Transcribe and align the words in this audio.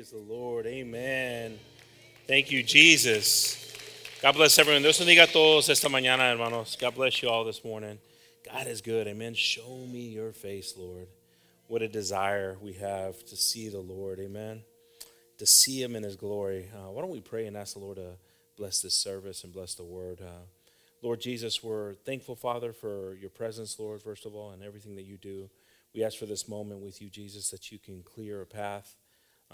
Praise 0.00 0.12
the 0.12 0.32
Lord. 0.32 0.66
Amen. 0.66 1.58
Thank 2.26 2.50
you, 2.50 2.62
Jesus. 2.62 3.70
God 4.22 4.34
bless 4.34 4.58
everyone. 4.58 4.80
Dios 4.80 4.98
bendiga 4.98 5.24
a 5.24 5.26
todos 5.26 5.68
esta 5.68 5.88
mañana, 5.88 6.20
hermanos. 6.32 6.74
God 6.80 6.94
bless 6.94 7.22
you 7.22 7.28
all 7.28 7.44
this 7.44 7.62
morning. 7.62 7.98
God 8.50 8.66
is 8.66 8.80
good. 8.80 9.06
Amen. 9.08 9.34
Show 9.34 9.84
me 9.92 10.08
your 10.08 10.32
face, 10.32 10.72
Lord. 10.74 11.06
What 11.68 11.82
a 11.82 11.88
desire 11.88 12.56
we 12.62 12.72
have 12.74 13.22
to 13.26 13.36
see 13.36 13.68
the 13.68 13.80
Lord. 13.80 14.20
Amen. 14.20 14.62
To 15.36 15.44
see 15.44 15.82
him 15.82 15.94
in 15.94 16.02
his 16.02 16.16
glory. 16.16 16.70
Uh, 16.74 16.90
why 16.92 17.02
don't 17.02 17.10
we 17.10 17.20
pray 17.20 17.46
and 17.46 17.54
ask 17.54 17.74
the 17.74 17.80
Lord 17.80 17.96
to 17.96 18.12
bless 18.56 18.80
this 18.80 18.94
service 18.94 19.44
and 19.44 19.52
bless 19.52 19.74
the 19.74 19.84
word? 19.84 20.22
Uh, 20.22 20.46
Lord 21.02 21.20
Jesus, 21.20 21.62
we're 21.62 21.92
thankful, 21.92 22.36
Father, 22.36 22.72
for 22.72 23.16
your 23.20 23.28
presence, 23.28 23.78
Lord, 23.78 24.00
first 24.00 24.24
of 24.24 24.34
all, 24.34 24.52
and 24.52 24.62
everything 24.62 24.96
that 24.96 25.04
you 25.04 25.18
do. 25.18 25.50
We 25.94 26.04
ask 26.04 26.16
for 26.16 26.24
this 26.24 26.48
moment 26.48 26.80
with 26.80 27.02
you, 27.02 27.10
Jesus, 27.10 27.50
that 27.50 27.70
you 27.70 27.78
can 27.78 28.02
clear 28.02 28.40
a 28.40 28.46
path 28.46 28.96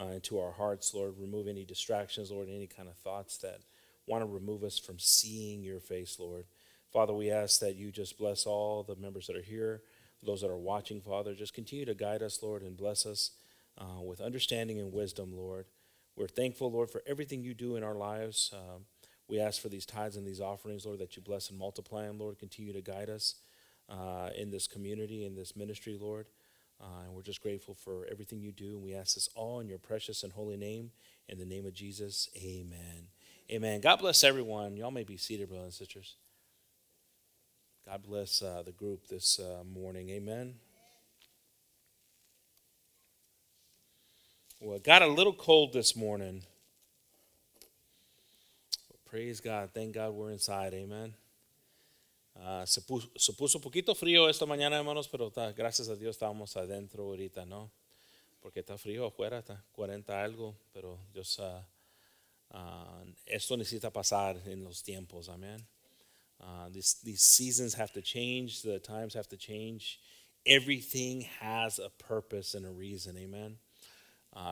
uh, 0.01 0.07
into 0.07 0.39
our 0.39 0.53
hearts, 0.53 0.93
Lord. 0.95 1.15
Remove 1.19 1.49
any 1.49 1.65
distractions, 1.65 2.31
Lord, 2.31 2.49
any 2.49 2.67
kind 2.67 2.89
of 2.89 2.97
thoughts 2.97 3.39
that 3.39 3.61
want 4.07 4.23
to 4.23 4.27
remove 4.27 4.63
us 4.63 4.79
from 4.79 4.99
seeing 4.99 5.63
your 5.63 5.81
face, 5.81 6.19
Lord. 6.19 6.45
Father, 6.93 7.13
we 7.13 7.31
ask 7.31 7.61
that 7.61 7.77
you 7.77 7.91
just 7.91 8.19
bless 8.19 8.47
all 8.47 8.83
the 8.83 8.97
members 8.97 9.27
that 9.27 9.37
are 9.37 9.43
here, 9.43 9.83
those 10.23 10.41
that 10.41 10.51
are 10.51 10.57
watching, 10.57 11.01
Father. 11.01 11.35
Just 11.35 11.55
continue 11.55 11.85
to 11.85 11.95
guide 11.95 12.23
us, 12.23 12.43
Lord, 12.43 12.63
and 12.63 12.77
bless 12.77 13.05
us 13.05 13.33
uh, 13.79 14.01
with 14.03 14.21
understanding 14.21 14.79
and 14.79 14.93
wisdom, 14.93 15.37
Lord. 15.37 15.67
We're 16.17 16.29
thankful, 16.29 16.71
Lord, 16.71 16.91
for 16.91 17.03
everything 17.07 17.43
you 17.43 17.53
do 17.53 17.77
in 17.77 17.83
our 17.83 17.95
lives. 17.95 18.51
Um, 18.55 18.85
we 19.29 19.41
ask 19.41 19.61
for 19.61 19.69
these 19.69 19.85
tithes 19.85 20.17
and 20.17 20.27
these 20.27 20.41
offerings, 20.41 20.87
Lord, 20.87 21.01
that 21.01 21.17
you 21.17 21.23
bless 21.23 21.51
and 21.51 21.59
multiply 21.59 22.07
them, 22.07 22.19
Lord. 22.19 22.39
Continue 22.39 22.73
to 22.73 22.81
guide 22.81 23.11
us 23.11 23.35
uh, 23.89 24.31
in 24.37 24.51
this 24.51 24.67
community, 24.67 25.27
in 25.27 25.35
this 25.35 25.57
ministry, 25.57 25.99
Lord. 26.01 26.27
Uh, 26.81 27.05
and 27.05 27.15
we're 27.15 27.23
just 27.23 27.41
grateful 27.41 27.75
for 27.75 28.07
everything 28.11 28.41
you 28.41 28.53
do. 28.53 28.75
And 28.75 28.83
we 28.83 28.95
ask 28.95 29.15
this 29.15 29.29
all 29.35 29.61
in 29.61 29.69
your 29.69 29.79
precious 29.79 30.23
and 30.23 30.33
holy 30.33 30.57
name. 30.57 30.91
In 31.29 31.39
the 31.39 31.47
name 31.47 31.67
of 31.67 31.75
Jesus, 31.75 32.29
amen. 32.37 33.09
Amen. 33.51 33.81
God 33.81 33.97
bless 33.97 34.23
everyone. 34.25 34.77
Y'all 34.77 34.91
may 34.91 35.05
be 35.05 35.17
seated, 35.17 35.49
brothers 35.49 35.65
and 35.65 35.75
sisters. 35.75 36.17
God 37.87 38.03
bless 38.03 38.43
uh, 38.43 38.63
the 38.65 38.73
group 38.73 39.07
this 39.07 39.39
uh, 39.39 39.63
morning. 39.65 40.11
Amen. 40.11 40.57
Well, 44.61 44.77
it 44.77 44.85
got 44.85 45.03
a 45.03 45.07
little 45.07 45.33
cold 45.33 45.73
this 45.73 45.95
morning. 45.95 46.43
But 48.91 49.05
Praise 49.05 49.41
God. 49.41 49.71
Thank 49.73 49.95
God 49.95 50.13
we're 50.13 50.31
inside. 50.31 50.75
Amen. 50.75 51.15
Uh, 52.39 52.67
se, 52.67 52.83
puso, 52.83 53.11
se, 53.17 53.33
puso, 53.33 53.59
un 53.59 53.63
poquito 53.63 53.95
frío 53.95 54.29
esta 54.29 54.45
mañana, 54.45 54.77
hermanos, 54.77 55.09
pero 55.09 55.29
está, 55.29 55.53
gracias 55.53 55.89
a 55.89 55.97
Dios 55.97 56.17
estamos 56.17 56.55
adentro 56.57 57.05
ahorita, 57.05 57.47
¿no? 57.47 57.73
Porque 58.41 58.61
está 58.61 58.77
frío 58.77 59.07
afuera, 59.07 59.39
está 59.39 59.65
40 59.73 60.23
algo, 60.23 60.55
pero 60.73 61.01
Dios, 61.15 61.39
uh, 61.39 61.63
uh, 62.55 63.15
esto 63.25 63.57
necesita 63.57 63.91
pasar 63.91 64.37
en 64.47 64.63
los 64.63 64.83
tiempos, 64.83 65.29
amén. 65.31 65.67
These, 66.71 66.99
these 67.03 67.23
seasons 67.23 67.75
have 67.75 67.93
to 67.95 68.03
change, 68.03 68.61
the 68.61 68.79
times 68.79 69.15
have 69.15 69.29
to 69.29 69.39
change. 69.39 69.99
Everything 70.45 71.23
has 71.41 71.79
a 71.79 71.89
purpose 71.89 72.55
and 72.55 72.67
a 72.67 72.71
reason, 72.71 73.17
amen. 73.17 73.59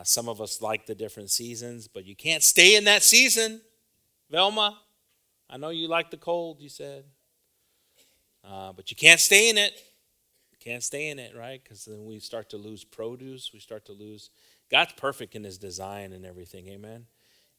some 0.04 0.30
of 0.30 0.40
us 0.40 0.62
like 0.62 0.86
the 0.86 0.94
different 0.94 1.30
seasons, 1.30 1.86
but 1.86 2.06
you 2.06 2.16
can't 2.16 2.42
stay 2.42 2.76
in 2.76 2.84
that 2.84 3.02
season. 3.02 3.60
Velma, 4.30 4.80
I 5.50 5.58
know 5.58 5.68
you 5.68 5.86
like 5.86 6.10
the 6.10 6.16
cold, 6.16 6.62
you 6.62 6.70
said. 6.70 7.04
Uh, 8.46 8.72
but 8.72 8.90
you 8.90 8.96
can't 8.96 9.20
stay 9.20 9.48
in 9.48 9.56
it. 9.56 9.72
You 10.52 10.58
can't 10.60 10.82
stay 10.82 11.08
in 11.08 11.18
it, 11.18 11.34
right? 11.36 11.62
Because 11.62 11.84
then 11.84 12.04
we 12.04 12.18
start 12.18 12.50
to 12.50 12.56
lose 12.56 12.84
produce. 12.84 13.52
We 13.52 13.60
start 13.60 13.86
to 13.86 13.92
lose. 13.92 14.30
God's 14.70 14.92
perfect 14.92 15.34
in 15.34 15.44
his 15.44 15.58
design 15.58 16.12
and 16.12 16.26
everything. 16.26 16.68
Amen. 16.68 17.06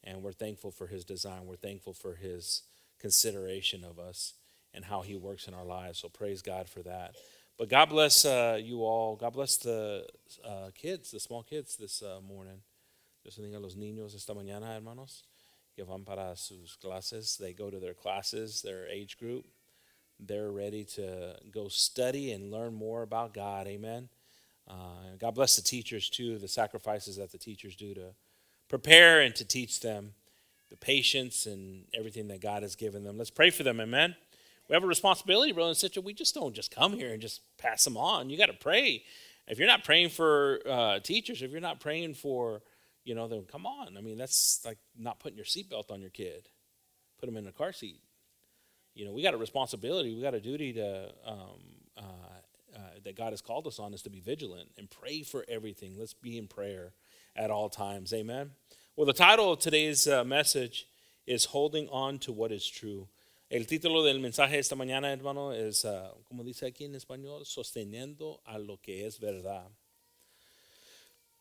And 0.03 0.21
we're 0.21 0.33
thankful 0.33 0.71
for 0.71 0.87
his 0.87 1.03
design. 1.03 1.45
We're 1.45 1.55
thankful 1.55 1.93
for 1.93 2.15
his 2.15 2.63
consideration 2.99 3.83
of 3.83 3.97
us 3.99 4.33
and 4.73 4.85
how 4.85 5.01
he 5.01 5.15
works 5.15 5.47
in 5.47 5.53
our 5.53 5.65
lives. 5.65 5.99
So 5.99 6.09
praise 6.09 6.41
God 6.41 6.69
for 6.69 6.81
that. 6.83 7.15
But 7.57 7.69
God 7.69 7.89
bless 7.89 8.25
uh, 8.25 8.59
you 8.61 8.83
all. 8.83 9.15
God 9.15 9.33
bless 9.33 9.57
the 9.57 10.05
uh, 10.43 10.69
kids, 10.75 11.11
the 11.11 11.19
small 11.19 11.41
kids 11.41 11.77
this 11.77 12.03
uh, 12.03 12.19
morning. 12.21 12.61
Dios 13.23 13.37
bendiga 13.37 13.55
a 13.55 13.59
los 13.59 13.75
niños 13.75 14.13
esta 14.13 14.33
mañana, 14.33 14.75
hermanos, 14.75 15.23
que 15.75 15.83
van 15.83 16.03
para 16.03 16.35
sus 16.35 16.75
clases. 16.75 17.37
They 17.37 17.53
go 17.53 17.71
to 17.71 17.79
their 17.79 17.93
classes, 17.93 18.61
their 18.61 18.87
age 18.87 19.17
group 19.17 19.45
they're 20.19 20.51
ready 20.51 20.83
to 20.83 21.35
go 21.51 21.67
study 21.67 22.31
and 22.31 22.51
learn 22.51 22.73
more 22.73 23.01
about 23.01 23.33
God. 23.33 23.67
Amen. 23.67 24.09
Uh, 24.67 25.15
God 25.19 25.35
bless 25.35 25.55
the 25.55 25.61
teachers 25.61 26.09
too, 26.09 26.37
the 26.37 26.47
sacrifices 26.47 27.17
that 27.17 27.31
the 27.31 27.37
teachers 27.37 27.75
do 27.75 27.93
to 27.93 28.13
prepare 28.67 29.21
and 29.21 29.35
to 29.35 29.45
teach 29.45 29.79
them 29.79 30.13
the 30.71 30.77
patience 30.77 31.45
and 31.45 31.85
everything 31.93 32.27
that 32.29 32.41
God 32.41 32.63
has 32.63 32.75
given 32.75 33.03
them. 33.03 33.17
Let's 33.17 33.29
pray 33.29 33.51
for 33.51 33.63
them. 33.63 33.79
Amen. 33.79 34.15
We 34.67 34.73
have 34.73 34.83
a 34.83 34.87
responsibility, 34.87 35.51
brother 35.51 35.69
and 35.69 35.77
sister. 35.77 36.01
We 36.01 36.13
just 36.13 36.33
don't 36.33 36.55
just 36.55 36.73
come 36.73 36.93
here 36.93 37.11
and 37.13 37.21
just 37.21 37.41
pass 37.57 37.83
them 37.83 37.97
on. 37.97 38.31
You 38.31 38.37
got 38.37 38.47
to 38.47 38.53
pray. 38.53 39.03
If 39.47 39.59
you're 39.59 39.67
not 39.67 39.83
praying 39.83 40.09
for 40.09 40.59
uh, 40.67 40.99
teachers, 40.99 41.43
if 41.43 41.51
you're 41.51 41.61
not 41.61 41.79
praying 41.79 42.15
for, 42.15 42.63
you 43.03 43.13
know, 43.13 43.27
then 43.27 43.43
come 43.43 43.67
on. 43.67 43.95
I 43.95 44.01
mean, 44.01 44.17
that's 44.17 44.61
like 44.65 44.79
not 44.97 45.19
putting 45.19 45.37
your 45.37 45.45
seatbelt 45.45 45.91
on 45.91 46.01
your 46.01 46.09
kid. 46.09 46.49
Put 47.19 47.27
them 47.27 47.37
in 47.37 47.45
a 47.45 47.51
car 47.51 47.71
seat 47.71 47.99
you 48.95 49.05
know, 49.05 49.11
we 49.11 49.21
got 49.21 49.33
a 49.33 49.37
responsibility, 49.37 50.15
we 50.15 50.21
got 50.21 50.33
a 50.33 50.39
duty 50.39 50.73
to 50.73 51.11
um, 51.25 51.59
uh, 51.97 52.01
uh, 52.75 52.79
that 53.03 53.15
God 53.15 53.33
has 53.33 53.41
called 53.41 53.67
us 53.67 53.77
on 53.77 53.93
is 53.93 54.01
to 54.03 54.09
be 54.09 54.21
vigilant 54.21 54.69
and 54.77 54.89
pray 54.89 55.21
for 55.21 55.45
everything. 55.47 55.95
Let's 55.97 56.13
be 56.13 56.37
in 56.37 56.47
prayer 56.47 56.93
at 57.35 57.51
all 57.51 57.69
times. 57.69 58.13
Amen. 58.13 58.51
Well, 58.95 59.05
the 59.05 59.13
title 59.13 59.53
of 59.53 59.59
today's 59.59 60.07
uh, 60.07 60.23
message 60.23 60.87
is 61.27 61.45
"Holding 61.45 61.89
On 61.89 62.17
to 62.19 62.31
What 62.31 62.51
Is 62.51 62.67
True." 62.67 63.07
El 63.51 63.65
título 63.65 64.03
del 64.03 64.19
mensaje 64.19 64.57
esta 64.57 64.75
mañana, 64.75 65.11
hermano, 65.11 65.51
es, 65.51 65.85
uh, 65.85 66.09
como 66.27 66.43
dice 66.43 66.65
aquí 66.65 66.85
en 66.85 66.95
español, 66.95 67.45
sosteniendo 67.45 68.39
a 68.45 68.57
lo 68.57 68.77
que 68.77 69.05
es 69.05 69.19
verdad. 69.19 69.69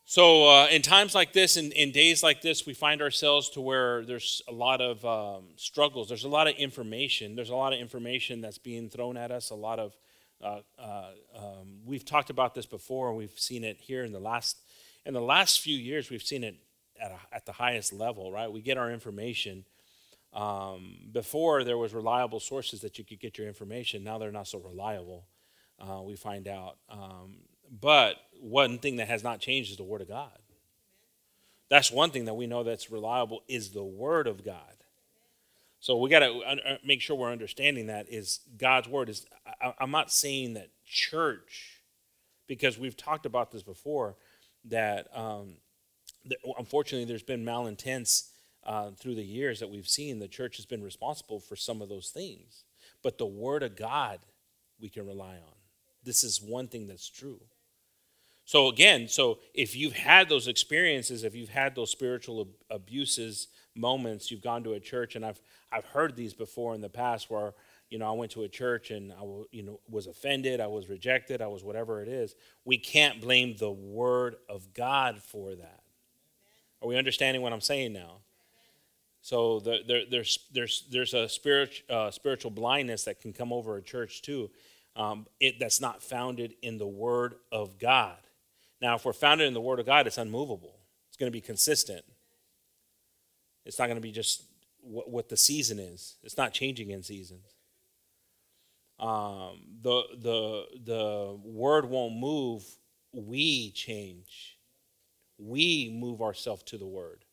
So, 0.07 0.47
uh, 0.47 0.67
in 0.67 0.83
times 0.83 1.15
like 1.15 1.33
this, 1.33 1.57
in, 1.57 1.71
in 1.71 1.89
days 1.89 2.21
like 2.21 2.43
this, 2.43 2.67
we 2.67 2.75
find 2.75 3.01
ourselves 3.01 3.49
to 3.49 3.61
where 3.61 4.05
there's 4.05 4.39
a 4.47 4.51
lot 4.51 4.79
of 4.79 5.03
um, 5.03 5.45
struggles. 5.55 6.07
There's 6.07 6.25
a 6.25 6.29
lot 6.29 6.47
of 6.47 6.53
information. 6.57 7.35
There's 7.35 7.49
a 7.49 7.55
lot 7.55 7.73
of 7.73 7.79
information 7.79 8.39
that's 8.39 8.59
being 8.59 8.87
thrown 8.87 9.17
at 9.17 9.31
us. 9.31 9.49
A 9.49 9.55
lot 9.55 9.79
of, 9.79 9.97
uh, 10.43 10.59
uh, 10.77 11.05
um, 11.35 11.79
we've 11.83 12.05
talked 12.05 12.29
about 12.29 12.53
this 12.53 12.67
before, 12.67 13.15
we've 13.15 13.33
seen 13.35 13.63
it 13.63 13.77
here 13.81 14.03
in 14.03 14.11
the 14.11 14.19
last, 14.19 14.57
in 15.07 15.15
the 15.15 15.21
last 15.21 15.61
few 15.61 15.75
years. 15.75 16.11
We've 16.11 16.21
seen 16.21 16.43
it 16.43 16.55
at, 17.01 17.09
a, 17.09 17.35
at 17.35 17.47
the 17.47 17.53
highest 17.53 17.91
level, 17.91 18.31
right? 18.31 18.51
We 18.51 18.61
get 18.61 18.77
our 18.77 18.91
information. 18.91 19.65
Um, 20.33 20.97
before 21.13 21.63
there 21.63 21.79
was 21.79 21.95
reliable 21.95 22.39
sources 22.39 22.81
that 22.81 22.99
you 22.99 23.05
could 23.05 23.19
get 23.19 23.39
your 23.39 23.47
information. 23.47 24.03
Now 24.03 24.19
they're 24.19 24.31
not 24.31 24.47
so 24.47 24.59
reliable. 24.59 25.25
Uh, 25.79 26.01
we 26.03 26.15
find 26.15 26.47
out. 26.47 26.77
Um, 26.89 27.37
but 27.81 28.17
one 28.45 28.77
thing 28.77 28.97
that 28.97 29.07
has 29.07 29.23
not 29.23 29.39
changed 29.39 29.71
is 29.71 29.77
the 29.77 29.83
Word 29.83 30.01
of 30.01 30.07
God. 30.07 30.37
That's 31.67 31.91
one 31.91 32.11
thing 32.11 32.25
that 32.25 32.35
we 32.35 32.45
know 32.45 32.63
that's 32.63 32.91
reliable 32.91 33.41
is 33.47 33.71
the 33.71 33.83
Word 33.83 34.27
of 34.27 34.45
God. 34.45 34.59
So 35.79 35.97
we 35.97 36.11
got 36.11 36.19
to 36.19 36.79
make 36.85 37.01
sure 37.01 37.15
we're 37.15 37.31
understanding 37.31 37.87
that 37.87 38.07
is 38.07 38.41
God's 38.57 38.87
Word. 38.87 39.09
Is 39.09 39.25
I'm 39.79 39.89
not 39.89 40.11
saying 40.11 40.53
that 40.53 40.69
church, 40.85 41.81
because 42.47 42.77
we've 42.77 42.95
talked 42.95 43.25
about 43.25 43.51
this 43.51 43.63
before, 43.63 44.15
that, 44.65 45.07
um, 45.15 45.55
that 46.25 46.37
unfortunately 46.59 47.05
there's 47.05 47.23
been 47.23 47.43
malintents 47.43 48.29
uh, 48.63 48.91
through 48.91 49.15
the 49.15 49.23
years 49.23 49.59
that 49.59 49.71
we've 49.71 49.87
seen. 49.87 50.19
The 50.19 50.27
church 50.27 50.57
has 50.57 50.67
been 50.67 50.83
responsible 50.83 51.39
for 51.39 51.55
some 51.55 51.81
of 51.81 51.89
those 51.89 52.09
things, 52.09 52.63
but 53.01 53.17
the 53.17 53.25
Word 53.25 53.63
of 53.63 53.75
God 53.75 54.19
we 54.79 54.89
can 54.89 55.07
rely 55.07 55.33
on. 55.33 55.55
This 56.03 56.23
is 56.23 56.39
one 56.39 56.67
thing 56.67 56.85
that's 56.85 57.09
true. 57.09 57.39
So 58.45 58.69
again, 58.69 59.07
so 59.07 59.39
if 59.55 59.75
you've 59.75 59.93
had 59.93 60.29
those 60.29 60.47
experiences, 60.47 61.23
if 61.23 61.35
you've 61.35 61.49
had 61.49 61.75
those 61.75 61.89
spiritual 61.89 62.47
abuses 62.69 63.47
moments, 63.75 64.29
you've 64.29 64.43
gone 64.43 64.63
to 64.63 64.73
a 64.73 64.79
church, 64.79 65.15
and 65.15 65.25
I've 65.25 65.41
I've 65.71 65.85
heard 65.85 66.15
these 66.15 66.33
before 66.33 66.75
in 66.75 66.81
the 66.81 66.89
past 66.89 67.29
where 67.29 67.53
you 67.89 67.97
know 67.97 68.07
I 68.07 68.11
went 68.11 68.31
to 68.33 68.43
a 68.43 68.47
church 68.47 68.91
and 68.91 69.11
I 69.11 69.23
you 69.51 69.63
know 69.63 69.79
was 69.89 70.05
offended, 70.05 70.61
I 70.61 70.67
was 70.67 70.89
rejected, 70.89 71.41
I 71.41 71.47
was 71.47 71.63
whatever 71.63 72.03
it 72.03 72.07
is. 72.07 72.35
We 72.65 72.77
can't 72.77 73.19
blame 73.19 73.55
the 73.57 73.71
Word 73.71 74.35
of 74.47 74.73
God 74.75 75.21
for 75.23 75.55
that. 75.55 75.81
Are 76.83 76.87
we 76.87 76.97
understanding 76.97 77.41
what 77.41 77.51
I'm 77.51 77.61
saying 77.61 77.93
now? 77.93 78.19
So 79.21 79.59
the, 79.59 79.79
there, 79.87 80.03
there's 80.07 80.37
there's 80.53 80.83
there's 80.91 81.15
a 81.15 81.27
spirit, 81.27 81.81
uh, 81.89 82.11
spiritual 82.11 82.51
blindness 82.51 83.05
that 83.05 83.19
can 83.21 83.33
come 83.33 83.51
over 83.51 83.75
a 83.75 83.81
church 83.81 84.21
too. 84.21 84.51
Um, 84.95 85.25
it 85.39 85.55
that's 85.59 85.81
not 85.81 86.03
founded 86.03 86.53
in 86.61 86.77
the 86.77 86.87
Word 86.87 87.33
of 87.51 87.79
God. 87.79 88.17
Now, 88.81 88.95
if 88.95 89.05
we're 89.05 89.13
founded 89.13 89.47
in 89.47 89.53
the 89.53 89.61
Word 89.61 89.79
of 89.79 89.85
God, 89.85 90.07
it's 90.07 90.17
unmovable. 90.17 90.79
It's 91.09 91.17
going 91.17 91.31
to 91.31 91.35
be 91.35 91.41
consistent. 91.41 92.03
It's 93.65 93.79
not 93.79 93.85
going 93.87 93.97
to 93.97 94.01
be 94.01 94.11
just 94.11 94.43
what, 94.81 95.09
what 95.09 95.29
the 95.29 95.37
season 95.37 95.79
is. 95.79 96.17
It's 96.23 96.37
not 96.37 96.53
changing 96.53 96.91
in 96.91 97.03
seasons. 97.03 97.55
Um, 98.99 99.61
the 99.81 100.03
the 100.17 100.65
the 100.85 101.39
Word 101.43 101.85
won't 101.89 102.15
move. 102.15 102.63
We 103.13 103.71
change. 103.71 104.57
we 105.37 105.89
move 105.93 106.21
ourselves 106.21 106.63
to 106.63 106.77
the 106.77 106.85
word. 106.87 107.25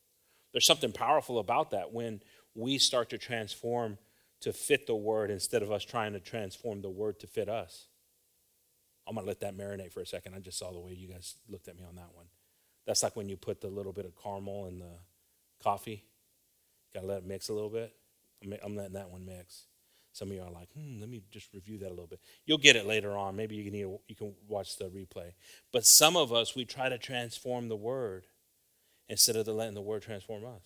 There's 0.51 0.65
something 0.65 0.91
powerful 0.91 1.39
about 1.39 1.71
that 1.71 1.93
when 1.93 2.21
we 2.55 2.77
start 2.77 3.09
to 3.11 3.17
transform 3.17 3.97
to 4.41 4.53
fit 4.53 4.87
the 4.87 4.95
word 4.95 5.31
instead 5.31 5.63
of 5.63 5.71
us 5.71 5.85
trying 5.85 6.13
to 6.13 6.19
transform 6.19 6.81
the 6.81 6.89
word 6.89 7.19
to 7.21 7.27
fit 7.27 7.49
us. 7.49 7.87
I'm 9.07 9.15
going 9.15 9.25
to 9.25 9.27
let 9.27 9.41
that 9.41 9.57
marinate 9.57 9.91
for 9.91 10.01
a 10.01 10.05
second. 10.05 10.33
I 10.33 10.39
just 10.39 10.57
saw 10.57 10.71
the 10.71 10.79
way 10.79 10.93
you 10.93 11.07
guys 11.07 11.35
looked 11.49 11.67
at 11.67 11.77
me 11.77 11.83
on 11.87 11.95
that 11.95 12.09
one. 12.13 12.25
That's 12.85 13.03
like 13.03 13.15
when 13.15 13.29
you 13.29 13.37
put 13.37 13.61
the 13.61 13.67
little 13.67 13.93
bit 13.93 14.05
of 14.05 14.13
caramel 14.21 14.67
in 14.67 14.79
the 14.79 14.91
coffee. 15.61 16.03
Got 16.93 17.01
to 17.01 17.07
let 17.07 17.17
it 17.19 17.25
mix 17.25 17.49
a 17.49 17.53
little 17.53 17.69
bit. 17.69 17.93
I'm 18.63 18.75
letting 18.75 18.93
that 18.93 19.09
one 19.09 19.25
mix. 19.25 19.65
Some 20.11 20.29
of 20.29 20.35
you 20.35 20.41
are 20.43 20.51
like, 20.51 20.69
hmm, 20.73 20.99
let 20.99 21.09
me 21.09 21.23
just 21.31 21.53
review 21.53 21.79
that 21.79 21.87
a 21.87 21.89
little 21.89 22.07
bit. 22.07 22.19
You'll 22.45 22.59
get 22.59 22.75
it 22.75 22.85
later 22.85 23.17
on. 23.17 23.35
Maybe 23.35 23.55
you 23.55 23.63
can, 23.63 23.73
you 23.73 24.15
can 24.15 24.35
watch 24.47 24.77
the 24.77 24.85
replay. 24.85 25.31
But 25.71 25.85
some 25.85 26.15
of 26.15 26.31
us, 26.31 26.55
we 26.55 26.65
try 26.65 26.87
to 26.89 26.99
transform 26.99 27.67
the 27.67 27.75
word 27.75 28.25
instead 29.09 29.35
of 29.35 29.47
letting 29.47 29.73
the 29.73 29.81
word 29.81 30.03
transform 30.03 30.45
us. 30.45 30.61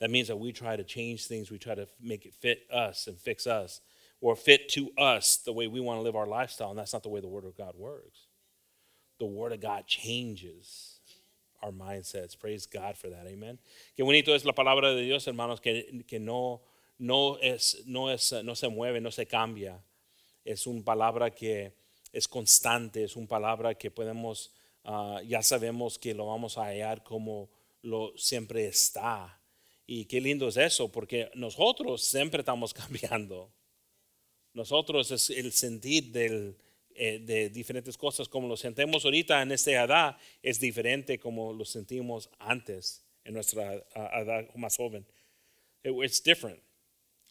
That 0.00 0.10
means 0.10 0.28
that 0.28 0.36
we 0.36 0.52
try 0.52 0.76
to 0.76 0.84
change 0.84 1.26
things, 1.26 1.50
we 1.50 1.58
try 1.58 1.74
to 1.74 1.88
make 2.00 2.24
it 2.24 2.34
fit 2.34 2.60
us 2.72 3.08
and 3.08 3.18
fix 3.18 3.46
us, 3.48 3.80
or 4.20 4.36
fit 4.36 4.68
to 4.70 4.90
us 4.98 5.36
the 5.44 5.52
way 5.52 5.66
we 5.66 5.80
want 5.80 5.98
to 5.98 6.02
live 6.02 6.16
our 6.16 6.26
lifestyle. 6.26 6.70
And 6.70 6.78
that's 6.78 6.92
not 6.92 7.02
the 7.02 7.08
way 7.08 7.20
the 7.20 7.28
Word 7.28 7.44
of 7.44 7.56
God 7.56 7.74
works. 7.76 8.26
The 9.18 9.26
Word 9.26 9.52
of 9.52 9.60
God 9.60 9.86
changes 9.86 11.00
our 11.62 11.70
mindsets. 11.70 12.38
Praise 12.38 12.66
God 12.66 12.96
for 12.96 13.08
that. 13.08 13.26
Amen. 13.26 13.58
Qué 13.96 14.04
bonito 14.04 14.34
es 14.34 14.44
la 14.44 14.52
palabra 14.52 14.94
de 14.94 15.02
Dios, 15.02 15.26
hermanos, 15.26 15.60
que, 15.60 16.04
que 16.06 16.18
no 16.18 16.60
no, 16.98 17.38
es, 17.40 17.82
no, 17.86 18.10
es, 18.10 18.32
no 18.44 18.54
se 18.54 18.68
mueve, 18.68 19.00
no 19.00 19.10
se 19.10 19.26
cambia. 19.26 19.82
Es 20.44 20.66
una 20.66 20.84
palabra 20.84 21.30
que 21.30 21.72
es 22.12 22.26
constante, 22.26 23.04
es 23.04 23.16
una 23.16 23.28
palabra 23.28 23.74
que 23.74 23.90
podemos, 23.90 24.52
uh, 24.84 25.20
ya 25.20 25.42
sabemos 25.42 25.98
que 25.98 26.14
lo 26.14 26.26
vamos 26.26 26.58
a 26.58 26.64
hallar 26.64 27.02
como 27.04 27.48
lo 27.82 28.16
siempre 28.16 28.66
está. 28.66 29.40
Y 29.86 30.04
qué 30.04 30.20
lindo 30.20 30.48
es 30.48 30.56
eso, 30.56 30.90
porque 30.90 31.30
nosotros 31.34 32.02
siempre 32.02 32.40
estamos 32.40 32.74
cambiando. 32.74 33.52
Nosotros 34.54 35.10
es 35.10 35.30
el 35.30 35.52
sentir 35.52 36.12
del, 36.12 36.56
eh, 36.94 37.18
de 37.20 37.48
diferentes 37.50 37.96
cosas, 37.96 38.28
como 38.28 38.48
lo 38.48 38.56
sentimos 38.56 39.04
ahorita 39.04 39.40
en 39.42 39.52
esta 39.52 39.70
edad, 39.70 40.16
es 40.42 40.58
diferente 40.58 41.18
como 41.18 41.52
lo 41.52 41.64
sentimos 41.64 42.28
antes 42.38 43.04
en 43.24 43.34
nuestra 43.34 43.74
edad 43.94 44.48
más 44.56 44.76
joven. 44.76 45.06
It, 45.84 45.92
it's 46.02 46.20
different 46.20 46.60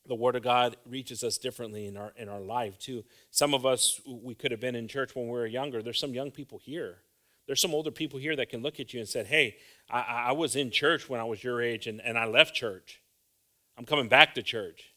the 0.07 0.15
word 0.15 0.35
of 0.35 0.43
God 0.43 0.77
reaches 0.85 1.23
us 1.23 1.37
differently 1.37 1.85
in 1.85 1.97
our 1.97 2.13
in 2.15 2.29
our 2.29 2.39
life 2.39 2.77
too. 2.79 3.03
Some 3.31 3.53
of 3.53 3.65
us 3.65 4.01
we 4.07 4.35
could 4.35 4.51
have 4.51 4.59
been 4.59 4.75
in 4.75 4.87
church 4.87 5.15
when 5.15 5.25
we 5.25 5.31
were 5.31 5.45
younger. 5.45 5.81
There's 5.81 5.99
some 5.99 6.13
young 6.13 6.31
people 6.31 6.59
here. 6.59 6.99
There's 7.45 7.61
some 7.61 7.73
older 7.73 7.91
people 7.91 8.19
here 8.19 8.35
that 8.35 8.49
can 8.49 8.61
look 8.61 8.79
at 8.79 8.93
you 8.93 8.99
and 8.99 9.07
said, 9.07 9.27
"Hey, 9.27 9.57
I, 9.89 10.27
I 10.27 10.31
was 10.31 10.55
in 10.55 10.71
church 10.71 11.09
when 11.09 11.19
I 11.19 11.23
was 11.23 11.43
your 11.43 11.61
age, 11.61 11.87
and, 11.87 12.01
and 12.01 12.17
I 12.17 12.25
left 12.25 12.55
church. 12.55 13.01
I'm 13.77 13.85
coming 13.85 14.07
back 14.07 14.35
to 14.35 14.43
church." 14.43 14.93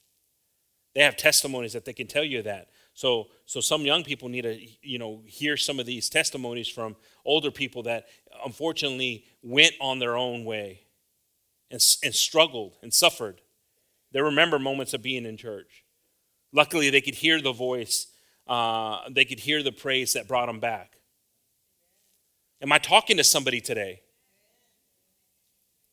They 0.95 1.03
have 1.03 1.17
testimonies 1.17 1.73
that 1.73 1.85
they 1.85 1.93
can 1.93 2.07
tell 2.07 2.25
you 2.25 2.43
that. 2.43 2.69
So, 2.95 3.29
so 3.47 3.61
some 3.61 3.83
young 3.83 4.03
people 4.03 4.29
need 4.29 4.43
to, 4.43 4.59
you 4.83 4.99
know, 4.99 5.23
hear 5.25 5.57
some 5.57 5.79
of 5.79 5.87
these 5.87 6.09
testimonies 6.09 6.69
from 6.69 6.97
older 7.25 7.51
people 7.51 7.85
that 7.85 8.07
unfortunately 8.45 9.25
went 9.43 9.75
on 9.81 10.01
their 10.01 10.17
own 10.17 10.45
way 10.45 10.83
and, 11.71 11.81
and 12.03 12.15
struggled 12.15 12.77
and 12.83 12.93
suffered 12.93 13.41
they 14.13 14.21
remember 14.21 14.59
moments 14.59 14.95
of 14.95 15.03
being 15.03 15.25
in 15.25 15.37
church. 15.37 15.85
Luckily, 16.53 16.91
they 16.91 17.01
could 17.01 17.15
hear 17.15 17.41
the 17.41 17.53
voice, 17.53 18.09
uh, 18.47 19.01
they 19.11 19.25
could 19.25 19.41
hear 19.41 19.63
the 19.63 19.73
praise 19.73 20.15
that 20.15 20.27
brought 20.27 20.47
them 20.47 20.61
back. 20.61 20.97
Am 22.61 22.73
I 22.73 22.79
talking 22.79 23.17
to 23.17 23.25
somebody 23.25 23.61
today? 23.61 24.03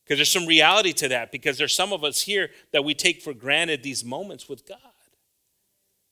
Because 0.08 0.18
there's 0.18 0.32
some 0.32 0.46
reality 0.46 0.94
to 0.94 1.08
that, 1.08 1.30
because 1.30 1.58
there's 1.58 1.74
some 1.74 1.92
of 1.92 2.02
us 2.02 2.22
here 2.22 2.48
that 2.72 2.82
we 2.82 2.94
take 2.94 3.20
for 3.20 3.34
granted 3.34 3.82
these 3.82 4.02
moments 4.02 4.48
with 4.48 4.66
God 4.66 4.78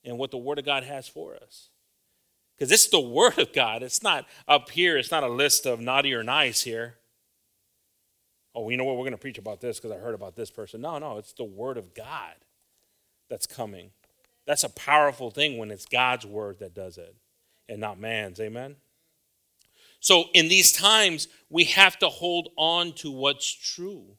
and 0.05 0.19
what 0.19 0.29
the 0.29 0.37
Word 0.37 0.59
of 0.59 0.65
God 0.65 0.83
has 0.83 1.07
for 1.07 1.35
us. 1.35 1.69
Because 2.55 2.71
it's 2.71 2.87
the 2.87 2.99
Word 2.99 3.39
of 3.39 3.53
God. 3.53 3.81
It's 3.81 4.03
not 4.03 4.27
up 4.47 4.69
here, 4.69 4.97
it's 4.97 5.11
not 5.11 5.23
a 5.23 5.27
list 5.27 5.65
of 5.65 5.79
naughty 5.79 6.13
or 6.13 6.21
nice 6.21 6.61
here 6.61 6.97
oh, 8.57 8.69
you 8.69 8.75
know 8.75 8.83
what, 8.83 8.95
we're 8.95 9.03
going 9.03 9.11
to 9.11 9.19
preach 9.19 9.37
about 9.37 9.61
this 9.61 9.77
because 9.79 9.91
I 9.91 9.99
heard 9.99 10.15
about 10.15 10.35
this 10.35 10.49
person. 10.49 10.81
No, 10.81 10.97
no, 10.97 11.17
it's 11.17 11.31
the 11.31 11.43
Word 11.43 11.77
of 11.77 11.93
God 11.93 12.33
that's 13.29 13.45
coming. 13.45 13.91
That's 14.47 14.63
a 14.63 14.69
powerful 14.69 15.29
thing 15.29 15.57
when 15.59 15.69
it's 15.69 15.85
God's 15.85 16.25
Word 16.25 16.57
that 16.59 16.73
does 16.73 16.97
it 16.97 17.15
and 17.69 17.79
not 17.79 17.99
man's. 17.99 18.39
Amen? 18.39 18.77
So 19.99 20.25
in 20.33 20.47
these 20.47 20.71
times, 20.71 21.27
we 21.49 21.65
have 21.65 21.97
to 21.99 22.09
hold 22.09 22.49
on 22.55 22.93
to 22.93 23.11
what's 23.11 23.51
true. 23.51 24.17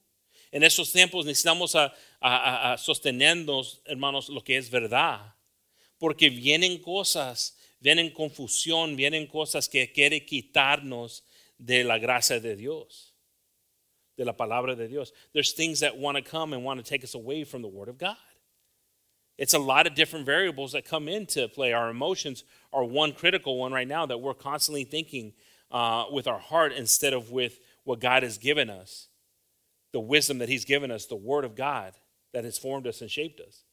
En 0.52 0.62
esos 0.62 0.92
tiempos 0.92 1.25
necesitamos 1.25 1.75
a, 1.75 1.92
a, 2.20 2.72
a 2.72 2.76
sostenernos, 2.78 3.80
hermanos, 3.86 4.28
lo 4.28 4.40
que 4.40 4.56
es 4.56 4.69
verdad. 4.70 5.20
Porque 6.00 6.30
vienen 6.30 6.82
cosas, 6.82 7.52
vienen 7.80 8.10
confusión, 8.10 8.96
vienen 8.96 9.26
cosas 9.26 9.69
que 9.69 9.92
quiere 9.92 10.25
quitarnos 10.25 11.22
de 11.58 11.84
la 11.84 11.98
gracia 11.98 12.40
de 12.40 12.56
Dios 12.56 13.08
de 14.19 14.24
la 14.24 14.32
palabra 14.32 14.76
de 14.76 14.88
Dios. 14.88 15.12
There's 15.32 15.52
things 15.52 15.81
that 15.81 15.96
want 15.96 16.16
to 16.16 16.22
come 16.22 16.52
and 16.52 16.64
want 16.64 16.84
to 16.84 16.88
take 16.88 17.04
us 17.04 17.14
away 17.14 17.44
from 17.44 17.62
the 17.62 17.69
Word 17.69 17.88
of 17.88 17.96
God. 17.96 18.16
It's 19.38 19.54
a 19.54 19.58
lot 19.58 19.86
of 19.86 19.94
different 19.94 20.26
variables 20.26 20.72
that 20.72 20.84
come 20.84 21.08
into 21.08 21.46
play. 21.48 21.72
Our 21.72 21.88
emotions 21.88 22.42
are 22.72 22.82
one 22.82 23.12
critical 23.12 23.56
one 23.56 23.72
right 23.72 23.86
now 23.86 24.04
that 24.04 24.19
we're 24.19 24.34
constantly 24.34 24.82
thinking 24.82 25.32
uh, 25.70 26.06
with 26.11 26.26
our 26.26 26.38
heart 26.38 26.73
instead 26.73 27.12
of 27.12 27.31
with 27.31 27.61
what 27.85 28.00
God 28.00 28.23
has 28.23 28.38
given 28.38 28.70
us, 28.70 29.09
the 29.93 30.00
wisdom 30.00 30.38
that 30.38 30.49
He's 30.49 30.65
given 30.65 30.91
us, 30.91 31.06
the 31.06 31.17
Word 31.17 31.44
of 31.44 31.55
God 31.55 31.93
that 32.32 32.44
has 32.44 32.59
formed 32.59 32.87
us 32.87 33.00
and 33.00 33.11
shaped 33.11 33.41
us. 33.41 33.65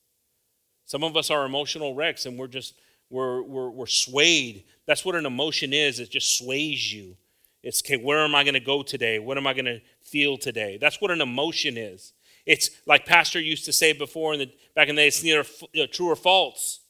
Some 0.85 1.03
of 1.03 1.17
us 1.17 1.29
are 1.29 1.45
emotional 1.45 1.95
wrecks 1.95 2.25
and 2.25 2.37
we're 2.37 2.47
just 2.47 2.75
we're, 3.09 3.41
we're, 3.43 3.69
we're 3.69 3.85
swayed. 3.85 4.63
That's 4.87 5.05
what 5.05 5.15
an 5.15 5.25
emotion 5.25 5.73
is. 5.73 5.99
It 5.99 6.09
just 6.09 6.37
sways 6.37 6.91
you. 6.91 7.17
It's 7.61 7.81
okay, 7.81 7.97
where 7.97 8.19
am 8.19 8.35
I 8.35 8.43
going 8.43 8.53
to 8.53 8.59
go 8.59 8.83
today? 8.83 9.19
What 9.19 9.37
am 9.37 9.47
I 9.47 9.53
going 9.53 9.65
to 9.65 9.81
feel 10.01 10.37
today? 10.37 10.77
That's 10.79 11.01
what 11.01 11.11
an 11.11 11.21
emotion 11.21 11.77
is. 11.77 12.13
It's 12.45 12.69
like 12.85 13.05
Pastor 13.05 13.39
used 13.39 13.65
to 13.65 13.73
say 13.73 13.91
before 13.93 14.33
in 14.33 14.39
the 14.39 14.51
back 14.75 14.87
in 14.87 14.95
the 14.95 15.01
day, 15.01 15.07
it's 15.07 15.23
neither 15.23 15.43
true 15.87 16.07
or 16.07 16.15
false. 16.15 16.81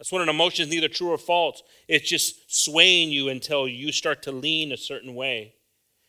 That's 0.00 0.10
what 0.10 0.22
an 0.22 0.30
emotion 0.30 0.64
is 0.64 0.70
neither 0.70 0.88
true 0.88 1.10
or 1.10 1.18
false. 1.18 1.62
It's 1.86 2.08
just 2.08 2.50
swaying 2.64 3.10
you 3.10 3.28
until 3.28 3.68
you 3.68 3.92
start 3.92 4.22
to 4.22 4.32
lean 4.32 4.72
a 4.72 4.78
certain 4.78 5.14
way. 5.14 5.56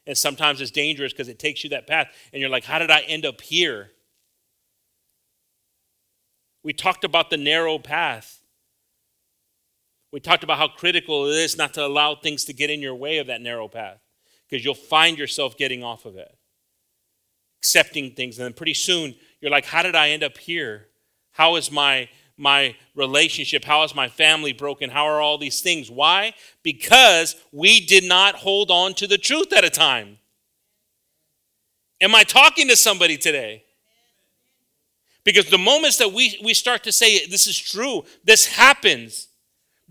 And 0.07 0.17
sometimes 0.17 0.61
it's 0.61 0.71
dangerous 0.71 1.11
because 1.11 1.27
it 1.27 1.39
takes 1.39 1.61
you 1.65 1.71
that 1.71 1.87
path, 1.87 2.07
and 2.31 2.39
you're 2.39 2.49
like, 2.49 2.63
how 2.63 2.79
did 2.79 2.89
I 2.89 3.01
end 3.01 3.25
up 3.25 3.41
here? 3.41 3.91
We 6.63 6.71
talked 6.71 7.03
about 7.03 7.31
the 7.31 7.37
narrow 7.37 7.79
path. 7.79 8.41
We 10.13 10.21
talked 10.21 10.45
about 10.45 10.57
how 10.57 10.69
critical 10.69 11.27
it 11.27 11.35
is 11.35 11.57
not 11.57 11.73
to 11.73 11.85
allow 11.85 12.15
things 12.15 12.45
to 12.45 12.53
get 12.53 12.69
in 12.69 12.79
your 12.79 12.95
way 12.95 13.17
of 13.17 13.27
that 13.27 13.41
narrow 13.41 13.67
path 13.67 13.99
because 14.49 14.63
you'll 14.63 14.73
find 14.73 15.17
yourself 15.17 15.57
getting 15.57 15.83
off 15.83 16.05
of 16.05 16.15
it, 16.15 16.33
accepting 17.59 18.11
things. 18.11 18.39
And 18.39 18.45
then 18.45 18.53
pretty 18.53 18.73
soon 18.73 19.15
you're 19.41 19.51
like, 19.51 19.65
how 19.65 19.83
did 19.83 19.95
I 19.95 20.11
end 20.11 20.23
up 20.23 20.37
here? 20.37 20.87
How 21.33 21.57
is 21.57 21.69
my 21.69 22.07
my 22.41 22.75
relationship? 22.95 23.63
How 23.63 23.83
is 23.83 23.95
my 23.95 24.09
family 24.09 24.51
broken? 24.51 24.89
How 24.89 25.05
are 25.05 25.21
all 25.21 25.37
these 25.37 25.61
things? 25.61 25.89
Why? 25.89 26.33
Because 26.63 27.35
we 27.51 27.85
did 27.85 28.03
not 28.03 28.35
hold 28.35 28.71
on 28.71 28.95
to 28.95 29.07
the 29.07 29.17
truth 29.17 29.53
at 29.53 29.63
a 29.63 29.69
time. 29.69 30.17
Am 32.01 32.15
I 32.15 32.23
talking 32.23 32.67
to 32.67 32.75
somebody 32.75 33.15
today? 33.15 33.63
Because 35.23 35.49
the 35.49 35.57
moments 35.59 35.97
that 35.97 36.11
we, 36.11 36.39
we 36.43 36.55
start 36.55 36.83
to 36.83 36.91
say, 36.91 37.27
this 37.27 37.45
is 37.45 37.57
true, 37.57 38.03
this 38.23 38.47
happens, 38.47 39.27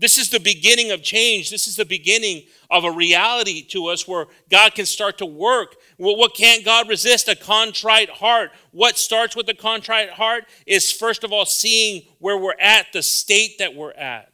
this 0.01 0.17
is 0.17 0.31
the 0.31 0.39
beginning 0.39 0.89
of 0.89 1.03
change. 1.03 1.51
This 1.51 1.67
is 1.67 1.75
the 1.75 1.85
beginning 1.85 2.45
of 2.71 2.85
a 2.85 2.91
reality 2.91 3.61
to 3.67 3.85
us 3.85 4.07
where 4.07 4.25
God 4.49 4.73
can 4.73 4.87
start 4.87 5.19
to 5.19 5.27
work. 5.27 5.75
What 6.01 6.33
can't 6.33 6.65
God 6.65 6.89
resist? 6.89 7.27
A 7.27 7.35
contrite 7.35 8.09
heart. 8.09 8.51
What 8.71 8.97
starts 8.97 9.35
with 9.35 9.47
a 9.49 9.53
contrite 9.53 10.09
heart 10.09 10.45
is, 10.65 10.91
first 10.91 11.23
of 11.23 11.31
all, 11.31 11.45
seeing 11.45 12.03
where 12.19 12.37
we're 12.37 12.59
at, 12.59 12.87
the 12.91 13.03
state 13.03 13.59
that 13.59 13.75
we're 13.75 13.93
at. 13.93 14.29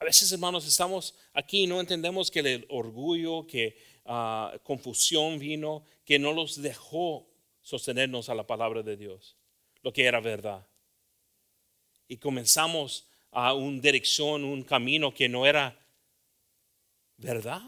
A 0.00 0.06
veces, 0.06 0.32
hermanos, 0.32 0.64
estamos 0.64 1.12
aquí 1.36 1.64
y 1.64 1.66
no 1.66 1.82
entendemos 1.82 2.30
que 2.30 2.40
el 2.40 2.64
orgullo, 2.70 3.46
que 3.46 3.74
uh, 4.06 4.56
confusión 4.64 5.38
vino, 5.38 5.82
que 6.06 6.18
no 6.18 6.32
los 6.32 6.56
dejó 6.56 7.26
sostenernos 7.62 8.28
a 8.28 8.34
la 8.34 8.46
palabra 8.46 8.82
de 8.82 8.96
Dios, 8.96 9.36
lo 9.82 9.92
que 9.92 10.04
era 10.04 10.20
verdad 10.20 10.64
y 12.10 12.16
comenzamos 12.16 13.06
a 13.30 13.54
una 13.54 13.80
dirección, 13.80 14.44
un 14.44 14.64
camino 14.64 15.14
que 15.14 15.28
no 15.28 15.46
era 15.46 15.78
verdad. 17.16 17.62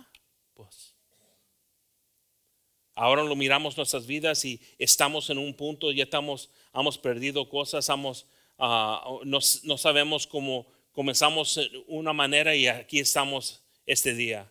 Ahora 2.95 3.23
lo 3.23 3.35
miramos 3.35 3.77
nuestras 3.77 4.07
vidas 4.07 4.45
y 4.45 4.61
estamos 4.79 5.31
en 5.31 5.39
un 5.39 5.55
punto, 5.55 5.91
ya 5.91 6.05
estamos, 6.05 6.51
hemos 6.75 6.99
perdido 6.99 7.49
cosas, 7.49 7.89
hemos, 7.89 8.27
uh, 8.59 9.25
no, 9.25 9.39
no, 9.65 9.79
sabemos 9.79 10.27
cómo, 10.27 10.67
comenzamos 10.93 11.59
una 11.87 12.13
manera 12.13 12.55
y 12.55 12.67
aquí 12.67 13.01
estamos 13.01 13.63
este 13.87 14.15
día. 14.15 14.51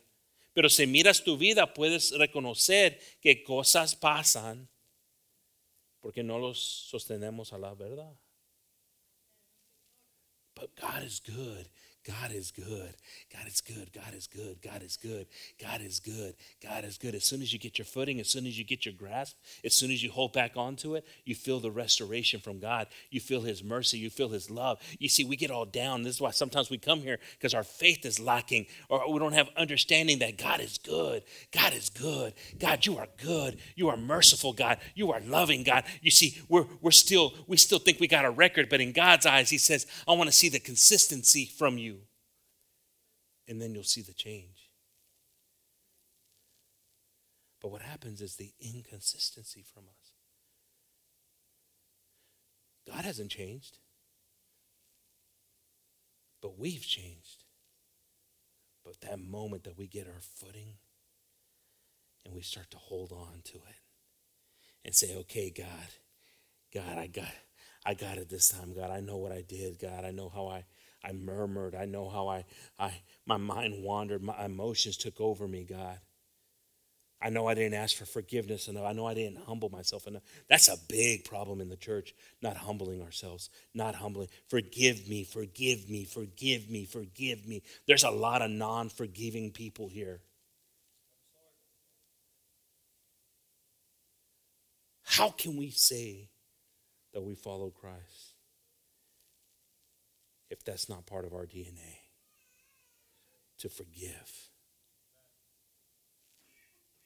Pero 0.53 0.69
si 0.69 0.87
miras 0.87 1.23
tu 1.23 1.37
vida, 1.37 1.73
puedes 1.73 2.11
reconocer 2.11 2.99
que 3.21 3.43
cosas 3.43 3.95
pasan 3.95 4.67
porque 6.01 6.23
no 6.23 6.39
los 6.39 6.59
sostenemos 6.59 7.53
a 7.53 7.59
la 7.59 7.73
verdad. 7.75 8.13
But 10.55 10.75
God 10.79 11.03
is 11.03 11.21
good. 11.21 11.67
God 12.03 12.31
is 12.31 12.49
good. 12.49 12.95
God 13.31 13.47
is 13.47 13.61
good. 13.61 13.93
God 13.93 14.13
is 14.15 14.25
good. 14.25 14.57
God 14.63 14.81
is 14.81 14.97
good. 14.97 15.27
God 15.61 15.81
is 15.81 15.99
good. 15.99 16.33
God 16.63 16.83
is 16.83 16.97
good. 16.97 17.13
As 17.13 17.23
soon 17.23 17.43
as 17.43 17.53
you 17.53 17.59
get 17.59 17.77
your 17.77 17.85
footing, 17.85 18.19
as 18.19 18.27
soon 18.27 18.47
as 18.47 18.57
you 18.57 18.65
get 18.65 18.85
your 18.85 18.95
grasp, 18.95 19.35
as 19.63 19.75
soon 19.75 19.91
as 19.91 20.01
you 20.01 20.09
hold 20.09 20.33
back 20.33 20.53
onto 20.55 20.95
it, 20.95 21.05
you 21.25 21.35
feel 21.35 21.59
the 21.59 21.69
restoration 21.69 22.39
from 22.39 22.59
God. 22.59 22.87
You 23.11 23.19
feel 23.19 23.41
His 23.41 23.63
mercy. 23.63 23.99
You 23.99 24.09
feel 24.09 24.29
His 24.29 24.49
love. 24.49 24.79
You 24.97 25.09
see, 25.09 25.23
we 25.23 25.35
get 25.35 25.51
all 25.51 25.65
down. 25.65 26.01
This 26.01 26.15
is 26.15 26.21
why 26.21 26.31
sometimes 26.31 26.71
we 26.71 26.79
come 26.79 27.01
here 27.01 27.19
because 27.37 27.53
our 27.53 27.63
faith 27.63 28.03
is 28.03 28.19
lacking 28.19 28.65
or 28.89 29.11
we 29.11 29.19
don't 29.19 29.33
have 29.33 29.49
understanding 29.55 30.19
that 30.19 30.39
God 30.39 30.59
is 30.59 30.79
good. 30.79 31.21
God 31.51 31.73
is 31.73 31.91
good. 31.91 32.33
God, 32.57 32.83
you 32.87 32.97
are 32.97 33.07
good. 33.23 33.59
You 33.75 33.89
are 33.89 33.97
merciful, 33.97 34.53
God. 34.53 34.79
You 34.95 35.11
are 35.11 35.21
loving, 35.21 35.63
God. 35.63 35.83
You 36.01 36.09
see, 36.09 36.39
we're, 36.49 36.65
we're 36.81 36.89
still, 36.89 37.33
we 37.45 37.57
still 37.57 37.79
think 37.79 37.99
we 37.99 38.07
got 38.07 38.25
a 38.25 38.31
record, 38.31 38.69
but 38.69 38.81
in 38.81 38.91
God's 38.91 39.27
eyes, 39.27 39.51
He 39.51 39.59
says, 39.59 39.85
I 40.07 40.13
want 40.13 40.29
to 40.29 40.35
see 40.35 40.49
the 40.49 40.59
consistency 40.59 41.45
from 41.45 41.77
you 41.77 41.91
and 43.51 43.61
then 43.61 43.73
you'll 43.75 43.83
see 43.83 44.01
the 44.01 44.13
change. 44.13 44.69
But 47.61 47.69
what 47.69 47.81
happens 47.81 48.21
is 48.21 48.37
the 48.37 48.53
inconsistency 48.61 49.61
from 49.61 49.83
us. 49.89 50.13
God 52.87 53.03
hasn't 53.03 53.29
changed, 53.29 53.77
but 56.41 56.57
we've 56.57 56.87
changed. 56.87 57.43
But 58.85 59.01
that 59.01 59.19
moment 59.19 59.65
that 59.65 59.77
we 59.77 59.85
get 59.85 60.07
our 60.07 60.21
footing 60.21 60.75
and 62.23 62.33
we 62.33 62.41
start 62.41 62.71
to 62.71 62.77
hold 62.77 63.11
on 63.11 63.41
to 63.43 63.57
it 63.57 63.81
and 64.85 64.95
say, 64.95 65.13
okay, 65.17 65.49
God, 65.55 65.67
God, 66.73 66.97
I 66.97 67.07
got 67.07 67.33
I 67.85 67.95
got 67.95 68.17
it 68.17 68.29
this 68.29 68.47
time, 68.47 68.73
God. 68.73 68.91
I 68.91 69.01
know 69.01 69.17
what 69.17 69.33
I 69.33 69.41
did, 69.41 69.77
God. 69.77 70.05
I 70.05 70.11
know 70.11 70.29
how 70.29 70.47
I 70.47 70.63
I 71.03 71.13
murmured. 71.13 71.75
I 71.75 71.85
know 71.85 72.09
how 72.09 72.27
I, 72.27 72.45
I 72.79 72.93
my 73.25 73.37
mind 73.37 73.83
wandered. 73.83 74.21
My 74.21 74.45
emotions 74.45 74.97
took 74.97 75.19
over 75.19 75.47
me, 75.47 75.63
God. 75.63 75.97
I 77.23 77.29
know 77.29 77.47
I 77.47 77.53
didn't 77.53 77.75
ask 77.75 77.95
for 77.95 78.05
forgiveness 78.05 78.67
enough. 78.67 78.85
I 78.85 78.93
know 78.93 79.05
I 79.05 79.13
didn't 79.13 79.43
humble 79.45 79.69
myself 79.69 80.07
enough. 80.07 80.23
That's 80.49 80.69
a 80.69 80.77
big 80.89 81.23
problem 81.23 81.61
in 81.61 81.69
the 81.69 81.75
church, 81.75 82.15
not 82.41 82.57
humbling 82.57 83.01
ourselves, 83.03 83.51
not 83.75 83.93
humbling. 83.93 84.27
Forgive 84.49 85.07
me, 85.07 85.23
forgive 85.23 85.87
me, 85.87 86.03
forgive 86.03 86.69
me, 86.69 86.85
forgive 86.85 87.45
me. 87.47 87.61
There's 87.85 88.03
a 88.03 88.09
lot 88.09 88.41
of 88.41 88.49
non 88.49 88.89
forgiving 88.89 89.51
people 89.51 89.87
here. 89.87 90.21
How 95.03 95.29
can 95.29 95.57
we 95.57 95.69
say 95.69 96.29
that 97.13 97.21
we 97.21 97.35
follow 97.35 97.69
Christ? 97.69 98.30
If 100.51 100.63
that's 100.63 100.89
not 100.89 101.05
part 101.05 101.25
of 101.25 101.33
our 101.33 101.45
DNA 101.45 102.01
to 103.57 103.69
forgive 103.69 104.49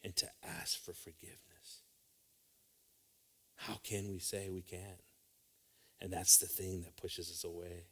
and 0.03 0.15
to 0.15 0.27
ask 0.43 0.83
for 0.83 0.93
forgiveness. 0.93 1.83
How 3.55 3.75
can 3.83 4.09
we 4.11 4.19
say 4.19 4.49
we 4.49 4.61
can't? 4.61 5.01
And 6.01 6.11
that's 6.11 6.37
the 6.37 6.47
thing 6.47 6.81
that 6.81 6.97
pushes 6.97 7.29
us 7.29 7.43
away. 7.43 7.85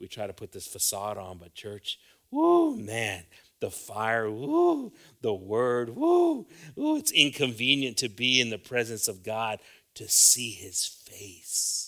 We 0.00 0.06
try 0.06 0.28
to 0.28 0.32
put 0.32 0.52
this 0.52 0.66
facade 0.66 1.18
on, 1.18 1.38
but 1.38 1.54
church, 1.54 1.98
whoo, 2.30 2.76
man, 2.76 3.24
the 3.60 3.70
fire, 3.70 4.30
whoo, 4.30 4.92
the 5.20 5.34
word, 5.34 5.96
whoo, 5.96 6.46
whoo, 6.76 6.96
it's 6.96 7.10
inconvenient 7.10 7.96
to 7.98 8.08
be 8.08 8.40
in 8.40 8.50
the 8.50 8.58
presence 8.58 9.08
of 9.08 9.24
God 9.24 9.58
to 9.94 10.08
see 10.08 10.52
his 10.52 10.84
face. 10.86 11.87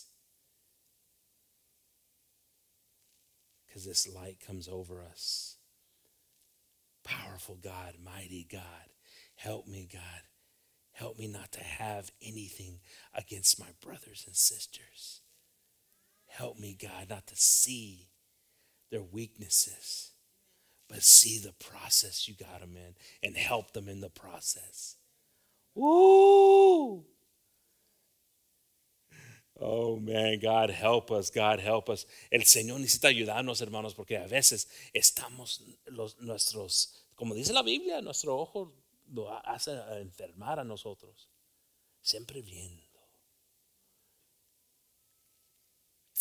This 3.84 4.08
light 4.08 4.38
comes 4.44 4.68
over 4.68 5.02
us. 5.02 5.56
Powerful 7.04 7.56
God, 7.56 7.94
mighty 8.02 8.46
God, 8.50 8.90
help 9.36 9.66
me, 9.66 9.88
God. 9.90 10.22
Help 10.92 11.18
me 11.18 11.28
not 11.28 11.50
to 11.52 11.64
have 11.64 12.10
anything 12.20 12.80
against 13.14 13.58
my 13.58 13.68
brothers 13.82 14.24
and 14.26 14.36
sisters. 14.36 15.22
Help 16.26 16.58
me, 16.58 16.76
God, 16.80 17.08
not 17.08 17.26
to 17.28 17.36
see 17.36 18.08
their 18.90 19.02
weaknesses, 19.02 20.10
but 20.88 21.02
see 21.02 21.38
the 21.38 21.54
process 21.54 22.28
you 22.28 22.34
got 22.34 22.60
them 22.60 22.76
in 22.76 22.94
and 23.22 23.36
help 23.36 23.72
them 23.72 23.88
in 23.88 24.00
the 24.00 24.10
process. 24.10 24.96
Woo! 25.74 27.04
Oh, 29.62 29.96
man, 29.96 30.40
God 30.40 30.70
help 30.70 31.10
us, 31.10 31.30
God 31.30 31.60
help 31.60 31.90
us. 31.90 32.06
El 32.30 32.46
Señor 32.46 32.80
necesita 32.80 33.08
ayudarnos, 33.08 33.60
hermanos, 33.60 33.94
porque 33.94 34.16
a 34.16 34.26
veces 34.26 34.68
estamos, 34.94 35.62
los, 35.84 36.18
nuestros, 36.18 37.04
como 37.14 37.34
dice 37.34 37.52
la 37.52 37.62
Biblia, 37.62 38.00
nuestro 38.00 38.38
ojo 38.38 38.72
lo 39.12 39.30
hace 39.46 39.72
enfermar 40.00 40.58
a 40.60 40.64
nosotros. 40.64 41.28
Siempre 42.00 42.40
viendo. 42.40 42.88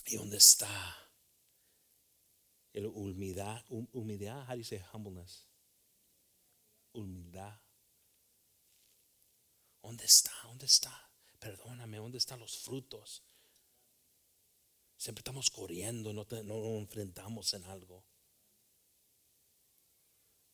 ¿Y 0.08 0.17
dónde 0.17 0.36
está? 0.36 0.67
El 2.74 2.88
humildad, 2.88 3.63
humildad, 3.69 4.43
how 4.50 4.53
do 4.53 4.58
you 4.58 4.63
say 4.65 4.81
humbleness? 4.91 5.48
Humildad. 6.91 7.58
¿Dónde 9.81 10.03
está? 10.03 10.34
¿Dónde 10.43 10.65
está? 10.65 11.10
Perdóname, 11.39 12.00
¿dónde 12.00 12.17
están 12.17 12.41
los 12.41 12.58
frutos? 12.58 13.24
Siempre 14.99 15.21
estamos 15.21 15.49
corriendo, 15.49 16.11
no, 16.11 16.27
no 16.29 16.43
nos 16.43 16.81
enfrentamos 16.81 17.53
en 17.53 17.63
algo. 17.63 18.03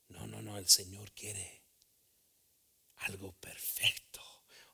No, 0.09 0.27
no, 0.27 0.39
no, 0.43 0.55
el 0.59 0.67
Señor 0.67 1.11
quiere 1.13 1.63
algo 3.07 3.33
perfecto. 3.39 4.21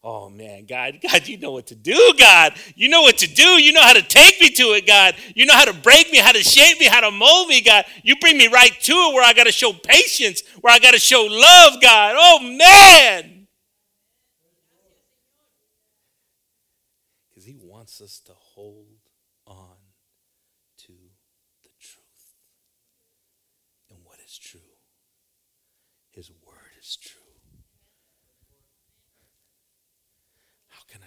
Oh 0.03 0.29
man, 0.29 0.65
God, 0.65 0.99
God, 1.01 1.25
you 1.25 1.37
know 1.37 1.51
what 1.51 1.67
to 1.67 1.75
do, 1.75 2.13
God. 2.19 2.53
You 2.75 2.89
know 2.89 3.03
what 3.03 3.19
to 3.19 3.27
do. 3.27 3.61
You 3.61 3.71
know 3.71 3.81
how 3.81 3.93
to 3.93 4.01
take 4.01 4.41
me 4.41 4.49
to 4.49 4.73
it, 4.73 4.85
God. 4.85 5.15
You 5.35 5.45
know 5.45 5.53
how 5.53 5.63
to 5.63 5.73
break 5.73 6.11
me, 6.11 6.17
how 6.17 6.33
to 6.33 6.43
shape 6.43 6.77
me, 6.77 6.87
how 6.87 6.99
to 6.99 7.11
mold 7.11 7.47
me, 7.47 7.61
God. 7.61 7.85
You 8.03 8.17
bring 8.17 8.37
me 8.37 8.47
right 8.47 8.77
to 8.77 8.91
it 8.91 9.13
where 9.13 9.23
I 9.23 9.31
got 9.31 9.45
to 9.45 9.53
show 9.53 9.71
patience, 9.71 10.43
where 10.59 10.73
I 10.73 10.79
got 10.79 10.91
to 10.91 10.99
show 10.99 11.25
love, 11.29 11.81
God. 11.81 12.15
Oh 12.17 12.39
man. 12.41 13.47
Because 17.29 17.45
He 17.45 17.55
wants 17.55 18.01
us 18.01 18.19
to 18.25 18.33
hold 18.33 18.90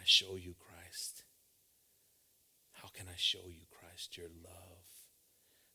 I 0.04 0.06
show 0.06 0.36
you 0.36 0.54
Christ? 0.58 1.24
How 2.72 2.88
can 2.92 3.06
I 3.08 3.16
show 3.16 3.48
you 3.48 3.64
Christ, 3.70 4.18
your 4.18 4.28
love? 4.44 4.84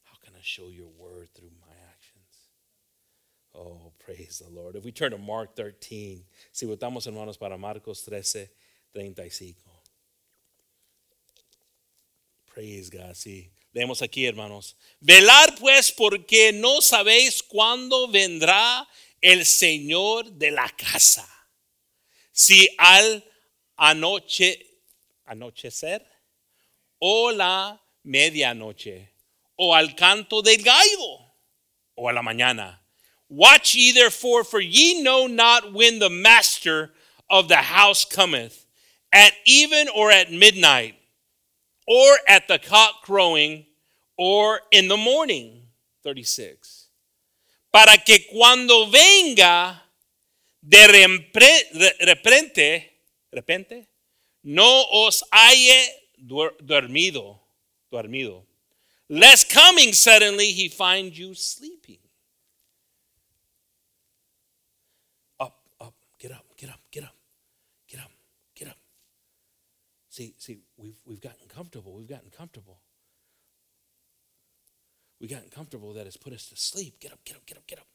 How 0.03 0.17
can 0.23 0.35
I 0.35 0.41
show 0.43 0.67
your 0.67 0.89
word 0.99 1.29
through 1.33 1.49
my 1.59 1.73
actions? 1.91 2.51
Oh, 3.55 3.91
praise 3.97 4.43
the 4.45 4.53
Lord. 4.53 4.75
If 4.75 4.85
we 4.85 4.91
turn 4.91 5.11
to 5.11 5.17
Mark 5.17 5.55
13, 5.55 6.23
si 6.51 6.67
votamos 6.67 7.07
hermanos 7.07 7.39
para 7.39 7.57
Marcos 7.57 8.05
13, 8.05 8.51
35. 8.93 9.55
Praise 12.53 12.91
God, 12.91 13.15
sí. 13.15 13.49
Leemos 13.73 14.03
aquí, 14.03 14.27
hermanos. 14.27 14.75
Velar 15.01 15.55
pues 15.59 15.91
porque 15.91 16.51
no 16.53 16.81
sabéis 16.81 17.41
cuándo 17.41 18.07
vendrá 18.09 18.87
el 19.21 19.43
Señor 19.43 20.31
de 20.33 20.51
la 20.51 20.69
casa. 20.77 21.27
Si 22.31 22.69
al 22.77 23.23
anoche, 23.79 24.57
anochecer 25.27 26.01
o 27.01 27.31
la 27.31 27.77
medianoche 28.05 29.07
o 29.57 29.73
al 29.73 29.95
canto 29.95 30.41
del 30.41 30.61
gallo 30.61 31.25
o 31.95 32.07
a 32.07 32.13
la 32.13 32.21
mañana. 32.21 32.77
Watch 33.29 33.75
ye 33.75 33.91
therefore, 33.91 34.43
for 34.43 34.59
ye 34.59 35.03
know 35.03 35.27
not 35.27 35.71
when 35.71 35.99
the 35.99 36.09
master 36.09 36.91
of 37.29 37.47
the 37.47 37.57
house 37.57 38.03
cometh, 38.03 38.65
at 39.13 39.33
even 39.45 39.87
or 39.89 40.11
at 40.11 40.31
midnight, 40.31 40.95
or 41.87 42.17
at 42.27 42.47
the 42.47 42.57
cock 42.57 43.03
crowing, 43.03 43.65
or 44.17 44.61
in 44.71 44.87
the 44.87 44.97
morning. 44.97 45.61
36. 46.03 46.87
Para 47.71 47.97
que 48.03 48.25
cuando 48.31 48.87
venga 48.87 49.79
de 50.61 50.87
repente, 50.87 52.98
repente, 53.31 53.87
no 54.43 54.85
os 54.91 55.23
haye 55.31 55.87
dormido, 56.17 57.39
dormido. 57.91 58.45
lest 59.09 59.49
coming 59.49 59.93
suddenly 59.93 60.51
he 60.51 60.69
find 60.69 61.17
you 61.17 61.33
sleeping. 61.33 61.97
Up, 65.39 65.59
up, 65.79 65.95
get 66.19 66.31
up, 66.31 66.45
get 66.57 66.69
up, 66.69 66.79
get 66.91 67.03
up, 67.03 67.15
get 67.87 67.99
up, 67.99 68.11
get 68.55 68.67
up. 68.67 68.77
See, 70.09 70.33
see, 70.37 70.59
we've, 70.77 70.99
we've 71.05 71.21
gotten 71.21 71.47
comfortable. 71.47 71.93
We've 71.93 72.07
gotten 72.07 72.29
comfortable. 72.29 72.79
We've 75.19 75.29
gotten 75.29 75.49
comfortable 75.49 75.93
that 75.93 76.05
has 76.05 76.15
put 76.15 76.33
us 76.33 76.47
to 76.47 76.55
sleep. 76.55 76.99
Get 76.99 77.11
up, 77.11 77.19
get 77.25 77.35
up, 77.35 77.45
get 77.45 77.57
up, 77.57 77.67
get 77.67 77.79
up. 77.79 77.87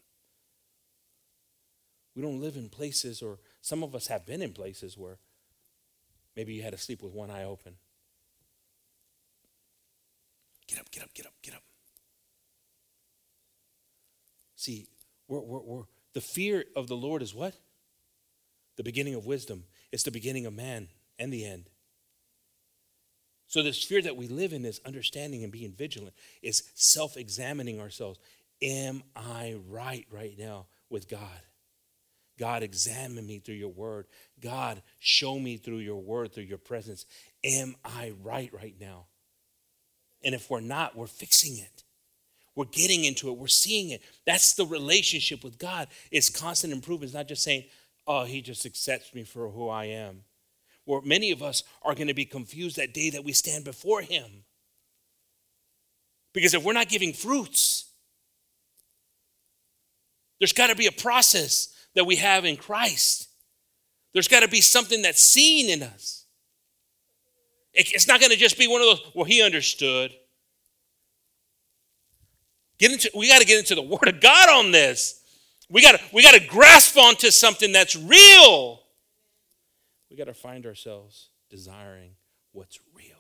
We 2.15 2.23
don't 2.23 2.41
live 2.41 2.57
in 2.57 2.69
places, 2.69 3.23
or 3.23 3.39
some 3.65 3.83
of 3.83 3.95
us 3.95 4.09
have 4.09 4.27
been 4.27 4.43
in 4.43 4.53
places 4.53 4.99
where 4.99 5.17
maybe 6.37 6.53
you 6.53 6.63
had 6.63 6.73
to 6.73 6.79
sleep 6.79 7.03
with 7.03 7.15
one 7.15 7.31
eye 7.31 7.45
open. 7.45 7.77
Get 10.69 10.79
up, 10.79 10.91
get 10.91 11.03
up, 11.03 11.15
get 11.15 11.25
up, 11.25 11.33
get 11.43 11.55
up. 11.55 11.63
See, 14.55 14.87
we're, 15.29 15.41
we're, 15.41 15.63
we're, 15.63 15.83
the 16.13 16.21
fear 16.21 16.67
of 16.77 16.89
the 16.89 16.95
Lord 16.95 17.23
is 17.23 17.35
what? 17.35 17.55
The 18.77 18.83
beginning 18.83 19.15
of 19.15 19.25
wisdom. 19.25 19.65
It's 19.93 20.03
the 20.03 20.11
beginning 20.11 20.45
of 20.45 20.53
man 20.53 20.89
and 21.19 21.33
the 21.33 21.47
end. 21.47 21.71
So, 23.47 23.63
this 23.63 23.83
fear 23.83 24.03
that 24.03 24.17
we 24.17 24.29
live 24.29 24.53
in 24.53 24.67
is 24.67 24.83
understanding 24.85 25.43
and 25.43 25.51
being 25.51 25.73
vigilant, 25.73 26.13
is 26.43 26.65
self 26.75 27.17
examining 27.17 27.81
ourselves. 27.81 28.19
Am 28.61 29.03
I 29.17 29.57
right 29.67 30.07
right 30.11 30.35
now 30.39 30.67
with 30.91 31.09
God? 31.09 31.41
God, 32.39 32.63
examine 32.63 33.27
me 33.27 33.39
through 33.39 33.55
your 33.55 33.69
word. 33.69 34.07
God, 34.41 34.83
show 34.99 35.39
me 35.39 35.57
through 35.57 35.79
your 35.79 36.01
word, 36.01 36.33
through 36.33 36.45
your 36.45 36.59
presence. 36.59 37.07
Am 37.45 37.77
I 37.85 38.13
right 38.23 38.53
right 38.53 38.75
now? 38.81 39.07
And 40.25 40.35
if 40.35 40.51
we're 40.51 40.61
not, 40.61 40.97
we're 40.97 41.07
fixing 41.07 41.59
it. 41.59 41.85
We're 42.57 42.65
getting 42.67 43.05
into 43.05 43.29
it. 43.29 43.37
We're 43.37 43.47
seeing 43.47 43.91
it. 43.91 44.03
That's 44.27 44.55
the 44.55 44.67
relationship 44.67 45.45
with 45.45 45.59
God. 45.59 45.89
It's 46.11 46.31
constant 46.31 46.73
improvement. 46.73 47.09
It's 47.09 47.15
not 47.15 47.29
just 47.29 47.43
saying, 47.43 47.65
oh, 48.07 48.25
he 48.25 48.41
just 48.41 48.65
accepts 48.65 49.15
me 49.15 49.25
for 49.25 49.49
who 49.49 49.69
I 49.69 49.87
am. 49.87 50.23
Where 50.85 51.01
many 51.01 51.31
of 51.31 51.43
us 51.43 51.63
are 51.83 51.95
going 51.95 52.09
to 52.09 52.15
be 52.15 52.25
confused 52.25 52.77
that 52.77 52.95
day 52.95 53.11
that 53.11 53.25
we 53.25 53.33
stand 53.33 53.65
before 53.65 54.03
him. 54.03 54.45
Because 56.33 56.55
if 56.55 56.63
we're 56.63 56.73
not 56.73 56.89
giving 56.89 57.13
fruits, 57.13 57.87
there's 60.39 60.53
got 60.53 60.69
to 60.69 60.77
be 60.77 60.87
a 60.87 60.93
process 60.93 61.74
that 61.95 62.05
we 62.05 62.17
have 62.17 62.45
in 62.45 62.57
Christ. 62.57 63.29
There's 64.13 64.29
got 64.29 64.41
to 64.41 64.49
be 64.49 64.61
something 64.61 65.03
that's 65.03 65.23
seen 65.23 65.69
in 65.69 65.83
us. 65.83 66.25
It's 67.73 68.07
not 68.07 68.21
going 68.21 68.31
to 68.31 68.39
just 68.39 68.57
be 68.57 68.69
one 68.69 68.81
of 68.81 68.87
those, 68.87 69.01
well, 69.15 69.25
he 69.25 69.43
understood. 69.43 70.13
Get 72.79 72.93
into, 72.93 73.11
we 73.17 73.29
got 73.29 73.41
to 73.41 73.47
get 73.47 73.59
into 73.59 73.75
the 73.75 73.83
Word 73.83 74.07
of 74.07 74.21
God 74.21 74.49
on 74.49 74.71
this. 74.71 75.21
We 75.69 75.83
got 75.83 76.01
we 76.13 76.23
got 76.23 76.35
to 76.35 76.47
grasp 76.47 76.97
onto 76.97 77.31
something 77.31 77.73
that's 77.73 77.97
real. 77.97 78.83
We 80.11 80.17
got 80.17 80.27
to 80.27 80.35
find 80.35 80.67
ourselves 80.67 81.31
desiring 81.51 82.13
what's 82.53 82.79
real, 82.95 83.14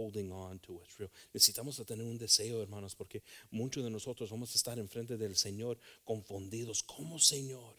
holding 0.00 0.32
on 0.32 0.58
to 0.60 0.72
what's 0.72 0.98
real. 0.98 1.10
Necesitamos 1.32 1.76
tener 1.84 2.06
un 2.06 2.16
deseo, 2.16 2.62
hermanos, 2.62 2.94
porque 2.94 3.22
muchos 3.50 3.84
de 3.84 3.90
nosotros 3.90 4.30
vamos 4.30 4.52
a 4.52 4.56
estar 4.56 4.78
enfrente 4.78 5.16
del 5.16 5.36
Señor 5.36 5.78
confundidos. 6.04 6.82
¿Cómo, 6.82 7.18
Señor? 7.18 7.76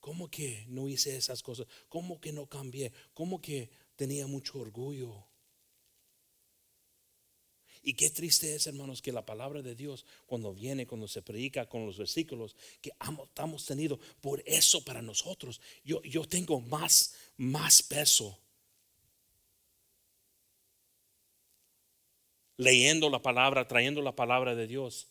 ¿Cómo 0.00 0.28
que 0.28 0.64
no 0.68 0.88
hice 0.88 1.16
esas 1.16 1.42
cosas? 1.42 1.66
¿Cómo 1.88 2.20
que 2.20 2.32
no 2.32 2.46
cambié? 2.46 2.92
¿Cómo 3.14 3.40
que 3.40 3.70
tenía 3.96 4.26
mucho 4.26 4.58
orgullo? 4.58 5.24
Y 7.82 7.94
qué 7.94 8.08
triste 8.08 8.54
es, 8.54 8.66
hermanos, 8.66 9.02
que 9.02 9.12
la 9.12 9.26
palabra 9.26 9.60
de 9.60 9.74
Dios, 9.74 10.06
cuando 10.26 10.54
viene, 10.54 10.86
cuando 10.86 11.06
se 11.06 11.20
predica 11.20 11.68
con 11.68 11.84
los 11.84 11.98
versículos 11.98 12.56
que 12.80 12.92
hemos 13.36 13.66
tenido, 13.66 14.00
por 14.22 14.42
eso 14.46 14.82
para 14.82 15.02
nosotros, 15.02 15.60
yo, 15.84 16.02
yo 16.02 16.24
tengo 16.26 16.60
más, 16.60 17.14
más 17.36 17.82
peso. 17.82 18.38
Leyendo 22.56 23.10
la 23.10 23.20
palabra, 23.20 23.66
trayendo 23.66 24.00
la 24.02 24.14
palabra 24.14 24.54
de 24.54 24.66
Dios. 24.66 25.08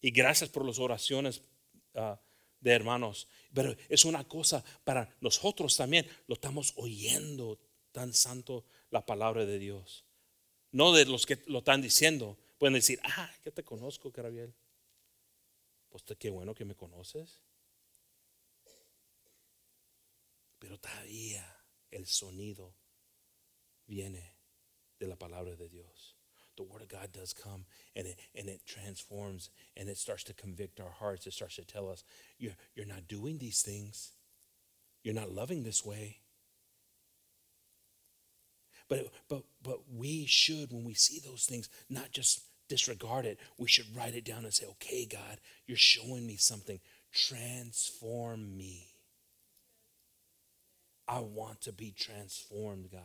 Y 0.00 0.10
gracias 0.10 0.50
por 0.50 0.66
las 0.66 0.78
oraciones 0.78 1.42
ah, 1.94 2.20
de 2.60 2.72
hermanos. 2.72 3.26
Pero 3.54 3.74
es 3.88 4.04
una 4.04 4.24
cosa 4.28 4.62
para 4.84 5.14
nosotros 5.20 5.76
también. 5.76 6.06
Lo 6.26 6.34
estamos 6.34 6.74
oyendo 6.76 7.58
tan 7.92 8.12
santo 8.12 8.66
la 8.90 9.06
palabra 9.06 9.46
de 9.46 9.58
Dios. 9.58 10.04
No 10.72 10.92
de 10.92 11.06
los 11.06 11.24
que 11.24 11.42
lo 11.46 11.60
están 11.60 11.80
diciendo. 11.80 12.36
Pueden 12.58 12.74
decir, 12.74 13.00
ah, 13.04 13.32
ya 13.44 13.50
te 13.50 13.64
conozco, 13.64 14.12
Carabiel. 14.12 14.54
Pues 15.88 16.04
qué 16.18 16.28
bueno 16.28 16.54
que 16.54 16.64
me 16.64 16.74
conoces. 16.74 17.40
Pero 20.58 20.78
todavía 20.78 21.46
el 21.90 22.06
sonido 22.06 22.74
viene 23.86 24.33
de 25.00 25.06
la 25.06 25.16
palabra 25.16 25.56
de 25.56 25.68
Dios. 25.68 26.14
The 26.56 26.62
word 26.62 26.82
of 26.82 26.88
God 26.88 27.10
does 27.12 27.32
come 27.32 27.64
and 27.96 28.06
it, 28.06 28.18
and 28.34 28.48
it 28.48 28.60
transforms 28.64 29.50
and 29.76 29.88
it 29.88 29.98
starts 29.98 30.22
to 30.24 30.34
convict 30.34 30.80
our 30.80 30.90
hearts. 30.90 31.26
It 31.26 31.32
starts 31.32 31.56
to 31.56 31.64
tell 31.64 31.88
us, 31.88 32.04
you're, 32.38 32.52
you're 32.74 32.86
not 32.86 33.08
doing 33.08 33.38
these 33.38 33.62
things. 33.62 34.12
You're 35.02 35.14
not 35.14 35.32
loving 35.32 35.64
this 35.64 35.84
way. 35.84 36.18
But, 38.88 39.10
but, 39.28 39.42
but 39.62 39.80
we 39.92 40.26
should, 40.26 40.70
when 40.70 40.84
we 40.84 40.94
see 40.94 41.18
those 41.18 41.44
things, 41.44 41.68
not 41.88 42.12
just 42.12 42.42
disregard 42.68 43.26
it. 43.26 43.38
We 43.58 43.68
should 43.68 43.94
write 43.96 44.14
it 44.14 44.24
down 44.24 44.44
and 44.44 44.52
say, 44.52 44.66
okay, 44.66 45.06
God, 45.06 45.38
you're 45.66 45.76
showing 45.76 46.26
me 46.26 46.36
something. 46.36 46.80
Transform 47.12 48.56
me. 48.56 48.88
I 51.06 51.20
want 51.20 51.62
to 51.62 51.72
be 51.72 51.92
transformed, 51.96 52.90
God. 52.90 53.00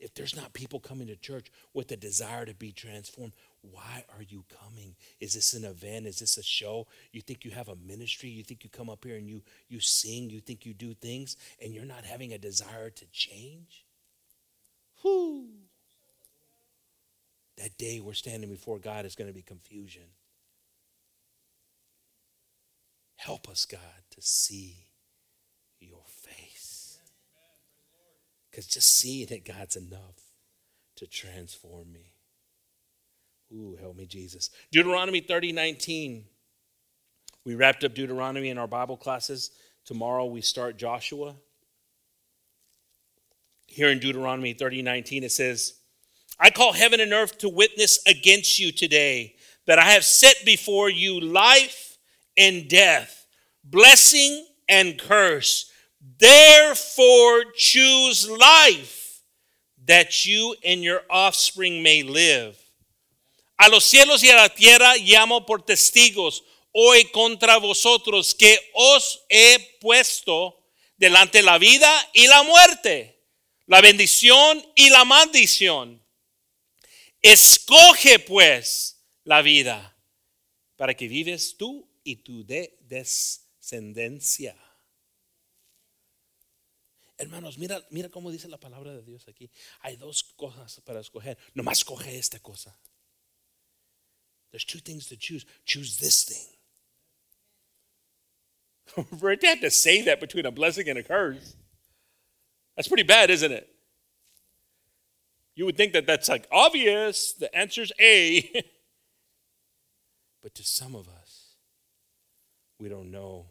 If 0.00 0.14
there's 0.14 0.34
not 0.34 0.54
people 0.54 0.80
coming 0.80 1.08
to 1.08 1.16
church 1.16 1.52
with 1.74 1.92
a 1.92 1.96
desire 1.96 2.46
to 2.46 2.54
be 2.54 2.72
transformed, 2.72 3.34
why 3.60 4.04
are 4.16 4.22
you 4.22 4.44
coming? 4.62 4.96
Is 5.20 5.34
this 5.34 5.52
an 5.52 5.64
event? 5.64 6.06
Is 6.06 6.20
this 6.20 6.38
a 6.38 6.42
show? 6.42 6.86
You 7.12 7.20
think 7.20 7.44
you 7.44 7.50
have 7.50 7.68
a 7.68 7.76
ministry? 7.76 8.30
You 8.30 8.42
think 8.42 8.64
you 8.64 8.70
come 8.70 8.88
up 8.88 9.04
here 9.04 9.16
and 9.16 9.28
you 9.28 9.42
you 9.68 9.78
sing? 9.78 10.30
You 10.30 10.40
think 10.40 10.64
you 10.64 10.72
do 10.72 10.94
things 10.94 11.36
and 11.62 11.74
you're 11.74 11.84
not 11.84 12.06
having 12.06 12.32
a 12.32 12.38
desire 12.38 12.88
to 12.88 13.06
change? 13.12 13.84
Whoo! 15.04 15.44
That 17.58 17.76
day 17.76 18.00
we're 18.00 18.14
standing 18.14 18.48
before 18.48 18.78
God 18.78 19.04
is 19.04 19.14
going 19.14 19.28
to 19.28 19.34
be 19.34 19.42
confusion. 19.42 20.04
Help 23.16 23.50
us, 23.50 23.66
God, 23.66 23.80
to 24.12 24.22
see 24.22 24.86
your. 25.78 26.00
Because 28.50 28.66
just 28.66 28.96
seeing 28.96 29.26
that 29.28 29.44
God's 29.44 29.76
enough 29.76 30.20
to 30.96 31.06
transform 31.06 31.92
me. 31.92 32.12
Ooh, 33.52 33.76
help 33.80 33.96
me, 33.96 34.06
Jesus. 34.06 34.50
Deuteronomy 34.70 35.20
30 35.20 35.52
19. 35.52 36.24
We 37.44 37.54
wrapped 37.54 37.84
up 37.84 37.94
Deuteronomy 37.94 38.50
in 38.50 38.58
our 38.58 38.66
Bible 38.66 38.96
classes. 38.96 39.50
Tomorrow 39.84 40.26
we 40.26 40.40
start 40.40 40.76
Joshua. 40.76 41.34
Here 43.66 43.88
in 43.88 43.98
Deuteronomy 43.98 44.52
30 44.52 44.82
19, 44.82 45.24
it 45.24 45.32
says, 45.32 45.74
I 46.38 46.50
call 46.50 46.72
heaven 46.72 47.00
and 47.00 47.12
earth 47.12 47.38
to 47.38 47.48
witness 47.48 48.00
against 48.06 48.58
you 48.58 48.72
today 48.72 49.36
that 49.66 49.78
I 49.78 49.90
have 49.92 50.04
set 50.04 50.36
before 50.44 50.90
you 50.90 51.20
life 51.20 51.98
and 52.36 52.68
death, 52.68 53.26
blessing 53.64 54.46
and 54.68 54.98
curse. 54.98 55.69
Therefore, 56.00 57.44
choose 57.56 58.28
life 58.28 59.22
that 59.86 60.26
you 60.26 60.54
and 60.64 60.82
your 60.82 61.02
offspring 61.10 61.82
may 61.82 62.02
live 62.02 62.56
A 63.62 63.68
los 63.68 63.84
cielos 63.84 64.24
y 64.24 64.30
a 64.30 64.36
la 64.36 64.48
tierra 64.48 64.96
llamo 64.96 65.44
por 65.44 65.62
testigos 65.62 66.44
hoy 66.72 67.04
contra 67.10 67.58
vosotros 67.58 68.34
que 68.34 68.58
os 68.72 69.22
he 69.28 69.76
puesto 69.82 70.58
delante 70.96 71.42
la 71.42 71.58
vida 71.58 72.10
y 72.14 72.26
la 72.26 72.42
muerte, 72.42 73.20
la 73.66 73.82
bendición 73.82 74.66
y 74.74 74.88
la 74.88 75.04
maldición. 75.04 76.02
Escoge 77.20 78.18
pues 78.20 79.04
la 79.24 79.42
vida 79.42 79.94
para 80.76 80.94
que 80.94 81.06
vives 81.06 81.58
tú 81.58 81.86
y 82.02 82.16
tu 82.16 82.46
descendencia. 82.46 84.56
Hermanos, 87.20 87.58
mira, 87.58 87.84
mira 87.90 88.08
cómo 88.08 88.30
dice 88.30 88.48
la 88.48 88.56
palabra 88.56 88.94
de 88.94 89.02
Dios 89.02 89.28
aquí. 89.28 89.50
Hay 89.80 89.96
dos 89.96 90.22
cosas 90.22 90.80
para 90.80 91.00
escoger. 91.00 91.36
Nomás 91.54 91.84
coge 91.84 92.18
esta 92.18 92.38
cosa. 92.38 92.74
There's 94.50 94.64
two 94.64 94.80
things 94.80 95.06
to 95.08 95.16
choose. 95.16 95.44
Choose 95.66 95.98
this 95.98 96.24
thing. 96.24 96.46
For 99.18 99.30
it 99.32 99.42
to 99.42 99.48
have 99.48 99.60
to 99.60 99.70
say 99.70 100.00
that 100.02 100.18
between 100.18 100.46
a 100.46 100.50
blessing 100.50 100.88
and 100.88 100.98
a 100.98 101.02
curse, 101.02 101.54
that's 102.74 102.88
pretty 102.88 103.02
bad, 103.02 103.28
isn't 103.28 103.52
it? 103.52 103.68
You 105.54 105.66
would 105.66 105.76
think 105.76 105.92
that 105.92 106.06
that's 106.06 106.30
like 106.30 106.48
obvious. 106.50 107.34
The 107.34 107.54
answer's 107.54 107.92
A. 108.00 108.50
but 110.42 110.54
to 110.54 110.64
some 110.64 110.94
of 110.94 111.06
us, 111.06 111.56
we 112.78 112.88
don't 112.88 113.10
know 113.10 113.46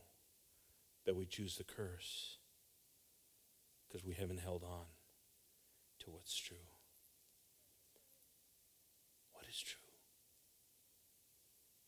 that 1.05 1.15
we 1.15 1.27
choose 1.27 1.55
the 1.55 1.63
curse 1.63 2.28
because 3.89 4.05
we 4.05 4.13
haven't 4.13 4.39
held 4.39 4.63
on 4.63 4.85
to 5.99 6.11
what's 6.11 6.37
true. 6.37 6.57
What 9.33 9.45
is 9.49 9.59
true? 9.59 9.79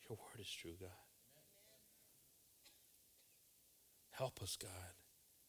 Your 0.10 0.18
word 0.18 0.42
is 0.42 0.50
true, 0.52 0.74
God. 0.80 0.90
Help 4.12 4.42
us, 4.42 4.58
God, 4.62 4.96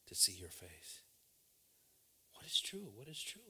to 0.06 0.14
see 0.14 0.32
your 0.32 0.50
face. 0.50 1.02
What 2.34 2.46
is 2.46 2.60
true? 2.60 2.90
What 2.94 3.08
is 3.08 3.20
true? 3.20 3.42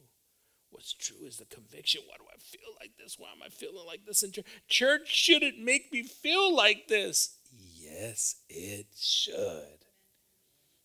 What's 0.71 0.95
true 0.95 1.27
is 1.27 1.37
the 1.37 1.45
conviction. 1.45 2.01
Why 2.07 2.17
do 2.17 2.25
I 2.33 2.39
feel 2.39 2.75
like 2.81 2.93
this? 2.99 3.19
Why 3.19 3.29
am 3.33 3.43
I 3.45 3.51
feeling 3.51 3.87
like 3.87 4.07
this 4.07 4.23
in 4.23 4.33
church? 4.33 4.47
Church 4.69 5.09
shouldn't 5.09 5.59
make 5.59 5.93
me 5.93 6.03
feel 6.03 6.55
like 6.55 6.89
this. 6.89 7.37
Yes, 7.51 8.37
it 8.49 8.87
should. 8.97 9.85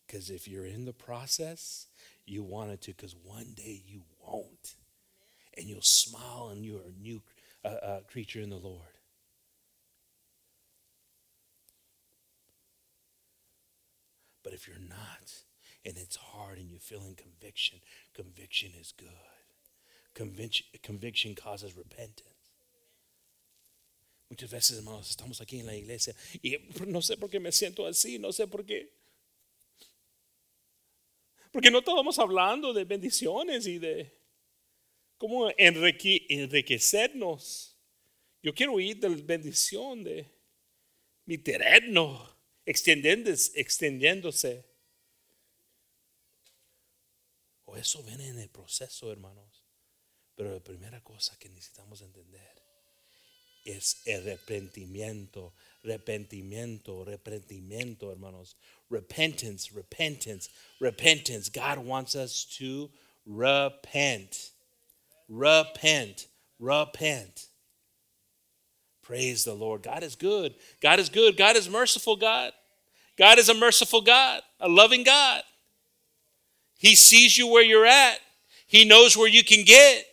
Because 0.06 0.30
if 0.30 0.48
you're 0.48 0.66
in 0.66 0.86
the 0.86 0.94
process, 0.94 1.88
you 2.28 2.44
want 2.44 2.72
it 2.72 2.82
to, 2.82 2.92
because 2.92 3.16
one 3.24 3.54
day 3.56 3.82
you 3.86 4.02
won't. 4.20 4.76
And 5.58 5.66
you'll 5.66 5.82
smile 5.82 6.50
and 6.52 6.64
you're 6.64 6.82
a 6.82 7.02
new 7.02 7.22
uh, 7.66 7.68
uh, 7.68 8.00
creature 8.02 8.42
in 8.42 8.50
the 8.50 8.58
Lord. 8.58 8.82
But 14.44 14.54
if 14.54 14.68
you're 14.68 14.78
not, 14.78 15.34
and 15.84 15.98
it's 15.98 16.16
hard 16.16 16.58
and 16.58 16.70
you're 16.70 16.80
feeling 16.80 17.16
conviction, 17.16 17.80
conviction 18.14 18.72
is 18.80 18.94
good. 18.98 19.10
Conviction, 20.14 20.66
conviction 20.84 21.36
causes 21.36 21.76
repentance. 21.76 22.24
Muchas 24.30 24.50
veces, 24.50 24.78
hermanos, 24.78 25.10
estamos 25.10 25.40
aquí 25.42 25.60
en 25.60 25.68
la 25.68 25.74
iglesia 25.74 26.14
y 26.44 26.58
no 26.86 27.00
sé 27.00 27.18
por 27.18 27.30
qué 27.30 27.40
me 27.40 27.52
siento 27.52 27.88
así, 27.88 28.20
no 28.20 28.32
sé 28.32 28.46
por 28.48 28.66
qué. 28.66 28.90
Porque 31.58 31.72
no 31.72 31.80
estábamos 31.80 32.20
hablando 32.20 32.72
de 32.72 32.84
bendiciones 32.84 33.66
y 33.66 33.80
de 33.80 34.16
cómo 35.18 35.50
enrique, 35.58 36.28
enriquecernos. 36.30 37.76
Yo 38.44 38.54
quiero 38.54 38.74
oír 38.74 39.00
de 39.00 39.10
la 39.10 39.16
bendición 39.24 40.04
de 40.04 40.32
mi 41.26 41.40
terreno 41.40 42.32
extendiéndose. 42.64 43.60
extendiéndose. 43.60 44.66
O 47.66 47.76
eso 47.76 48.04
viene 48.04 48.28
en 48.28 48.38
el 48.38 48.50
proceso, 48.52 49.12
hermanos. 49.12 49.66
Pero 50.36 50.54
la 50.54 50.60
primera 50.60 51.04
cosa 51.04 51.40
que 51.40 51.50
necesitamos 51.50 52.04
entender 52.04 52.67
es 53.68 54.02
arrepentimiento, 54.08 55.52
arrepentimiento, 55.84 57.06
arrepentimiento, 57.06 58.10
hermanos. 58.10 58.56
Repentance, 58.90 59.72
repentance, 59.74 60.50
repentance. 60.80 61.50
God 61.50 61.80
wants 61.80 62.16
us 62.16 62.46
to 62.58 62.90
repent. 63.26 64.52
Repent, 65.28 66.28
repent. 66.60 67.48
Praise 69.04 69.44
the 69.44 69.54
Lord. 69.54 69.84
God 69.84 70.04
is 70.04 70.16
good. 70.16 70.56
God 70.82 71.00
is 71.00 71.10
good. 71.10 71.38
God 71.38 71.56
is 71.56 71.70
merciful, 71.70 72.16
God. 72.16 72.52
God 73.18 73.40
is 73.40 73.50
a 73.50 73.54
merciful 73.54 74.02
God, 74.02 74.42
a 74.60 74.70
loving 74.70 75.04
God. 75.04 75.42
He 76.78 76.96
sees 76.96 77.38
you 77.38 77.48
where 77.48 77.64
you're 77.64 77.86
at, 77.86 78.20
He 78.68 78.86
knows 78.86 79.18
where 79.18 79.28
you 79.28 79.44
can 79.44 79.66
get. 79.66 80.06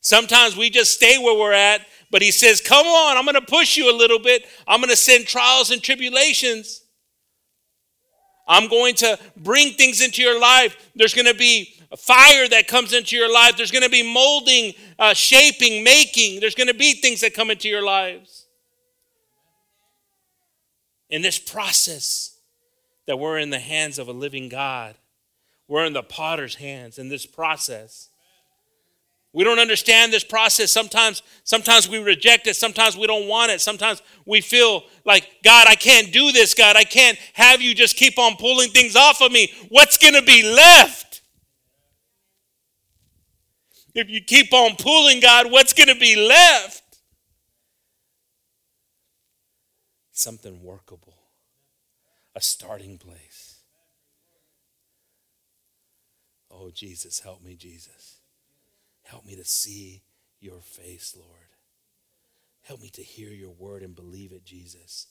Sometimes 0.00 0.56
we 0.56 0.70
just 0.70 0.92
stay 0.92 1.18
where 1.18 1.36
we're 1.36 1.52
at, 1.52 1.80
but 2.14 2.22
He 2.22 2.30
says, 2.30 2.60
Come 2.60 2.86
on, 2.86 3.16
I'm 3.16 3.24
going 3.24 3.34
to 3.34 3.40
push 3.40 3.76
you 3.76 3.90
a 3.90 3.96
little 3.98 4.20
bit. 4.20 4.46
I'm 4.68 4.78
going 4.78 4.88
to 4.88 4.96
send 4.96 5.26
trials 5.26 5.72
and 5.72 5.82
tribulations. 5.82 6.84
I'm 8.46 8.68
going 8.68 8.94
to 8.96 9.18
bring 9.36 9.72
things 9.72 10.00
into 10.00 10.22
your 10.22 10.38
life. 10.40 10.76
There's 10.94 11.12
going 11.12 11.26
to 11.26 11.34
be 11.34 11.74
fire 11.98 12.46
that 12.50 12.68
comes 12.68 12.92
into 12.92 13.16
your 13.16 13.32
life. 13.34 13.56
There's 13.56 13.72
going 13.72 13.82
to 13.82 13.90
be 13.90 14.04
molding, 14.14 14.74
uh, 14.96 15.12
shaping, 15.12 15.82
making. 15.82 16.38
There's 16.38 16.54
going 16.54 16.68
to 16.68 16.74
be 16.74 16.92
things 16.92 17.20
that 17.22 17.34
come 17.34 17.50
into 17.50 17.68
your 17.68 17.84
lives. 17.84 18.46
In 21.10 21.20
this 21.20 21.40
process, 21.40 22.38
that 23.08 23.18
we're 23.18 23.38
in 23.38 23.50
the 23.50 23.58
hands 23.58 23.98
of 23.98 24.06
a 24.06 24.12
living 24.12 24.48
God, 24.48 24.94
we're 25.66 25.84
in 25.84 25.94
the 25.94 26.04
potter's 26.04 26.54
hands 26.54 26.96
in 26.96 27.08
this 27.08 27.26
process. 27.26 28.10
We 29.34 29.42
don't 29.42 29.58
understand 29.58 30.12
this 30.12 30.22
process. 30.22 30.70
Sometimes, 30.70 31.22
sometimes 31.42 31.88
we 31.88 31.98
reject 31.98 32.46
it. 32.46 32.54
Sometimes 32.54 32.96
we 32.96 33.08
don't 33.08 33.26
want 33.26 33.50
it. 33.50 33.60
Sometimes 33.60 34.00
we 34.24 34.40
feel 34.40 34.84
like, 35.04 35.28
God, 35.42 35.66
I 35.68 35.74
can't 35.74 36.12
do 36.12 36.30
this. 36.30 36.54
God, 36.54 36.76
I 36.76 36.84
can't 36.84 37.18
have 37.32 37.60
you 37.60 37.74
just 37.74 37.96
keep 37.96 38.16
on 38.16 38.36
pulling 38.36 38.70
things 38.70 38.94
off 38.94 39.20
of 39.20 39.32
me. 39.32 39.52
What's 39.70 39.98
going 39.98 40.14
to 40.14 40.22
be 40.22 40.44
left? 40.44 41.22
If 43.92 44.08
you 44.08 44.20
keep 44.20 44.52
on 44.52 44.76
pulling, 44.76 45.18
God, 45.18 45.50
what's 45.50 45.72
going 45.72 45.88
to 45.88 45.98
be 45.98 46.14
left? 46.14 46.82
Something 50.12 50.62
workable, 50.62 51.16
a 52.36 52.40
starting 52.40 52.98
place. 52.98 53.56
Oh, 56.52 56.70
Jesus, 56.70 57.18
help 57.18 57.42
me, 57.42 57.56
Jesus. 57.56 58.03
Help 59.14 59.26
me 59.26 59.36
to 59.36 59.44
see 59.44 60.02
your 60.40 60.60
face, 60.60 61.14
Lord. 61.16 61.54
Help 62.62 62.82
me 62.82 62.88
to 62.88 63.00
hear 63.00 63.28
your 63.28 63.52
word 63.52 63.84
and 63.84 63.94
believe 63.94 64.32
it, 64.32 64.44
Jesus. 64.44 65.06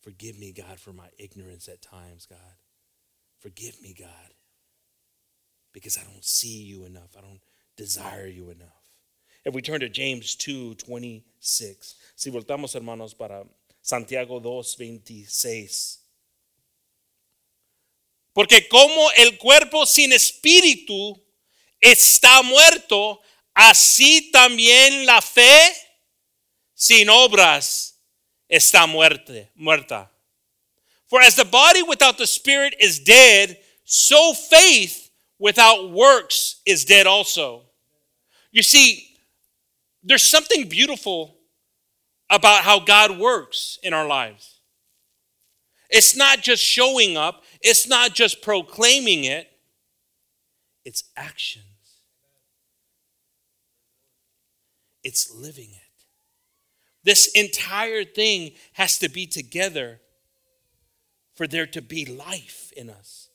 Forgive 0.00 0.38
me, 0.38 0.50
God, 0.50 0.80
for 0.80 0.94
my 0.94 1.08
ignorance 1.18 1.68
at 1.68 1.82
times, 1.82 2.24
God. 2.24 2.38
Forgive 3.38 3.82
me, 3.82 3.94
God, 3.98 4.32
because 5.74 5.98
I 5.98 6.04
don't 6.10 6.24
see 6.24 6.62
you 6.62 6.86
enough. 6.86 7.14
I 7.18 7.20
don't 7.20 7.42
desire 7.76 8.26
you 8.26 8.48
enough. 8.48 8.94
If 9.44 9.52
we 9.52 9.60
turn 9.60 9.80
to 9.80 9.90
James 9.90 10.36
2 10.36 10.76
26, 10.76 11.96
si 12.16 12.30
voltamos, 12.30 12.74
hermanos, 12.74 13.12
para 13.12 13.44
Santiago 13.82 14.40
2 14.40 14.74
26. 14.74 15.98
Porque 18.32 18.68
como 18.70 19.10
el 19.18 19.36
cuerpo 19.36 19.84
sin 19.84 20.12
espíritu 20.12 21.25
está 21.80 22.42
muerto, 22.42 23.20
así 23.54 24.30
también 24.32 25.06
la 25.06 25.20
fe 25.20 25.72
sin 26.74 27.08
obras 27.08 27.94
está 28.48 28.86
muerte, 28.86 29.50
muerta. 29.56 30.10
For 31.08 31.20
as 31.20 31.36
the 31.36 31.44
body 31.44 31.82
without 31.82 32.18
the 32.18 32.26
spirit 32.26 32.74
is 32.80 32.98
dead, 32.98 33.58
so 33.84 34.34
faith 34.34 35.10
without 35.38 35.90
works 35.90 36.60
is 36.66 36.84
dead 36.84 37.06
also. 37.06 37.62
You 38.50 38.62
see, 38.62 39.16
there's 40.02 40.28
something 40.28 40.68
beautiful 40.68 41.36
about 42.28 42.64
how 42.64 42.80
God 42.80 43.18
works 43.18 43.78
in 43.82 43.92
our 43.94 44.06
lives. 44.06 44.60
It's 45.88 46.16
not 46.16 46.40
just 46.40 46.62
showing 46.62 47.16
up, 47.16 47.44
it's 47.60 47.86
not 47.86 48.14
just 48.14 48.42
proclaiming 48.42 49.24
it, 49.24 49.48
it's 50.86 51.02
actions, 51.16 51.64
it's 55.02 55.34
living 55.34 55.68
it. 55.70 56.04
This 57.02 57.26
entire 57.34 58.04
thing 58.04 58.52
has 58.74 58.98
to 59.00 59.08
be 59.08 59.26
together 59.26 60.00
for 61.34 61.48
there 61.48 61.66
to 61.66 61.82
be 61.82 62.04
life 62.04 62.72
in 62.76 62.88
us, 62.88 63.28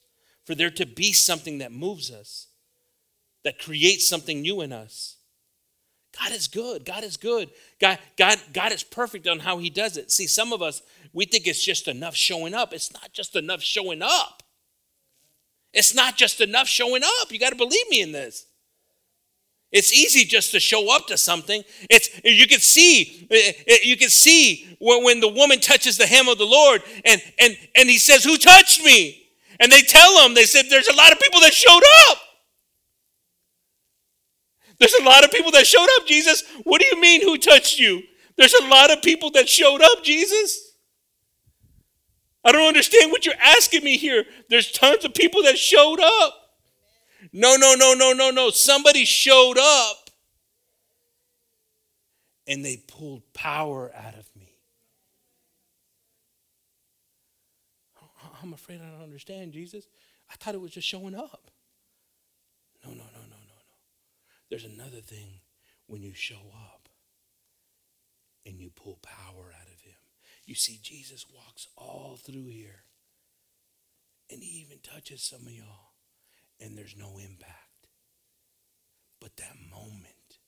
for 0.45 0.55
there 0.55 0.69
to 0.69 0.85
be 0.85 1.11
something 1.11 1.57
that 1.57 1.73
moves 1.73 2.09
us, 2.09 2.47
that 3.43 3.59
creates 3.59 4.07
something 4.07 4.41
new 4.41 4.61
in 4.61 4.71
us. 4.71 5.17
God 6.17 6.31
is 6.31 6.47
good. 6.47 6.85
God 6.85 7.03
is 7.03 7.17
good. 7.17 7.49
God, 7.79 7.99
God, 8.17 8.39
God 8.53 8.71
is 8.71 8.83
perfect 8.83 9.27
on 9.27 9.39
how 9.39 9.57
He 9.57 9.69
does 9.69 9.97
it. 9.97 10.09
See, 10.09 10.27
some 10.27 10.53
of 10.53 10.61
us, 10.61 10.81
we 11.11 11.25
think 11.25 11.47
it's 11.47 11.63
just 11.63 11.89
enough 11.89 12.15
showing 12.15 12.53
up. 12.53 12.73
It's 12.73 12.93
not 12.93 13.11
just 13.11 13.35
enough 13.35 13.61
showing 13.61 14.01
up. 14.01 14.40
It's 15.73 15.93
not 15.95 16.17
just 16.17 16.41
enough 16.41 16.67
showing 16.67 17.03
up. 17.03 17.31
You 17.31 17.39
got 17.39 17.51
to 17.51 17.55
believe 17.55 17.89
me 17.89 18.01
in 18.01 18.11
this. 18.11 18.45
It's 19.71 19.93
easy 19.93 20.25
just 20.25 20.51
to 20.51 20.59
show 20.59 20.93
up 20.93 21.07
to 21.07 21.17
something. 21.17 21.63
It's 21.89 22.09
you 22.25 22.45
can 22.45 22.59
see 22.59 23.27
eh, 23.31 23.53
eh, 23.67 23.77
you 23.83 23.95
can 23.95 24.09
see 24.09 24.77
when, 24.79 25.03
when 25.05 25.19
the 25.21 25.29
woman 25.29 25.61
touches 25.61 25.97
the 25.97 26.05
hem 26.05 26.27
of 26.27 26.37
the 26.37 26.45
Lord 26.45 26.83
and 27.05 27.21
and 27.39 27.57
and 27.75 27.89
he 27.89 27.97
says, 27.97 28.25
"Who 28.25 28.37
touched 28.37 28.83
me?" 28.83 29.29
And 29.61 29.71
they 29.71 29.81
tell 29.81 30.25
him, 30.25 30.33
they 30.33 30.43
said, 30.43 30.65
"There's 30.69 30.89
a 30.89 30.95
lot 30.95 31.13
of 31.13 31.19
people 31.19 31.39
that 31.41 31.53
showed 31.53 31.83
up." 32.09 32.17
There's 34.77 34.95
a 34.99 35.03
lot 35.03 35.23
of 35.23 35.31
people 35.31 35.51
that 35.51 35.67
showed 35.67 35.87
up, 35.99 36.07
Jesus. 36.07 36.43
What 36.63 36.81
do 36.81 36.87
you 36.87 36.99
mean, 36.99 37.21
who 37.21 37.37
touched 37.37 37.77
you? 37.77 38.01
There's 38.35 38.55
a 38.55 38.65
lot 38.65 38.91
of 38.91 39.03
people 39.03 39.29
that 39.31 39.47
showed 39.47 39.81
up, 39.81 40.03
Jesus. 40.03 40.70
I 42.43 42.51
don't 42.51 42.67
understand 42.67 43.11
what 43.11 43.25
you're 43.25 43.35
asking 43.39 43.83
me 43.83 43.97
here. 43.97 44.25
There's 44.49 44.71
tons 44.71 45.05
of 45.05 45.13
people 45.13 45.43
that 45.43 45.57
showed 45.57 45.99
up. 45.99 46.37
No, 47.31 47.55
no, 47.55 47.75
no, 47.75 47.93
no, 47.93 48.13
no, 48.13 48.31
no. 48.31 48.49
Somebody 48.49 49.05
showed 49.05 49.57
up 49.59 50.09
and 52.47 52.65
they 52.65 52.77
pulled 52.87 53.21
power 53.33 53.91
out 53.95 54.15
of 54.15 54.27
me. 54.35 54.55
I'm 58.41 58.53
afraid 58.53 58.81
I 58.81 58.89
don't 58.89 59.03
understand, 59.03 59.53
Jesus. 59.53 59.87
I 60.29 60.35
thought 60.35 60.55
it 60.55 60.61
was 60.61 60.71
just 60.71 60.87
showing 60.87 61.13
up. 61.13 61.51
No, 62.83 62.89
no, 62.89 62.95
no, 62.95 63.21
no, 63.21 63.37
no, 63.37 63.55
no. 63.55 63.77
There's 64.49 64.65
another 64.65 65.01
thing 65.01 65.41
when 65.85 66.01
you 66.01 66.13
show 66.15 66.41
up 66.53 66.89
and 68.45 68.59
you 68.59 68.71
pull 68.71 68.97
power 69.03 69.53
out 69.59 69.67
of 69.67 69.81
him. 69.81 69.93
You 70.45 70.55
see, 70.55 70.79
Jesus 70.81 71.25
walks 71.61 71.67
all 71.77 72.17
through 72.17 72.47
here 72.47 72.83
and 74.29 74.41
he 74.41 74.61
even 74.61 74.79
touches 74.79 75.23
some 75.23 75.41
of 75.41 75.51
y'all 75.51 75.93
and 76.59 76.77
there's 76.77 76.95
no 76.97 77.17
impact. 77.17 77.87
But 79.19 79.35
that 79.37 79.55
moment, 79.69 80.39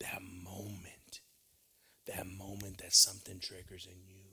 that 0.00 0.20
moment, 0.22 1.20
that 2.06 2.26
moment 2.26 2.78
that 2.78 2.92
something 2.92 3.38
triggers 3.40 3.86
in 3.86 4.06
you 4.06 4.24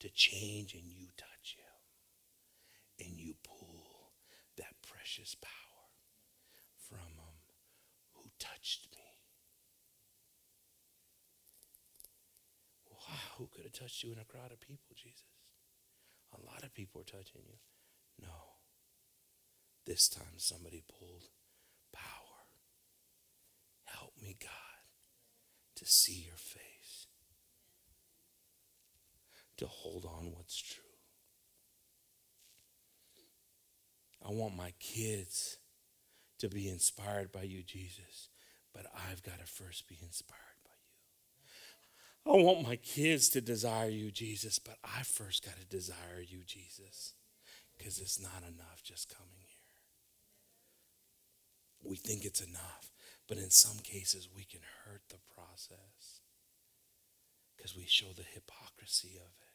to 0.00 0.08
change 0.14 0.74
and 0.74 0.84
you 0.84 1.08
touch 1.16 1.56
him 1.56 3.06
and 3.06 3.18
you 3.18 3.34
pull 3.44 4.12
that 4.56 4.74
precious 4.86 5.34
power 5.40 5.50
from 6.88 6.98
him 6.98 7.38
who 8.14 8.30
touched 8.38 8.91
Wow, 13.12 13.18
who 13.36 13.48
could 13.52 13.64
have 13.64 13.72
touched 13.72 14.02
you 14.02 14.10
in 14.10 14.18
a 14.18 14.24
crowd 14.24 14.52
of 14.52 14.60
people, 14.60 14.96
Jesus? 14.96 15.24
A 16.32 16.40
lot 16.46 16.64
of 16.64 16.72
people 16.72 17.02
are 17.02 17.04
touching 17.04 17.42
you. 17.46 17.58
No. 18.18 18.56
This 19.84 20.08
time 20.08 20.38
somebody 20.38 20.82
pulled 20.98 21.28
power. 21.92 22.46
Help 23.84 24.14
me, 24.22 24.36
God, 24.40 24.50
to 25.76 25.84
see 25.84 26.24
your 26.26 26.38
face, 26.38 27.06
to 29.58 29.66
hold 29.66 30.06
on 30.06 30.32
what's 30.34 30.56
true. 30.56 30.84
I 34.26 34.30
want 34.30 34.56
my 34.56 34.72
kids 34.80 35.58
to 36.38 36.48
be 36.48 36.66
inspired 36.66 37.30
by 37.30 37.42
you, 37.42 37.62
Jesus, 37.62 38.30
but 38.72 38.86
I've 39.10 39.22
got 39.22 39.40
to 39.40 39.46
first 39.46 39.86
be 39.86 39.98
inspired. 40.00 40.51
I 42.26 42.30
want 42.30 42.66
my 42.66 42.76
kids 42.76 43.28
to 43.30 43.40
desire 43.40 43.88
you, 43.88 44.10
Jesus, 44.10 44.58
but 44.58 44.76
I 44.84 45.02
first 45.02 45.44
got 45.44 45.56
to 45.58 45.66
desire 45.66 46.22
you, 46.26 46.44
Jesus, 46.46 47.14
because 47.76 47.98
it's 47.98 48.20
not 48.20 48.42
enough 48.42 48.82
just 48.84 49.08
coming 49.08 49.32
here. 49.40 49.48
We 51.84 51.96
think 51.96 52.24
it's 52.24 52.40
enough, 52.40 52.92
but 53.28 53.38
in 53.38 53.50
some 53.50 53.78
cases, 53.78 54.28
we 54.34 54.44
can 54.44 54.60
hurt 54.84 55.02
the 55.08 55.18
process 55.34 56.20
because 57.56 57.76
we 57.76 57.86
show 57.86 58.12
the 58.14 58.22
hypocrisy 58.22 59.16
of 59.16 59.32
it. 59.40 59.48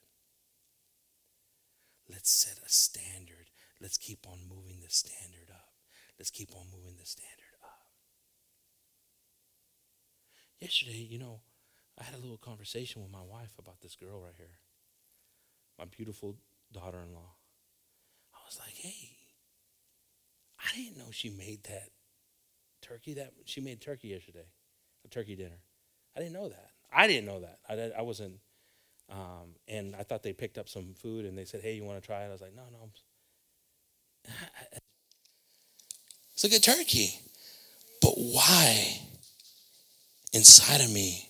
Let's 2.12 2.30
set 2.32 2.58
a 2.58 2.70
standard 2.70 3.48
Let's 3.80 3.98
keep 3.98 4.28
on 4.28 4.40
moving 4.50 4.80
the 4.82 4.90
standard 4.90 5.52
up. 5.52 5.74
Let's 6.18 6.32
keep 6.32 6.56
on 6.56 6.66
moving 6.74 6.96
the 6.98 7.06
standard 7.06 7.54
up. 7.64 7.86
Yesterday, 10.60 11.08
you 11.10 11.20
know, 11.20 11.42
I 12.00 12.04
had 12.04 12.14
a 12.14 12.22
little 12.22 12.38
conversation 12.38 13.02
with 13.02 13.12
my 13.12 13.22
wife 13.22 13.54
about 13.58 13.82
this 13.82 13.96
girl 13.96 14.22
right 14.22 14.36
here, 14.38 14.60
my 15.80 15.86
beautiful 15.86 16.36
daughter 16.72 17.00
in 17.00 17.14
law. 17.14 17.36
I 18.34 18.40
was 18.46 18.60
like, 18.60 18.76
hey, 18.76 19.18
I 20.60 20.76
didn't 20.76 20.98
know 20.98 21.12
she 21.12 21.30
made 21.30 21.64
that 21.64 21.90
turkey. 22.82 23.14
That 23.16 23.34
she 23.46 23.62
made 23.62 23.82
turkey 23.82 24.10
yesterday, 24.10 24.46
a 25.06 25.08
turkey 25.08 25.36
dinner. 25.36 25.60
I 26.16 26.20
didn't 26.20 26.34
know 26.34 26.50
that. 26.50 26.70
I 26.94 27.08
didn't 27.08 27.26
know 27.26 27.42
that. 27.42 27.60
I, 27.68 28.00
I 28.00 28.02
wasn't. 28.02 28.40
Um, 29.10 29.56
and 29.68 29.96
I 29.96 30.04
thought 30.04 30.24
they 30.24 30.34
picked 30.34 30.58
up 30.58 30.68
some 30.68 30.94
food 30.94 31.26
and 31.26 31.38
they 31.38 31.46
said, 31.46 31.62
hey, 31.62 31.76
you 31.76 31.84
want 31.84 32.02
to 32.02 32.06
try 32.06 32.24
it? 32.24 32.28
I 32.28 32.32
was 32.32 32.42
like, 32.42 32.56
no, 32.56 32.64
no, 32.72 32.90
it's 36.34 36.44
a 36.44 36.50
good 36.50 36.64
turkey. 36.64 37.20
But 38.02 38.14
why 38.16 39.00
inside 40.34 40.82
of 40.82 40.92
me 40.92 41.30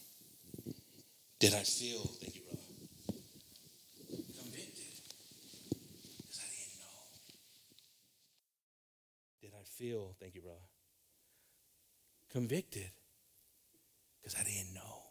did 1.40 1.54
I 1.54 1.64
feel, 1.64 2.00
thank 2.22 2.36
you, 2.36 2.42
brother, 2.42 2.62
convicted? 4.40 5.02
Because 6.22 6.40
I 6.42 6.50
didn't 6.50 6.80
know. 6.80 6.98
Did 9.42 9.52
I 9.54 9.64
feel, 9.64 10.16
thank 10.20 10.36
you, 10.36 10.42
brother, 10.42 10.68
convicted? 12.32 12.92
Because 14.22 14.40
I 14.40 14.44
didn't 14.44 14.74
know. 14.74 15.04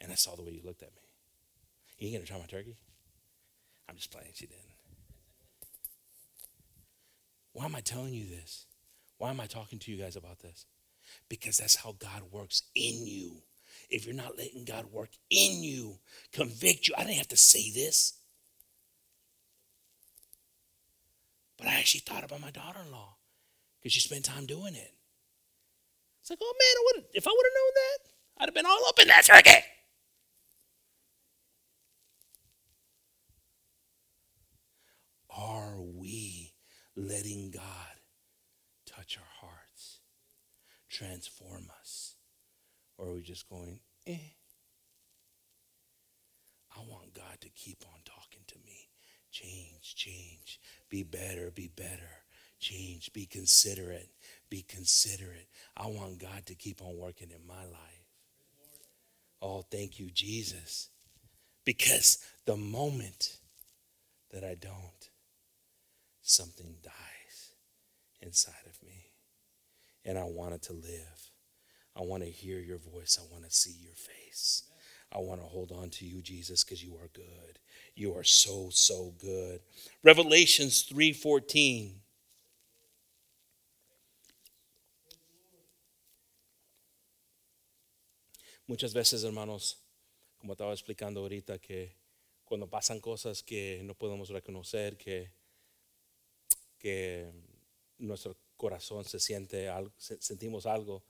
And 0.00 0.12
I 0.12 0.16
saw 0.16 0.36
the 0.36 0.42
way 0.42 0.52
you 0.52 0.62
looked 0.64 0.82
at 0.82 0.94
me. 0.94 1.02
You 1.98 2.08
ain't 2.08 2.16
gonna 2.16 2.26
try 2.26 2.38
my 2.38 2.44
turkey? 2.46 2.76
I'm 3.88 3.96
just 3.96 4.10
playing. 4.10 4.30
She 4.34 4.46
didn't. 4.46 4.62
Why 7.52 7.66
am 7.66 7.76
I 7.76 7.80
telling 7.80 8.12
you 8.12 8.26
this? 8.26 8.66
Why 9.18 9.30
am 9.30 9.40
I 9.40 9.46
talking 9.46 9.78
to 9.78 9.92
you 9.92 9.96
guys 9.96 10.16
about 10.16 10.40
this? 10.40 10.66
Because 11.28 11.56
that's 11.56 11.76
how 11.76 11.96
God 11.98 12.22
works 12.30 12.62
in 12.74 13.06
you. 13.06 13.42
If 13.90 14.06
you're 14.06 14.14
not 14.14 14.38
letting 14.38 14.64
God 14.64 14.86
work 14.92 15.10
in 15.30 15.62
you, 15.62 15.98
convict 16.32 16.88
you, 16.88 16.94
I 16.96 17.04
didn't 17.04 17.18
have 17.18 17.28
to 17.28 17.36
say 17.36 17.70
this. 17.70 18.14
But 21.58 21.68
I 21.68 21.74
actually 21.74 22.00
thought 22.00 22.24
about 22.24 22.40
my 22.40 22.50
daughter 22.50 22.80
in 22.84 22.92
law 22.92 23.16
because 23.78 23.92
she 23.92 24.00
spent 24.00 24.24
time 24.24 24.46
doing 24.46 24.74
it. 24.74 24.92
It's 26.20 26.30
like, 26.30 26.38
oh 26.42 26.54
man, 26.96 27.04
if 27.12 27.26
I 27.26 27.30
would 27.30 27.46
have 27.46 27.54
known 27.54 27.72
that, 27.74 27.98
I'd 28.38 28.48
have 28.48 28.54
been 28.54 28.66
all 28.66 28.86
up 28.88 28.98
in 28.98 29.08
that 29.08 29.24
circuit. 29.24 29.62
Are 35.36 35.80
we 35.80 36.52
letting 36.96 37.50
God 37.50 37.62
touch 38.86 39.18
our 39.18 39.48
hearts, 39.48 39.98
transform 40.94 41.66
us? 41.80 42.14
Or 42.96 43.08
are 43.08 43.12
we 43.12 43.22
just 43.22 43.48
going, 43.48 43.80
eh? 44.06 44.16
I 46.76 46.80
want 46.88 47.14
God 47.14 47.40
to 47.40 47.48
keep 47.50 47.84
on 47.92 48.00
talking 48.04 48.42
to 48.46 48.54
me. 48.64 48.88
Change, 49.30 49.96
change. 49.96 50.60
Be 50.88 51.02
better, 51.02 51.50
be 51.50 51.68
better. 51.74 52.22
Change, 52.60 53.12
be 53.12 53.26
considerate, 53.26 54.10
be 54.48 54.62
considerate. 54.62 55.48
I 55.76 55.88
want 55.88 56.18
God 56.18 56.46
to 56.46 56.54
keep 56.54 56.80
on 56.80 56.96
working 56.96 57.30
in 57.30 57.46
my 57.46 57.64
life. 57.64 58.04
Oh, 59.42 59.64
thank 59.70 59.98
you, 59.98 60.10
Jesus. 60.10 60.88
Because 61.64 62.18
the 62.46 62.56
moment 62.56 63.38
that 64.30 64.44
I 64.44 64.54
don't, 64.54 65.10
something 66.22 66.76
dies 66.82 67.52
inside 68.22 68.66
of 68.66 68.82
me. 68.86 69.13
And 70.04 70.18
I 70.18 70.24
want 70.24 70.54
it 70.54 70.62
to 70.62 70.72
live. 70.72 71.30
I 71.96 72.02
want 72.02 72.22
to 72.22 72.30
hear 72.30 72.58
your 72.58 72.78
voice. 72.78 73.18
I 73.20 73.32
want 73.32 73.44
to 73.44 73.50
see 73.50 73.74
your 73.80 73.94
face. 73.94 74.64
I 75.12 75.18
want 75.18 75.40
to 75.40 75.46
hold 75.46 75.70
on 75.70 75.90
to 75.90 76.04
you, 76.04 76.20
Jesus, 76.22 76.64
because 76.64 76.82
you 76.82 76.96
are 76.96 77.08
good. 77.12 77.58
You 77.94 78.14
are 78.16 78.24
so, 78.24 78.68
so 78.70 79.14
good. 79.18 79.60
Revelations 80.02 80.88
3:14. 80.92 82.00
Muchas 88.66 88.94
veces, 88.94 89.22
hermanos, 89.24 89.76
como 90.38 90.54
estaba 90.54 90.72
explicando 90.72 91.20
ahorita, 91.20 91.60
que 91.60 91.96
cuando 92.44 92.66
pasan 92.66 92.98
cosas 93.00 93.42
que 93.42 93.82
no 93.84 93.94
podemos 93.94 94.30
reconocer, 94.30 94.96
que 94.96 95.30
que 96.84 97.32
nuestro 97.96 98.36
corazón 98.56 99.04
se 99.04 99.20
siente 99.20 99.68
algo, 99.68 99.92
sentimos 99.98 100.66
algo 100.66 101.04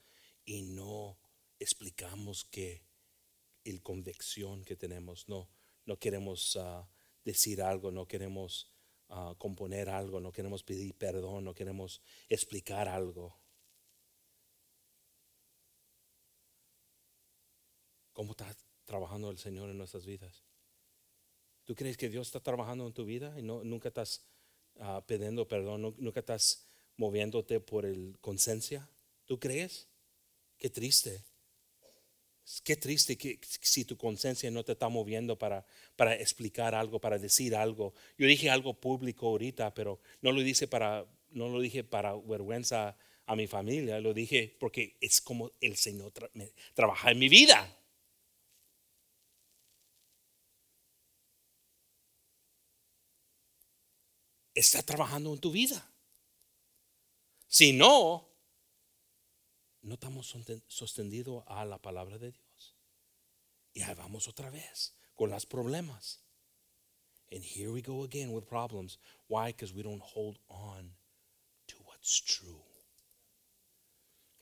y 0.44 0.62
no 0.62 1.18
explicamos 1.59 2.44
que 2.44 2.83
el 3.64 3.83
convicción 3.83 4.64
que 4.64 4.76
tenemos, 4.76 5.28
no, 5.28 5.48
no 5.87 5.98
queremos 5.98 6.57
uh, 6.57 6.87
decir 7.24 7.62
algo, 7.62 7.90
no 7.90 8.07
queremos 8.07 8.70
uh, 9.09 9.35
componer 9.37 9.88
algo, 9.88 10.20
no 10.20 10.33
queremos 10.33 10.62
pedir 10.62 10.94
perdón, 10.94 11.44
no 11.44 11.54
queremos 11.54 12.02
explicar 12.28 12.88
algo. 12.88 13.38
¿Cómo 18.12 18.33
está 18.33 18.54
trabajando 18.85 19.30
el 19.30 19.38
Señor 19.38 19.70
en 19.70 19.78
nuestras 19.78 20.07
vidas? 20.07 20.44
¿Tú 21.64 21.74
crees 21.74 21.96
que 21.96 22.11
Dios 22.11 22.28
está 22.28 22.40
trabajando 22.40 22.87
en 22.87 22.92
tu 22.92 23.04
vida 23.04 23.38
y 23.38 23.42
no, 23.42 23.64
nunca 23.64 23.88
estás 23.88 24.26
uh, 24.76 25.00
pidiendo 25.07 25.48
perdón, 25.48 25.94
nunca 25.98 26.20
estás 26.20 26.68
moviéndote 26.96 27.61
por 27.61 27.87
el 27.87 28.16
conciencia. 28.20 28.88
¿Tú 29.24 29.38
crees? 29.38 29.88
Qué 30.59 30.70
triste. 30.70 31.22
Qué 32.62 32.76
triste 32.76 33.16
que 33.16 33.40
si 33.42 33.85
tu 33.85 33.96
conciencia 33.96 34.50
no 34.50 34.64
te 34.64 34.72
está 34.72 34.88
moviendo 34.88 35.38
para, 35.38 35.64
para 35.96 36.14
explicar 36.14 36.74
algo, 36.74 37.00
para 37.00 37.18
decir 37.18 37.57
algo. 37.57 37.94
Yo 38.18 38.26
dije 38.26 38.50
algo 38.50 38.74
público 38.74 39.28
ahorita, 39.28 39.72
pero 39.72 40.00
no 40.20 40.30
lo 40.30 40.40
dije 40.42 40.66
para, 40.66 41.07
no 41.30 41.48
lo 41.48 41.61
dije 41.61 41.85
para 41.85 42.14
vergüenza 42.14 42.96
a 43.26 43.37
mi 43.37 43.46
familia, 43.46 44.00
lo 44.00 44.12
dije 44.12 44.54
porque 44.61 44.96
es 45.00 45.20
como 45.20 45.50
el 45.61 45.76
Señor 45.76 46.12
trabaja 46.74 47.11
en 47.11 47.18
mi 47.18 47.28
vida. 47.30 47.78
Está 54.54 54.83
trabajando 54.83 55.33
en 55.33 55.40
tu 55.40 55.50
vida. 55.50 55.93
Si 57.54 57.70
no, 57.70 58.26
no 59.82 59.94
estamos 59.94 60.34
sostenidos 60.66 61.44
a 61.46 61.64
la 61.64 61.78
palabra 61.78 62.18
de 62.18 62.32
Dios. 62.32 62.74
Y 63.72 63.82
ahí 63.82 63.94
vamos 63.94 64.26
otra 64.26 64.50
vez 64.50 64.92
con 65.14 65.30
los 65.30 65.46
problemas. 65.46 66.18
And 67.30 67.44
here 67.44 67.70
we 67.70 67.80
go 67.80 68.02
again 68.02 68.32
with 68.32 68.48
problems. 68.48 68.98
Why? 69.28 69.52
Because 69.52 69.72
we 69.72 69.84
don't 69.84 70.02
hold 70.02 70.40
on 70.48 70.96
to 71.68 71.76
what's 71.84 72.20
true. 72.20 72.64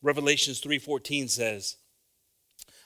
Revelations 0.01 0.63
3:14 0.63 1.29
says, 1.29 1.77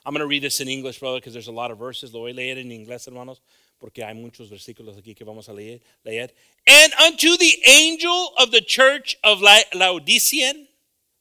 I'm 0.04 0.12
going 0.12 0.22
to 0.22 0.26
read 0.26 0.42
this 0.42 0.60
in 0.60 0.66
English, 0.66 0.98
brother, 0.98 1.18
because 1.18 1.34
there's 1.34 1.46
a 1.46 1.52
lot 1.52 1.70
of 1.70 1.78
verses. 1.78 2.12
Lo 2.12 2.22
voy 2.22 2.32
a 2.32 2.34
leer 2.34 2.58
en 2.58 2.70
inglés, 2.72 3.06
hermanos, 3.06 3.40
porque 3.78 4.04
hay 4.04 4.14
muchos 4.14 4.48
versículos 4.50 4.96
aquí 4.96 5.14
que 5.14 5.24
vamos 5.24 5.48
a 5.48 5.52
leer. 5.52 5.80
leer. 6.04 6.32
And 6.66 6.92
unto 6.94 7.36
the 7.36 7.62
angel 7.66 8.32
of 8.38 8.50
the 8.50 8.60
church 8.60 9.16
of 9.22 9.40
Laodicean, 9.40 10.68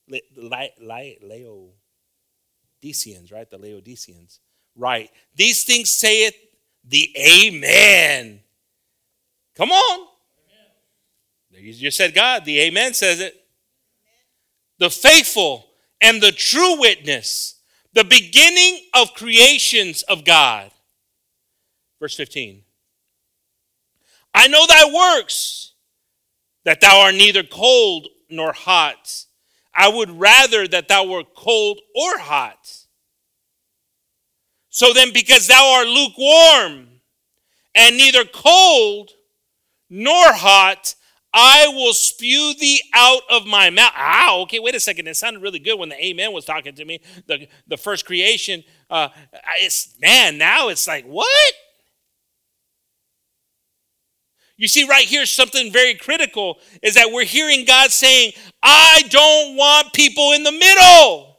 La, 0.08 0.20
La, 0.36 0.68
La, 0.80 1.02
Laodiceans, 2.82 3.32
right? 3.32 3.50
The 3.50 3.58
Laodiceans. 3.58 4.40
Right. 4.76 5.10
These 5.36 5.64
things 5.64 5.90
saith 5.90 6.36
the 6.84 7.16
Amen. 7.18 8.42
Come 9.56 9.72
on. 9.72 10.08
You 11.52 11.74
just 11.74 11.98
said 11.98 12.14
God. 12.14 12.46
The 12.46 12.60
Amen 12.62 12.94
says 12.94 13.20
it. 13.22 13.36
The 14.78 14.90
faithful 14.90 15.66
and 16.02 16.22
the 16.22 16.34
true 16.34 16.80
witness, 16.80 17.62
the 17.94 18.04
beginning 18.04 18.82
of 18.94 19.14
creations 19.14 20.04
of 20.04 20.26
God. 20.26 20.72
Verse 22.00 22.16
15. 22.16 22.64
I 24.34 24.48
know 24.48 24.66
thy 24.68 24.86
works, 24.86 25.74
that 26.66 26.82
thou 26.82 27.00
art 27.02 27.16
neither 27.16 27.44
cold 27.44 28.08
nor 28.30 28.52
hot. 28.52 29.26
I 29.74 29.88
would 29.88 30.10
rather 30.10 30.68
that 30.68 30.88
thou 30.88 31.06
were 31.06 31.24
cold 31.24 31.80
or 31.96 32.18
hot. 32.18 32.86
So 34.70 34.92
then, 34.92 35.14
because 35.14 35.48
thou 35.48 35.78
art 35.78 35.88
lukewarm 35.88 36.88
and 37.74 37.98
neither 37.98 38.26
cold 38.26 39.12
nor 39.90 40.34
hot, 40.34 40.96
I 41.34 41.68
will 41.68 41.94
spew 41.94 42.54
thee 42.60 42.82
out 42.94 43.22
of 43.30 43.46
my 43.46 43.70
mouth. 43.70 43.92
Ah, 43.96 44.38
okay, 44.40 44.60
wait 44.60 44.76
a 44.76 44.80
second. 44.80 45.08
It 45.08 45.16
sounded 45.16 45.42
really 45.42 45.60
good 45.60 45.78
when 45.78 45.90
the 45.90 46.06
amen 46.06 46.34
was 46.34 46.46
talking 46.46 46.74
to 46.76 46.86
me. 46.86 47.00
The, 47.28 47.48
the 47.68 47.78
first 47.78 48.06
creation, 48.06 48.64
uh, 48.90 49.10
it's, 49.58 49.96
man, 50.02 50.38
now 50.38 50.70
it's 50.70 50.88
like, 50.88 51.06
what? 51.06 51.54
You 54.58 54.68
see, 54.70 54.86
right 54.86 55.06
here, 55.06 55.26
something 55.26 55.72
very 55.72 55.96
critical 55.96 56.60
is 56.82 56.96
that 56.96 57.12
we're 57.12 57.26
hearing 57.26 57.66
God 57.66 57.92
saying, 57.92 58.34
I 58.64 59.04
don't 59.10 59.58
want 59.58 59.94
people 59.94 60.32
in 60.32 60.44
the 60.44 60.52
middle. 60.52 61.36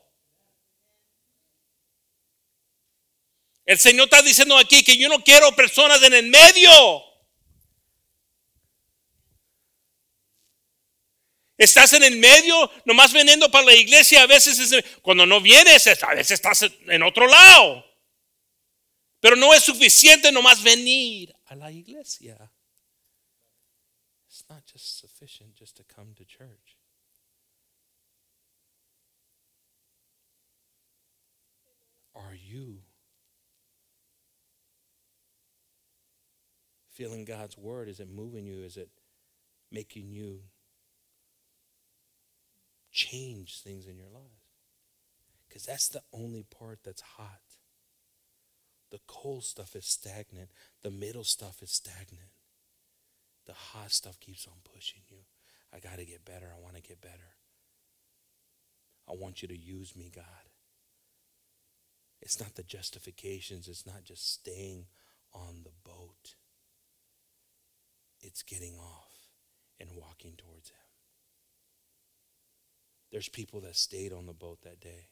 El 3.67 3.79
Señor 3.79 4.09
está 4.09 4.23
diciendo 4.23 4.57
aquí 4.59 4.85
que 4.85 4.97
yo 4.97 5.09
no 5.09 5.25
quiero 5.25 5.51
personas 5.53 6.03
en 6.03 6.13
el 6.13 6.27
medio. 6.29 7.03
Estás 11.59 11.95
en 11.95 12.05
el 12.05 12.19
medio, 12.19 12.71
nomás 12.85 13.15
veniendo 13.15 13.51
para 13.51 13.65
la 13.65 13.75
iglesia, 13.75 14.23
a 14.23 14.27
veces 14.27 14.59
es, 14.59 14.85
cuando 15.01 15.25
no 15.25 15.41
vienes, 15.41 15.87
a 15.87 16.15
veces 16.15 16.33
estás 16.33 16.71
en 16.87 17.03
otro 17.03 17.27
lado. 17.27 17.83
Pero 19.21 19.37
no 19.37 19.55
es 19.55 19.65
suficiente 19.65 20.31
nomás 20.31 20.63
venir 20.63 21.35
a 21.47 21.57
la 21.57 21.73
iglesia. 21.73 22.37
It's 24.37 24.45
not 24.51 24.67
just 24.67 25.01
sufficient 25.01 25.55
just 25.55 25.79
to 25.79 25.83
come 25.83 26.09
to 26.17 26.25
church. 26.27 26.77
Are 32.15 32.35
you 32.35 32.81
feeling 36.91 37.25
God's 37.25 37.57
word? 37.57 37.89
Is 37.89 37.99
it 37.99 38.11
moving 38.11 38.45
you? 38.45 38.63
Is 38.63 38.77
it 38.77 38.91
making 39.71 40.11
you 40.11 40.41
change 42.93 43.61
things 43.61 43.87
in 43.87 43.97
your 43.97 44.09
life. 44.13 44.23
Because 45.47 45.65
that's 45.65 45.89
the 45.89 46.03
only 46.13 46.45
part 46.45 46.81
that's 46.85 47.03
hot. 47.03 47.41
The 48.91 49.01
cold 49.07 49.45
stuff 49.45 49.75
is 49.77 49.87
stagnant, 49.87 50.51
the 50.83 50.91
middle 50.91 51.25
stuff 51.25 51.63
is 51.63 51.71
stagnant. 51.71 52.36
The 53.47 53.53
hot 53.53 53.93
stuff 53.93 54.19
keeps 54.21 54.47
on 54.47 54.55
pushing 54.75 55.03
you. 55.09 55.19
I 55.73 55.79
got 55.79 55.99
to 55.99 56.05
get 56.05 56.25
better. 56.25 56.53
I 56.57 56.63
want 56.63 56.77
to 56.77 56.83
get 56.83 57.01
better. 57.01 57.37
I 59.09 59.15
want 59.15 59.43
you 59.43 59.49
to 59.49 59.57
use 59.57 59.95
me, 59.95 60.11
God. 60.15 60.25
It's 62.21 62.41
not 62.41 62.55
the 62.55 62.63
justifications, 62.63 63.69
it's 63.69 63.87
not 63.87 64.05
just 64.05 64.33
staying 64.33 64.87
on 65.33 65.63
the 65.65 65.71
boat, 65.85 66.35
it's 68.21 68.43
getting 68.43 68.75
off 68.79 69.29
and 69.79 69.91
walking 69.95 70.33
towards 70.37 70.71
Him. 70.71 70.77
There's 73.13 73.29
people 73.29 73.61
that 73.61 73.77
stayed 73.77 74.13
on 74.13 74.27
the 74.27 74.33
boat 74.33 74.63
that 74.63 74.81
day. 74.81 75.09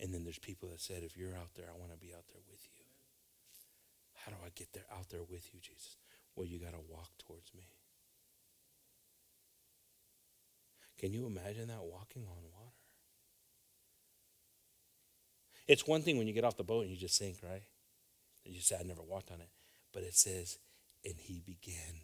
And 0.00 0.14
then 0.14 0.22
there's 0.24 0.38
people 0.38 0.68
that 0.70 0.80
said, 0.80 1.02
if 1.02 1.16
you're 1.16 1.34
out 1.34 1.50
there, 1.56 1.66
I 1.68 1.78
want 1.78 1.90
to 1.92 1.98
be 1.98 2.14
out 2.14 2.24
there 2.32 2.42
with 2.48 2.62
you. 2.74 2.77
How 4.28 4.34
do 4.34 4.40
I 4.44 4.50
get 4.54 4.74
there 4.74 4.84
out 4.92 5.08
there 5.08 5.22
with 5.22 5.54
you, 5.54 5.60
Jesus? 5.60 5.96
Well, 6.36 6.46
you 6.46 6.58
got 6.58 6.72
to 6.72 6.80
walk 6.86 7.08
towards 7.18 7.54
me. 7.54 7.62
Can 10.98 11.14
you 11.14 11.24
imagine 11.26 11.68
that 11.68 11.80
walking 11.80 12.24
on 12.24 12.36
water? 12.52 12.74
It's 15.66 15.86
one 15.86 16.02
thing 16.02 16.18
when 16.18 16.26
you 16.26 16.34
get 16.34 16.44
off 16.44 16.58
the 16.58 16.62
boat 16.62 16.82
and 16.82 16.90
you 16.90 16.98
just 16.98 17.16
sink, 17.16 17.38
right? 17.42 17.62
And 18.44 18.54
you 18.54 18.60
say, 18.60 18.76
I 18.78 18.82
never 18.82 19.02
walked 19.02 19.30
on 19.30 19.40
it. 19.40 19.48
But 19.94 20.02
it 20.02 20.14
says, 20.14 20.58
and 21.04 21.14
he 21.16 21.40
began 21.40 22.02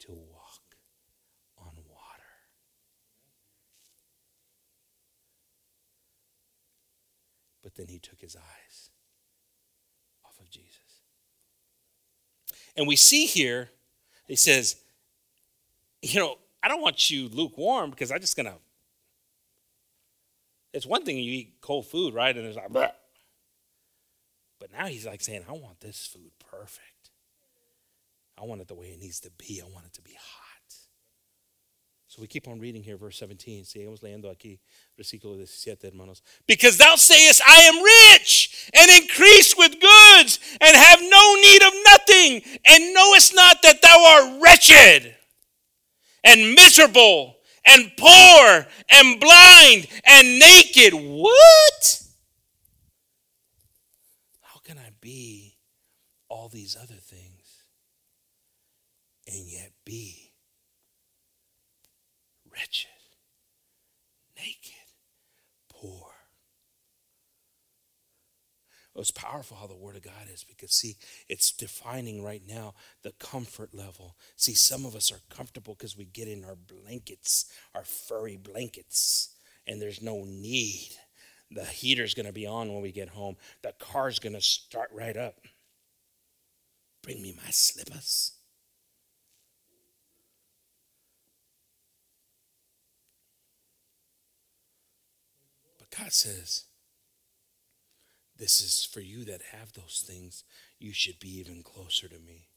to 0.00 0.12
walk. 0.12 0.60
On 1.58 1.72
water. 1.88 2.22
But 7.62 7.74
then 7.76 7.86
he 7.88 7.98
took 7.98 8.20
his 8.20 8.36
eyes 8.36 8.90
off 10.22 10.38
of 10.38 10.50
Jesus. 10.50 10.85
And 12.76 12.86
we 12.86 12.96
see 12.96 13.26
here, 13.26 13.70
he 14.26 14.36
says, 14.36 14.76
you 16.02 16.20
know, 16.20 16.36
I 16.62 16.68
don't 16.68 16.82
want 16.82 17.10
you 17.10 17.28
lukewarm 17.28 17.90
because 17.90 18.10
I'm 18.10 18.20
just 18.20 18.36
going 18.36 18.46
to. 18.46 18.54
It's 20.72 20.84
one 20.86 21.04
thing 21.04 21.16
you 21.16 21.32
eat 21.32 21.54
cold 21.60 21.86
food, 21.86 22.12
right? 22.12 22.36
And 22.36 22.46
it's 22.46 22.56
like, 22.56 22.68
Bleh. 22.68 22.90
but 24.60 24.70
now 24.72 24.86
he's 24.86 25.06
like 25.06 25.22
saying, 25.22 25.44
I 25.48 25.52
want 25.52 25.80
this 25.80 26.06
food 26.06 26.32
perfect. 26.50 27.10
I 28.38 28.44
want 28.44 28.60
it 28.60 28.68
the 28.68 28.74
way 28.74 28.88
it 28.88 29.00
needs 29.00 29.20
to 29.20 29.30
be. 29.30 29.62
I 29.64 29.72
want 29.72 29.86
it 29.86 29.94
to 29.94 30.02
be 30.02 30.12
hot. 30.12 30.46
So 32.16 32.22
we 32.22 32.28
keep 32.28 32.48
on 32.48 32.58
reading 32.58 32.82
here, 32.82 32.96
verse 32.96 33.18
17. 33.18 33.64
Sigamos 33.64 34.00
leyendo 34.02 34.34
aquí, 34.34 34.58
versículo 34.98 35.36
17, 35.36 35.90
hermanos. 35.90 36.22
Because 36.46 36.78
thou 36.78 36.94
sayest, 36.96 37.42
I 37.46 37.60
am 37.60 37.82
rich 37.82 38.70
and 38.72 38.90
increase 39.02 39.54
with 39.54 39.72
goods 39.72 40.38
and 40.58 40.74
have 40.74 41.00
no 41.02 41.34
need 41.34 41.62
of 41.62 41.72
nothing, 42.06 42.42
and 42.64 42.94
knowest 42.94 43.34
not 43.34 43.62
that 43.62 43.82
thou 43.82 44.04
art 44.06 44.42
wretched 44.42 45.14
and 46.24 46.54
miserable 46.54 47.36
and 47.64 47.90
poor 47.96 48.66
and 48.90 49.20
blind 49.20 49.86
and 50.04 50.38
naked. 50.38 50.92
What? 50.94 52.02
How 54.42 54.60
can 54.60 54.78
I 54.78 54.90
be 55.00 55.56
all 56.28 56.48
these 56.48 56.76
other 56.76 56.94
things 56.94 57.64
and 59.26 59.46
yet 59.50 59.72
be? 59.84 60.22
wretched, 62.52 62.88
naked, 64.38 64.72
poor. 65.68 66.16
It's 69.00 69.10
powerful 69.10 69.58
how 69.58 69.66
the 69.66 69.76
Word 69.76 69.96
of 69.96 70.02
God 70.02 70.28
is 70.32 70.44
because, 70.44 70.72
see, 70.72 70.96
it's 71.28 71.52
defining 71.52 72.22
right 72.24 72.42
now 72.46 72.74
the 73.02 73.12
comfort 73.12 73.74
level. 73.74 74.16
See, 74.36 74.54
some 74.54 74.86
of 74.86 74.96
us 74.96 75.12
are 75.12 75.20
comfortable 75.28 75.74
because 75.74 75.96
we 75.96 76.06
get 76.06 76.28
in 76.28 76.44
our 76.44 76.56
blankets, 76.56 77.46
our 77.74 77.84
furry 77.84 78.36
blankets, 78.36 79.34
and 79.66 79.80
there's 79.80 80.00
no 80.00 80.24
need. 80.24 80.92
The 81.50 81.64
heater's 81.64 82.14
going 82.14 82.26
to 82.26 82.32
be 82.32 82.46
on 82.46 82.72
when 82.72 82.82
we 82.82 82.90
get 82.90 83.10
home. 83.10 83.36
The 83.62 83.74
car's 83.78 84.18
going 84.18 84.32
to 84.32 84.40
start 84.40 84.90
right 84.92 85.16
up. 85.16 85.40
Bring 87.02 87.22
me 87.22 87.34
my 87.36 87.50
slippers. 87.50 88.32
But 95.78 95.90
God 95.96 96.12
says, 96.12 96.64
This 98.38 98.60
is 98.60 98.84
for 98.84 99.00
you 99.00 99.24
that 99.24 99.40
have 99.52 99.72
those 99.72 100.04
things. 100.06 100.44
You 100.78 100.92
should 100.92 101.18
be 101.18 101.38
even 101.38 101.62
closer 101.62 102.08
to 102.08 102.18
me. 102.18 102.48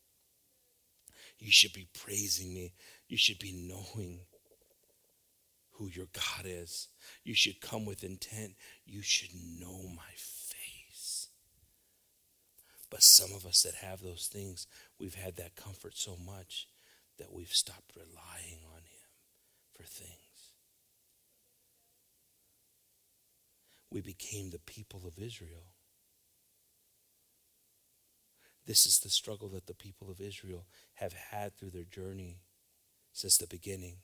You 1.40 1.52
should 1.52 1.74
be 1.74 1.88
praising 1.94 2.54
me. 2.54 2.74
You 3.08 3.18
should 3.18 3.40
be 3.40 3.54
knowing 3.54 4.20
who 5.74 5.88
your 5.88 6.08
God 6.12 6.46
is. 6.46 6.90
You 7.24 7.34
should 7.34 7.62
come 7.62 7.86
with 7.86 8.04
intent. 8.04 8.56
You 8.86 9.02
should 9.02 9.34
know 9.34 9.88
my 9.96 10.12
face. 10.16 11.30
But 12.90 13.04
some 13.04 13.34
of 13.34 13.46
us 13.46 13.62
that 13.64 13.76
have 13.76 14.02
those 14.02 14.30
things, 14.32 14.68
we've 15.00 15.16
had 15.16 15.38
that 15.38 15.56
comfort 15.56 15.96
so 15.96 16.18
much 16.18 16.68
that 17.18 17.32
we've 17.32 17.54
stopped 17.54 17.96
relying 17.96 18.60
on 18.74 18.82
Him 18.82 19.08
for 19.74 19.84
things. 19.84 20.29
We 23.92 24.02
became 24.02 24.50
the 24.50 24.60
people 24.60 25.02
of 25.08 25.18
Israel. 25.18 25.66
This 28.66 28.86
is 28.86 29.00
the 29.00 29.10
struggle 29.10 29.50
that 29.50 29.66
the 29.66 29.74
people 29.74 30.12
of 30.12 30.22
Israel 30.22 30.66
have 30.96 31.14
had 31.14 31.58
through 31.58 31.72
their 31.72 31.86
journey 31.86 32.38
since 33.14 33.38
the 33.38 33.48
beginning. 33.48 33.96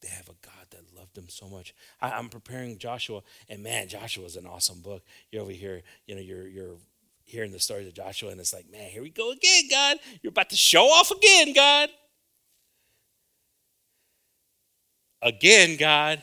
They 0.00 0.08
have 0.08 0.28
a 0.28 0.46
God 0.46 0.66
that 0.70 0.96
loved 0.96 1.16
them 1.16 1.28
so 1.28 1.48
much. 1.48 1.74
I, 2.00 2.16
am 2.16 2.28
preparing 2.28 2.78
Joshua, 2.78 3.22
and 3.48 3.64
man, 3.64 3.88
Joshua 3.88 4.26
is 4.26 4.36
an 4.36 4.46
awesome 4.46 4.80
book. 4.80 5.02
You're 5.32 5.42
over 5.42 5.50
here, 5.50 5.82
you 6.06 6.14
know, 6.14 6.20
you're 6.20 6.46
you're 6.46 6.76
hearing 7.24 7.50
the 7.50 7.58
stories 7.58 7.88
of 7.88 7.94
Joshua, 7.94 8.30
and 8.30 8.40
it's 8.40 8.54
like, 8.54 8.70
man, 8.70 8.90
here 8.90 9.02
we 9.02 9.10
go 9.10 9.32
again, 9.32 9.64
God. 9.68 9.96
You're 10.22 10.30
about 10.30 10.50
to 10.50 10.56
show 10.56 10.84
off 10.84 11.10
again, 11.10 11.52
God. 11.52 11.90
Again, 15.20 15.76
God. 15.76 16.22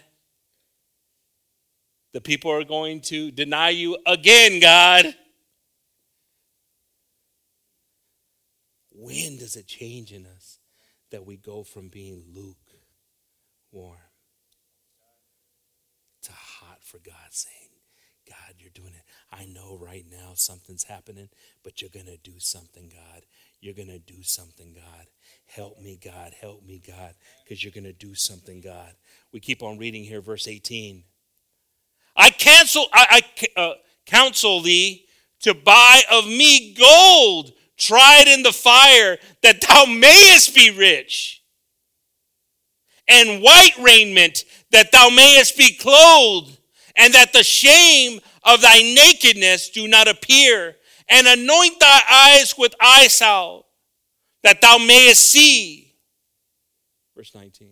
The 2.16 2.22
people 2.22 2.50
are 2.50 2.64
going 2.64 3.02
to 3.02 3.30
deny 3.30 3.72
you 3.72 3.98
again, 4.08 4.62
God. 4.62 5.14
When 8.90 9.36
does 9.36 9.58
it 9.58 9.68
change 9.68 10.14
in 10.14 10.26
us 10.26 10.60
that 11.12 11.26
we 11.26 11.36
go 11.36 11.64
from 11.64 11.90
being 11.90 12.24
lukewarm 12.34 13.98
to 16.22 16.32
hot 16.32 16.78
for 16.84 17.00
God, 17.00 17.16
saying, 17.32 17.68
God, 18.30 18.56
you're 18.60 18.70
doing 18.74 18.94
it. 18.96 19.04
I 19.30 19.44
know 19.44 19.78
right 19.78 20.06
now 20.10 20.36
something's 20.36 20.86
happening, 20.86 21.28
but 21.66 21.82
you're 21.82 21.90
going 21.90 22.06
to 22.06 22.16
do 22.24 22.40
something, 22.40 22.94
God. 22.96 23.24
You're 23.60 23.74
going 23.74 23.90
to 23.90 24.00
do 24.00 24.24
something, 24.24 24.74
God. 24.74 25.08
Help 25.48 25.82
me, 25.82 26.00
God. 26.02 26.32
Help 26.40 26.66
me, 26.66 26.82
God, 26.88 27.14
because 27.44 27.62
you're 27.62 27.74
going 27.74 27.84
to 27.84 27.92
do 27.92 28.16
something, 28.16 28.62
God. 28.62 28.94
We 29.34 29.42
keep 29.42 29.62
on 29.62 29.78
reading 29.78 30.06
here, 30.06 30.22
verse 30.22 30.48
18. 30.48 31.04
I 32.16 32.34
I, 32.94 33.22
I 33.56 33.60
uh, 33.60 33.74
counsel 34.06 34.62
thee 34.62 35.06
to 35.42 35.54
buy 35.54 36.02
of 36.12 36.26
me 36.26 36.74
gold 36.74 37.54
tried 37.78 38.28
in 38.28 38.44
the 38.44 38.52
fire, 38.52 39.18
that 39.42 39.62
thou 39.62 39.86
mayest 39.86 40.56
be 40.56 40.72
rich, 40.72 41.44
and 43.08 43.42
white 43.42 43.78
raiment, 43.80 44.46
that 44.72 44.92
thou 44.92 45.10
mayest 45.10 45.58
be 45.58 45.76
clothed, 45.76 46.58
and 46.96 47.14
that 47.14 47.34
the 47.34 47.44
shame 47.44 48.20
of 48.44 48.62
thy 48.62 48.82
nakedness 48.82 49.70
do 49.70 49.88
not 49.88 50.08
appear, 50.08 50.76
and 51.10 51.28
anoint 51.28 51.80
thy 51.80 52.02
eyes 52.12 52.56
with 52.58 52.74
eye 52.80 53.08
salve, 53.08 53.66
that 54.44 54.62
thou 54.62 54.78
mayest 54.78 55.30
see. 55.30 55.94
Verse 57.16 57.34
19. 57.36 57.72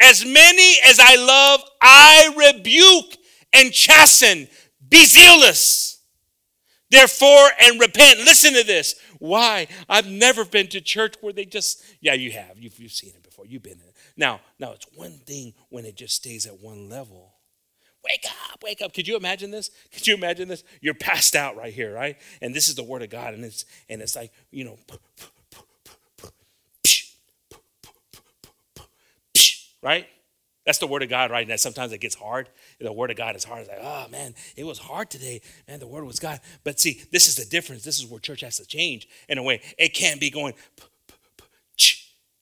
As 0.00 0.24
many 0.24 0.76
as 0.86 1.00
I 1.00 1.16
love, 1.16 1.62
I 1.82 2.54
rebuke 2.54 3.17
and 3.52 3.72
chasten. 3.72 4.48
Be 4.88 5.04
zealous 5.04 5.98
Therefore, 6.90 7.50
and 7.60 7.80
repent. 7.80 8.20
Listen 8.20 8.54
to 8.54 8.64
this. 8.64 8.94
Why? 9.18 9.66
I've 9.88 10.06
never 10.06 10.44
been 10.44 10.68
to 10.68 10.80
church 10.80 11.16
where 11.20 11.32
they 11.32 11.44
just, 11.44 11.82
yeah, 12.00 12.14
you 12.14 12.30
have. 12.32 12.56
You've, 12.56 12.78
you've 12.78 12.92
seen 12.92 13.10
it 13.10 13.22
before. 13.22 13.44
You've 13.46 13.62
been 13.62 13.74
in 13.74 13.80
it. 13.80 13.96
Now, 14.16 14.40
now 14.58 14.72
it's 14.72 14.86
one 14.94 15.18
thing 15.26 15.52
when 15.68 15.84
it 15.84 15.96
just 15.96 16.14
stays 16.14 16.46
at 16.46 16.60
one 16.60 16.88
level. 16.88 17.34
Wake 18.04 18.24
up, 18.50 18.62
wake 18.62 18.80
up. 18.80 18.94
Could 18.94 19.06
you 19.06 19.16
imagine 19.16 19.50
this? 19.50 19.70
Could 19.92 20.06
you 20.06 20.14
imagine 20.14 20.48
this? 20.48 20.64
You're 20.80 20.94
passed 20.94 21.36
out 21.36 21.56
right 21.56 21.74
here, 21.74 21.92
right? 21.92 22.16
And 22.40 22.54
this 22.54 22.68
is 22.68 22.74
the 22.74 22.84
word 22.84 23.02
of 23.02 23.10
God, 23.10 23.34
and 23.34 23.44
it's 23.44 23.66
and 23.90 24.00
it's 24.00 24.16
like, 24.16 24.32
you 24.50 24.64
know, 24.64 24.78
right? 29.82 30.06
That's 30.64 30.78
the 30.78 30.86
word 30.86 31.02
of 31.02 31.10
God, 31.10 31.30
right? 31.30 31.48
And 31.48 31.60
sometimes 31.60 31.92
it 31.92 31.98
gets 31.98 32.14
hard 32.14 32.48
the 32.80 32.92
word 32.92 33.10
of 33.10 33.16
God 33.16 33.34
is 33.34 33.44
hard. 33.44 33.60
It's 33.60 33.68
like, 33.68 33.80
oh 33.82 34.06
man, 34.10 34.34
it 34.56 34.64
was 34.64 34.78
hard 34.78 35.10
today. 35.10 35.40
Man, 35.66 35.80
the 35.80 35.86
word 35.86 36.04
was 36.04 36.18
God. 36.18 36.40
But 36.64 36.78
see, 36.78 37.02
this 37.10 37.28
is 37.28 37.36
the 37.36 37.44
difference. 37.44 37.82
This 37.84 37.98
is 37.98 38.06
where 38.06 38.20
church 38.20 38.42
has 38.42 38.58
to 38.58 38.66
change 38.66 39.08
in 39.28 39.38
a 39.38 39.42
way. 39.42 39.60
It 39.78 39.94
can't 39.94 40.20
be 40.20 40.30
going, 40.30 40.54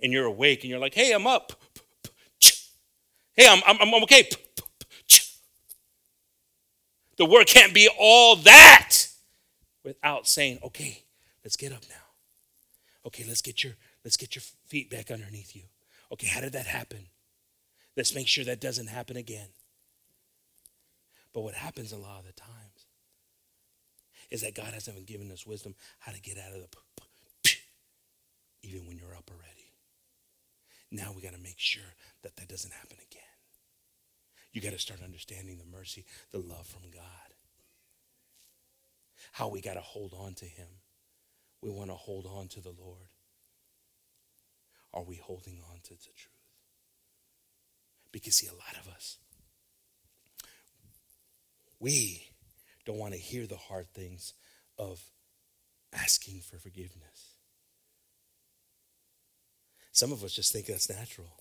and 0.01 0.13
you're 0.13 0.27
awake 0.27 0.63
and 0.63 0.71
you're 0.71 0.79
like, 0.79 0.95
hey, 0.95 1.13
I'm 1.13 1.27
up. 1.27 1.53
Hey, 3.35 3.47
I'm, 3.49 3.63
I'm, 3.67 3.77
I'm 3.81 4.03
okay. 4.05 4.29
The 7.17 7.25
word 7.25 7.47
can't 7.47 7.73
be 7.73 7.89
all 7.99 8.37
that 8.37 9.09
without 9.85 10.27
saying, 10.27 10.59
okay, 10.63 11.05
let's 11.45 11.57
get 11.57 11.73
up 11.73 11.83
now. 11.89 11.95
Okay, 13.07 13.25
let's 13.27 13.41
get 13.41 13.65
your 13.65 13.75
let's 14.05 14.17
get 14.17 14.35
your 14.35 14.43
feet 14.67 14.91
back 14.91 15.11
underneath 15.11 15.55
you. 15.55 15.63
Okay, 16.13 16.27
how 16.27 16.41
did 16.41 16.53
that 16.53 16.67
happen? 16.67 17.07
Let's 17.97 18.15
make 18.15 18.29
sure 18.29 18.45
that 18.45 18.61
doesn't 18.61 18.89
happen 18.89 19.17
again. 19.17 19.49
But 21.37 21.43
what 21.43 21.53
happens 21.53 21.93
a 21.93 21.99
lot 21.99 22.21
of 22.21 22.25
the 22.25 22.33
times 22.33 22.87
is 24.31 24.41
that 24.41 24.55
God 24.55 24.73
hasn't 24.73 25.05
given 25.05 25.31
us 25.31 25.47
wisdom 25.47 25.75
how 25.99 26.13
to 26.13 26.19
get 26.19 26.39
out 26.39 26.55
of 26.55 26.63
the 26.63 27.53
even 28.63 28.87
when 28.87 28.97
you're 28.97 29.15
up 29.15 29.31
already. 29.31 29.71
Now 30.91 31.13
we 31.15 31.21
got 31.21 31.35
to 31.35 31.39
make 31.39 31.59
sure 31.59 31.93
that 32.23 32.37
that 32.37 32.49
doesn't 32.49 32.73
happen 32.73 32.97
again. 33.11 33.23
You 34.51 34.63
got 34.63 34.73
to 34.73 34.79
start 34.79 35.01
understanding 35.05 35.59
the 35.59 35.77
mercy, 35.77 36.07
the 36.33 36.39
love 36.39 36.67
from 36.67 36.91
God. 36.91 37.03
How 39.33 39.49
we 39.49 39.61
got 39.61 39.75
to 39.75 39.81
hold 39.81 40.15
on 40.19 40.33
to 40.37 40.47
Him. 40.47 40.69
We 41.61 41.69
want 41.69 41.91
to 41.91 41.97
hold 41.97 42.25
on 42.25 42.49
to 42.49 42.63
the 42.63 42.73
Lord. 42.81 43.11
Are 44.95 45.05
we 45.05 45.17
holding 45.17 45.61
on 45.71 45.81
to 45.83 45.91
the 45.91 45.97
truth? 45.97 46.33
Because, 48.11 48.37
see, 48.37 48.47
a 48.47 48.53
lot 48.53 48.81
of 48.81 48.91
us, 48.91 49.19
we 51.81 52.23
don't 52.85 52.99
want 52.99 53.15
to 53.15 53.21
hear 53.21 53.47
the 53.47 53.57
hard 53.57 53.93
things 53.93 54.33
of 54.79 55.03
asking 55.93 56.41
for 56.41 56.59
forgiveness. 56.59 57.35
Some 59.93 60.13
of 60.13 60.23
us 60.23 60.35
just 60.35 60.53
think 60.53 60.67
that's 60.67 60.91
natural. 60.91 61.41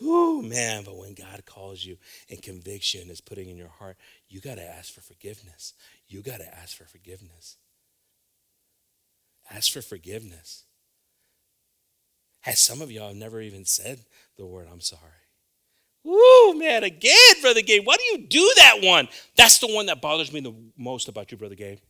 Whoo, 0.00 0.42
man, 0.42 0.84
but 0.84 0.96
when 0.96 1.14
God 1.14 1.42
calls 1.44 1.84
you 1.84 1.96
and 2.30 2.40
conviction 2.40 3.10
is 3.10 3.20
putting 3.20 3.48
in 3.48 3.56
your 3.56 3.68
heart, 3.68 3.96
you 4.28 4.40
got 4.40 4.54
to 4.54 4.64
ask 4.64 4.92
for 4.92 5.00
forgiveness. 5.00 5.74
You 6.06 6.22
got 6.22 6.38
to 6.38 6.56
ask 6.56 6.76
for 6.76 6.84
forgiveness. 6.84 7.56
Ask 9.50 9.72
for 9.72 9.82
forgiveness. 9.82 10.64
Has 12.40 12.60
some 12.60 12.80
of 12.80 12.92
y'all 12.92 13.14
never 13.14 13.40
even 13.40 13.64
said 13.64 14.00
the 14.36 14.46
word, 14.46 14.68
I'm 14.70 14.80
sorry? 14.80 15.02
Woo, 16.08 16.54
man, 16.54 16.84
again, 16.84 17.34
Brother 17.42 17.60
Gabe. 17.60 17.84
Why 17.84 17.96
do 17.96 18.04
you 18.04 18.26
do 18.26 18.52
that 18.56 18.78
one? 18.82 19.08
That's 19.36 19.58
the 19.58 19.66
one 19.66 19.84
that 19.86 20.00
bothers 20.00 20.32
me 20.32 20.40
the 20.40 20.54
most 20.74 21.06
about 21.06 21.30
you, 21.30 21.36
Brother 21.36 21.54
Gabe. 21.54 21.80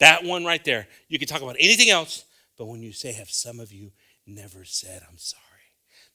That 0.00 0.22
one 0.22 0.44
right 0.44 0.62
there. 0.62 0.86
You 1.08 1.18
can 1.18 1.26
talk 1.26 1.40
about 1.40 1.56
anything 1.58 1.88
else, 1.88 2.26
but 2.58 2.66
when 2.66 2.82
you 2.82 2.92
say, 2.92 3.12
have 3.12 3.30
some 3.30 3.58
of 3.58 3.72
you 3.72 3.92
never 4.26 4.66
said, 4.66 5.00
I'm 5.08 5.16
sorry, 5.16 5.40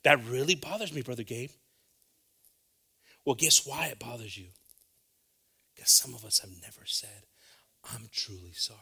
that 0.03 0.23
really 0.25 0.53
bothers 0.53 0.93
me, 0.93 1.01
Brother 1.01 1.23
Gabe. 1.23 1.49
Well, 3.25 3.33
guess 3.33 3.65
why 3.65 3.87
it 3.87 3.97
bothers 3.97 4.37
you? 4.37 4.49
Because 5.73 5.91
some 5.91 6.13
of 6.13 6.23
us 6.23 6.41
have 6.41 6.51
never 6.61 6.85
said, 6.85 7.25
I'm 7.91 8.09
truly 8.11 8.53
sorry. 8.53 8.77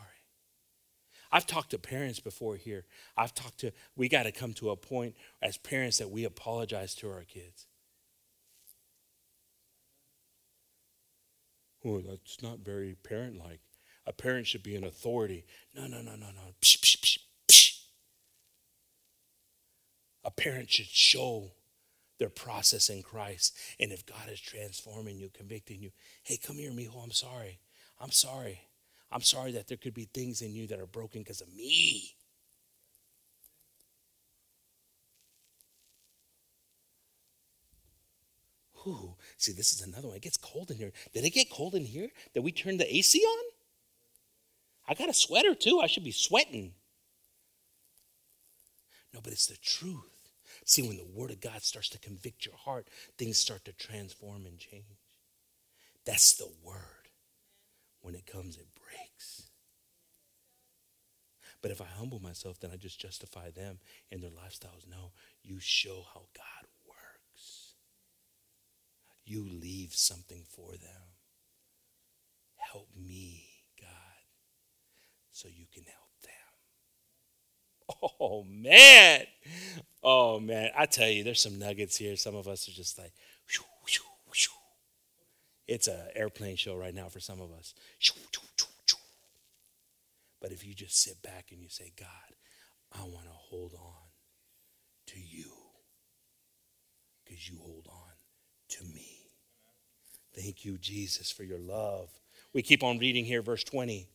I've 1.32 1.48
talked 1.48 1.70
to 1.70 1.78
parents 1.78 2.20
before 2.20 2.58
here. 2.58 2.84
I've 3.16 3.34
talked 3.34 3.60
to, 3.60 3.72
we 3.96 4.10
got 4.10 4.24
to 4.24 4.34
come 4.34 4.52
to 4.56 4.72
a 4.72 4.76
point 4.76 5.16
as 5.42 5.56
parents 5.56 6.00
that 6.00 6.10
we 6.10 6.26
apologize 6.26 6.96
to 6.96 7.10
our 7.10 7.24
kids. 7.24 7.68
Oh, 11.86 12.02
that's 12.02 12.42
not 12.42 12.60
very 12.60 12.96
parent 12.96 13.38
like. 13.38 13.60
A 14.06 14.14
parent 14.14 14.48
should 14.48 14.64
be 14.64 14.76
an 14.76 14.84
authority. 14.84 15.46
No, 15.76 15.84
no, 15.88 16.02
no, 16.02 16.12
no, 16.12 16.28
no. 16.28 16.54
Psh, 16.62 16.80
psh, 16.80 16.98
psh, 16.98 17.20
a 20.24 20.32
parent 20.32 20.70
should 20.70 20.88
show 20.88 21.52
their 22.18 22.30
process 22.30 22.90
in 22.90 23.02
Christ. 23.02 23.56
And 23.80 23.92
if 23.92 24.06
God 24.06 24.30
is 24.30 24.40
transforming 24.40 25.18
you, 25.18 25.30
convicting 25.34 25.82
you, 25.82 25.92
hey, 26.24 26.38
come 26.38 26.58
here, 26.58 26.72
mijo, 26.72 27.04
I'm 27.04 27.12
sorry. 27.12 27.60
I'm 28.00 28.12
sorry. 28.12 28.62
I'm 29.12 29.22
sorry 29.22 29.54
that 29.54 29.68
there 29.68 29.78
could 29.78 29.94
be 29.94 30.06
things 30.06 30.42
in 30.42 30.54
you 30.54 30.68
that 30.68 30.80
are 30.80 30.86
broken 30.86 31.22
because 31.22 31.42
of 31.42 31.54
me. 31.54 32.16
Ooh, 38.88 39.16
see, 39.38 39.52
this 39.52 39.74
is 39.74 39.82
another 39.82 40.08
one. 40.08 40.18
It 40.18 40.22
gets 40.22 40.38
cold 40.38 40.72
in 40.72 40.78
here. 40.78 40.92
Did 41.14 41.26
it 41.26 41.32
get 41.32 41.50
cold 41.50 41.76
in 41.76 41.86
here? 41.86 42.10
Did 42.34 42.44
we 42.44 42.52
turn 42.52 42.78
the 42.78 42.96
AC 42.96 43.20
on? 43.20 43.44
I 44.88 44.94
got 44.94 45.10
a 45.10 45.14
sweater 45.14 45.54
too. 45.54 45.80
I 45.82 45.88
should 45.88 46.04
be 46.04 46.12
sweating. 46.12 46.74
No, 49.14 49.20
but 49.22 49.34
it's 49.34 49.48
the 49.48 49.58
truth. 49.58 50.32
See, 50.66 50.82
when 50.82 50.98
the 50.98 51.06
Word 51.06 51.32
of 51.32 51.42
God 51.42 51.64
starts 51.64 51.90
to 51.90 52.00
convict 52.00 52.46
your 52.46 52.56
heart, 52.56 52.88
things 53.18 53.38
start 53.38 53.66
to 53.66 53.74
transform 53.74 54.46
and 54.46 54.58
change. 54.58 54.86
That's 56.06 56.36
the 56.36 56.50
Word. 56.64 56.76
When 58.02 58.16
it 58.16 58.26
comes, 58.26 58.56
it 58.56 58.68
breaks. 58.74 59.50
But 61.62 61.72
if 61.72 61.82
I 61.82 61.86
humble 61.86 62.20
myself, 62.20 62.60
then 62.60 62.72
I 62.72 62.78
just 62.78 63.00
justify 63.00 63.52
them 63.52 63.80
in 64.12 64.22
their 64.22 64.30
lifestyles. 64.30 64.88
No, 64.90 65.12
you 65.44 65.60
show 65.60 66.06
how 66.14 66.22
God 66.36 66.64
works. 66.64 66.79
You 69.30 69.48
leave 69.48 69.94
something 69.94 70.44
for 70.50 70.72
them. 70.72 71.14
Help 72.56 72.88
me, 72.98 73.46
God, 73.80 73.90
so 75.30 75.48
you 75.48 75.68
can 75.72 75.84
help 75.84 76.10
them. 76.24 78.10
Oh, 78.20 78.44
man. 78.44 79.28
Oh, 80.04 80.40
man. 80.40 80.72
I 80.76 80.88
tell 80.88 81.10
you, 81.10 81.24
there's 81.24 81.44
some 81.44 81.60
nuggets 81.60 81.96
here. 81.96 82.16
Some 82.16 82.36
of 82.36 82.48
us 82.48 82.68
are 82.68 82.72
just 82.72 82.98
like, 82.98 83.14
whew, 83.52 83.66
whew, 83.88 84.02
whew. 84.34 84.58
It's 85.68 85.88
an 85.88 86.08
airplane 86.16 86.56
show 86.56 86.76
right 86.76 86.96
now 86.96 87.10
for 87.10 87.20
some 87.20 87.40
of 87.40 87.52
us. 87.52 87.76
But 90.42 90.52
if 90.52 90.66
you 90.66 90.74
just 90.74 91.00
sit 91.04 91.22
back 91.22 91.52
and 91.52 91.62
you 91.62 91.70
say, 91.70 91.92
God, 91.96 92.08
I 92.92 93.04
want 93.04 93.26
to 93.26 93.32
hold 93.32 93.76
on 93.76 94.10
to 95.08 95.20
you 95.20 95.52
because 97.24 97.48
you 97.48 97.60
hold 97.60 97.86
on 97.88 98.14
to 98.70 98.84
me. 98.86 99.19
Thank 100.42 100.64
you, 100.64 100.78
Jesus, 100.78 101.30
for 101.32 101.44
your 101.44 101.60
love. 101.60 102.10
We 102.54 102.62
keep 102.62 102.82
on 102.82 102.98
reading 102.98 103.26
here, 103.26 103.42
verse 103.42 103.64
20. 103.66 104.08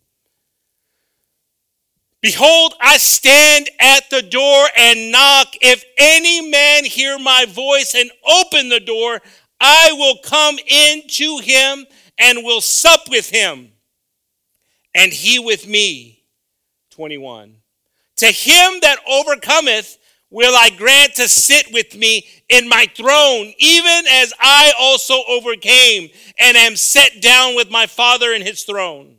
Behold, 2.23 2.75
I 2.81 2.97
stand 2.97 3.69
at 3.79 4.09
the 4.09 4.23
door 4.23 4.67
and 4.75 5.13
knock. 5.13 5.49
If 5.61 5.85
any 5.99 6.49
man 6.51 6.87
hear 6.87 7.19
my 7.19 7.45
voice 7.47 7.95
and 7.95 8.11
open 8.27 8.71
the 8.71 8.81
door, 8.81 9.21
I 9.61 9.93
will 9.93 10.17
come 10.25 10.57
into 10.67 11.41
him 11.43 11.85
and 12.17 12.39
will 12.43 12.63
sup 12.63 13.01
with 13.11 13.29
him, 13.29 13.73
and 14.95 15.13
he 15.13 15.39
with 15.39 15.69
me. 15.69 16.23
21. 16.91 17.57
To 18.17 18.27
him 18.27 18.79
that 18.81 18.97
overcometh, 19.07 19.99
will 20.35 20.57
I 20.57 20.69
grant 20.71 21.15
to 21.15 21.29
sit 21.29 21.73
with 21.73 21.97
me 21.97 22.27
in 22.49 22.69
my 22.69 22.89
throne, 22.97 23.53
even 23.57 24.03
as 24.11 24.35
I 24.41 24.73
also 24.77 25.23
overcame 25.29 26.11
and 26.37 26.57
am 26.57 26.75
set 26.75 27.23
down 27.23 27.55
with 27.55 27.71
my 27.71 27.87
Father 27.87 28.33
in 28.33 28.43
his 28.43 28.65
throne. 28.65 29.19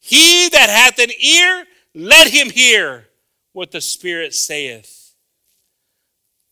He 0.00 0.48
that 0.48 0.70
hath 0.70 0.98
an 0.98 1.10
ear, 1.22 1.66
let 1.94 2.28
him 2.28 2.48
hear 2.48 3.08
what 3.52 3.70
the 3.70 3.82
Spirit 3.82 4.34
saith 4.34 5.12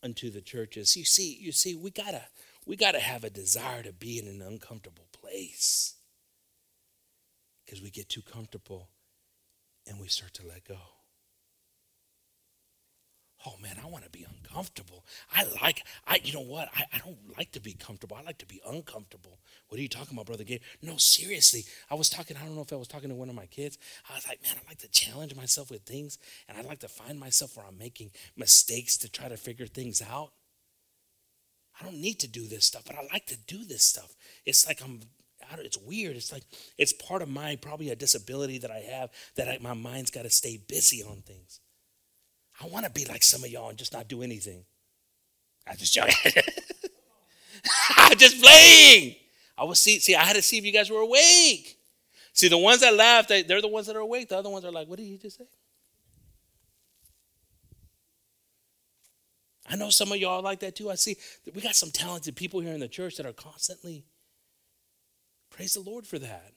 unto 0.03 0.29
the 0.29 0.43
churches. 0.43 0.99
You 0.99 1.07
see, 1.07 1.39
you 1.41 1.53
see, 1.53 1.75
we 1.75 1.91
gotta, 1.91 2.25
we 2.67 2.77
gotta 2.77 3.01
have 3.01 3.25
a 3.25 3.31
desire 3.31 3.83
to 3.85 3.93
be 3.95 4.19
in 4.19 4.29
an 4.29 4.43
uncomfortable 4.43 5.07
place. 5.19 5.95
Because 7.65 7.81
we 7.81 7.89
get 7.89 8.11
too 8.11 8.23
comfortable 8.23 8.91
and 9.87 9.99
we 9.99 10.09
start 10.09 10.35
to 10.35 10.47
let 10.47 10.69
go 10.69 10.77
oh 13.47 13.55
man, 13.63 13.77
I 13.83 13.87
want 13.87 14.05
to 14.05 14.11
be 14.11 14.27
uncomfortable. 14.29 15.05
I 15.35 15.45
like, 15.63 15.83
I, 16.07 16.21
you 16.23 16.33
know 16.33 16.41
what? 16.41 16.69
I, 16.77 16.85
I 16.93 16.99
don't 16.99 17.17
like 17.39 17.53
to 17.53 17.61
be 17.61 17.73
comfortable. 17.73 18.17
I 18.17 18.23
like 18.23 18.39
to 18.39 18.47
be 18.47 18.61
uncomfortable. 18.67 19.39
What 19.69 19.79
are 19.79 19.83
you 19.83 19.89
talking 19.89 20.17
about, 20.17 20.27
Brother 20.27 20.45
Gabe? 20.45 20.61
No, 20.83 20.97
seriously. 20.97 21.65
I 21.91 21.95
was 21.95 22.09
talking, 22.09 22.37
I 22.37 22.45
don't 22.45 22.57
know 22.57 22.63
if 22.63 22.73
I 22.73 22.77
was 22.77 22.89
talking 22.89 23.09
to 23.09 23.15
one 23.15 23.29
of 23.29 23.35
my 23.35 23.47
kids. 23.47 23.79
I 24.11 24.15
was 24.15 24.27
like, 24.27 24.43
man, 24.43 24.55
I 24.57 24.69
like 24.69 24.79
to 24.79 24.89
challenge 24.89 25.35
myself 25.37 25.71
with 25.71 25.83
things, 25.83 26.19
and 26.49 26.59
I 26.59 26.63
like 26.63 26.81
to 26.81 26.89
find 26.89 27.19
myself 27.19 27.57
where 27.57 27.67
I'm 27.67 27.79
making 27.79 28.11
mistakes 28.37 28.97
to 28.99 29.09
try 29.09 29.29
to 29.29 29.37
figure 29.37 29.67
things 29.67 30.03
out. 30.03 30.33
I 31.81 31.85
don't 31.85 32.01
need 32.01 32.19
to 32.21 32.29
do 32.29 32.47
this 32.47 32.65
stuff, 32.65 32.85
but 32.87 32.97
I 32.97 33.07
like 33.13 33.27
to 33.27 33.37
do 33.37 33.65
this 33.65 33.85
stuff. 33.85 34.15
It's 34.45 34.67
like 34.67 34.83
I'm 34.83 35.01
it's 35.59 35.79
weird. 35.79 36.17
It's 36.17 36.33
like 36.33 36.43
it's 36.79 36.93
part 36.93 37.23
of 37.23 37.29
my 37.29 37.57
probably 37.57 37.91
a 37.91 37.97
disability 37.97 38.59
that 38.59 38.71
I 38.71 38.79
have 38.79 39.11
that 39.37 39.49
I, 39.49 39.59
my 39.61 39.75
mind's 39.75 40.11
got 40.11 40.23
to 40.23 40.31
stay 40.31 40.57
busy 40.57 41.03
on 41.05 41.23
things. 41.23 41.61
I 42.63 42.67
want 42.67 42.87
to 42.87 42.91
be 42.91 43.05
like 43.05 43.23
some 43.23 43.45
of 43.45 43.51
y'all 43.51 43.69
and 43.69 43.79
just 43.79 43.93
not 43.93 44.09
do 44.09 44.23
anything. 44.23 44.65
I 45.67 45.75
just 45.75 45.93
joking. 45.93 46.15
I'm 47.97 48.17
just 48.17 48.41
playing. 48.41 49.17
I 49.59 49.65
was 49.65 49.79
see, 49.79 49.99
see, 49.99 50.15
I 50.15 50.25
had 50.25 50.37
to 50.37 50.43
see 50.43 50.59
if 50.59 50.65
you 50.65 50.73
guys 50.73 50.91
were 50.91 51.01
awake. 51.01 51.79
See, 52.33 52.49
the 52.49 52.59
ones 52.59 52.81
that 52.81 52.95
laughed, 52.95 53.29
they, 53.29 53.43
they're 53.43 53.63
the 53.63 53.69
ones 53.69 53.87
that 53.87 53.97
are 53.97 54.01
awake. 54.01 54.29
The 54.29 54.39
other 54.39 54.51
ones 54.51 54.65
are 54.65 54.71
like, 54.71 54.89
what 54.89 54.99
did 54.99 55.07
he 55.07 55.17
just 55.19 55.39
say? 55.39 55.47
I 59.69 59.77
know 59.77 59.91
some 59.91 60.13
of 60.13 60.19
y'all 60.19 60.43
like 60.43 60.61
that 60.61 60.77
too. 60.77 60.91
I 60.91 60.95
see 60.95 61.17
we 61.53 61.61
got 61.61 61.75
some 61.75 61.91
talented 61.91 62.37
people 62.37 62.61
here 62.61 62.73
in 62.73 62.81
the 62.81 62.89
church 62.89 63.17
that 63.17 63.27
are 63.27 63.33
constantly 63.33 64.05
praise 65.51 65.75
the 65.75 65.81
Lord 65.81 66.07
for 66.07 66.19
that. 66.19 66.53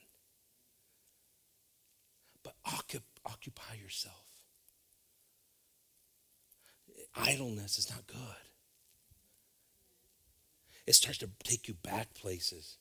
But 2.44 2.54
occupy 2.66 3.76
yourself 3.82 4.29
idleness 7.16 7.78
is 7.78 7.90
not 7.90 8.06
good. 8.08 8.18
It 10.88 10.94
starts 10.94 11.20
to 11.20 11.30
take 11.44 11.68
you 11.68 11.76
back 11.76 12.14
places. 12.14 12.78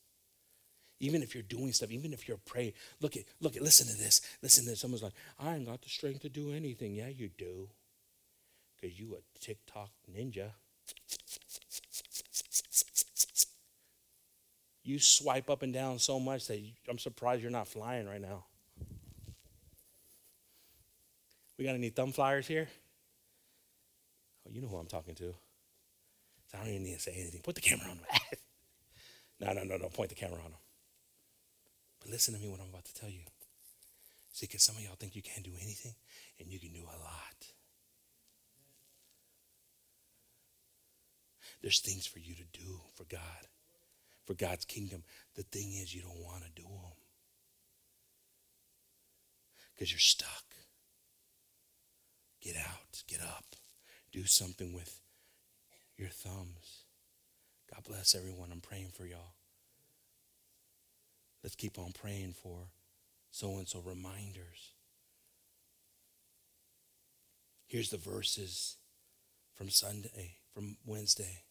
Even 1.01 1.22
if 1.22 1.35
you're 1.35 1.43
doing 1.43 1.72
stuff, 1.72 1.91
even 1.91 2.12
if 2.12 2.26
you're 2.26 2.39
praying, 2.39 2.72
look 3.01 3.16
at, 3.16 3.24
look 3.41 3.57
at, 3.57 3.62
listen 3.62 3.87
to 3.87 3.97
this. 3.97 4.20
Listen 4.43 4.64
to 4.64 4.70
this. 4.70 4.81
Someone's 4.81 5.03
like, 5.03 5.12
I 5.39 5.55
ain't 5.55 5.66
got 5.66 5.83
the 5.83 5.89
strength 5.89 6.22
to 6.22 6.29
do 6.29 6.53
anything. 6.53 6.95
Yeah, 6.95 7.09
you 7.09 7.29
do. 7.37 7.68
Because 8.81 8.99
you 8.99 9.14
a 9.14 9.39
TikTok 9.41 9.91
ninja. 10.11 10.51
You 14.83 14.99
swipe 14.99 15.51
up 15.51 15.62
and 15.62 15.72
down 15.72 15.99
so 15.99 16.18
much 16.18 16.47
that 16.47 16.59
you, 16.61 16.72
I'm 16.89 16.99
surprised 16.99 17.43
you're 17.43 17.51
not 17.51 17.68
flying 17.68 18.07
right 18.07 18.20
now. 18.20 18.47
We 21.59 21.64
got 21.64 21.74
any 21.74 21.91
thumb 21.91 22.12
flyers 22.12 22.47
here? 22.47 22.68
Oh, 24.49 24.53
you 24.53 24.63
know 24.63 24.69
who 24.69 24.77
I'm 24.77 24.87
talking 24.87 25.15
to. 25.17 25.35
So 26.47 26.59
I 26.59 26.61
don't 26.61 26.71
even 26.71 26.85
need 26.85 26.95
to 26.95 27.01
say 27.01 27.13
anything. 27.13 27.43
Put 27.43 27.55
the 27.55 27.61
camera 27.61 27.87
on 27.91 27.99
him. 27.99 28.07
no, 29.41 29.53
no, 29.53 29.65
no, 29.65 29.77
no. 29.77 29.89
Point 29.89 30.09
the 30.09 30.15
camera 30.15 30.39
on 30.39 30.53
him. 30.53 30.59
But 32.01 32.11
listen 32.11 32.35
to 32.35 32.41
me 32.41 32.49
what 32.49 32.61
I'm 32.61 32.71
about 32.71 32.87
to 32.87 32.95
tell 32.95 33.11
you. 33.11 33.21
See, 34.33 34.47
because 34.47 34.65
some 34.65 34.77
of 34.77 34.83
y'all 34.83 34.97
think 34.99 35.17
you 35.17 35.23
can't 35.23 35.45
do 35.45 35.53
anything, 35.61 35.95
and 36.39 36.49
you 36.49 36.61
can 36.61 36.73
do 36.73 36.83
a 36.83 36.99
lot. 36.99 37.53
There's 41.61 41.81
things 41.81 42.07
for 42.07 42.21
you 42.21 42.35
to 42.37 42.45
do 42.53 42.81
for 42.95 43.05
God, 43.05 43.49
for 44.27 44.35
God's 44.35 44.65
kingdom. 44.65 45.03
The 45.35 45.43
thing 45.43 45.73
is, 45.73 45.93
you 45.93 46.03
don't 46.03 46.25
want 46.25 46.45
to 46.45 46.51
do 46.55 46.63
them 46.63 46.93
because 49.75 49.91
you're 49.91 49.99
stuck. 49.99 50.45
Get 52.41 52.55
out, 52.57 53.03
get 53.09 53.21
up 53.21 53.45
do 54.13 54.25
something 54.25 54.73
with 54.73 55.01
your 55.97 56.09
thumbs. 56.09 56.85
God 57.75 57.85
bless 57.85 58.15
everyone. 58.15 58.51
I'm 58.53 58.61
praying 58.61 58.93
for 58.95 59.05
y'all. 59.05 59.35
Let's 61.43 61.57
keep 61.57 61.79
on 61.79 61.93
praying 61.93 62.35
for 62.35 62.69
so 63.31 63.57
and 63.59 63.69
so 63.69 63.81
reminders. 63.81 64.73
Here's 67.67 67.91
the 67.91 67.99
verses 67.99 68.77
from 69.55 69.69
Sunday, 69.69 70.37
from 70.55 70.77
Wednesday. 70.87 71.43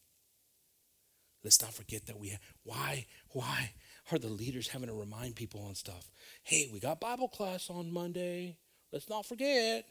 Let's 1.44 1.62
not 1.62 1.74
forget 1.74 2.08
that 2.08 2.20
we 2.20 2.30
have, 2.30 2.40
why, 2.64 3.06
why 3.30 3.72
are 4.12 4.18
the 4.18 4.28
leaders 4.28 4.68
having 4.68 4.88
to 4.88 4.94
remind 4.94 5.36
people 5.36 5.64
on 5.66 5.76
stuff? 5.76 6.10
Hey, 6.44 6.70
we 6.74 6.80
got 6.80 7.00
Bible 7.00 7.28
class 7.28 7.70
on 7.70 7.94
Monday. 7.94 8.58
Let's 8.92 9.10
not 9.10 9.26
forget 9.26 9.86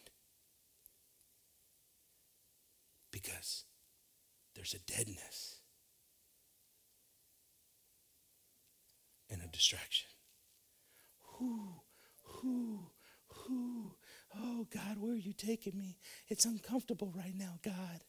because 3.23 3.65
there's 4.55 4.75
a 4.75 4.93
deadness 4.93 5.61
and 9.31 9.41
a 9.41 9.47
distraction. 9.47 10.09
Who, 11.23 11.81
who, 12.23 12.91
who? 13.29 13.95
Oh, 14.39 14.67
God, 14.71 14.99
where 14.99 15.15
are 15.15 15.17
you 15.17 15.33
taking 15.33 15.79
me? 15.79 15.97
It's 16.29 16.45
uncomfortable 16.45 17.11
right 17.17 17.33
now, 17.35 17.59
God. 17.65 18.05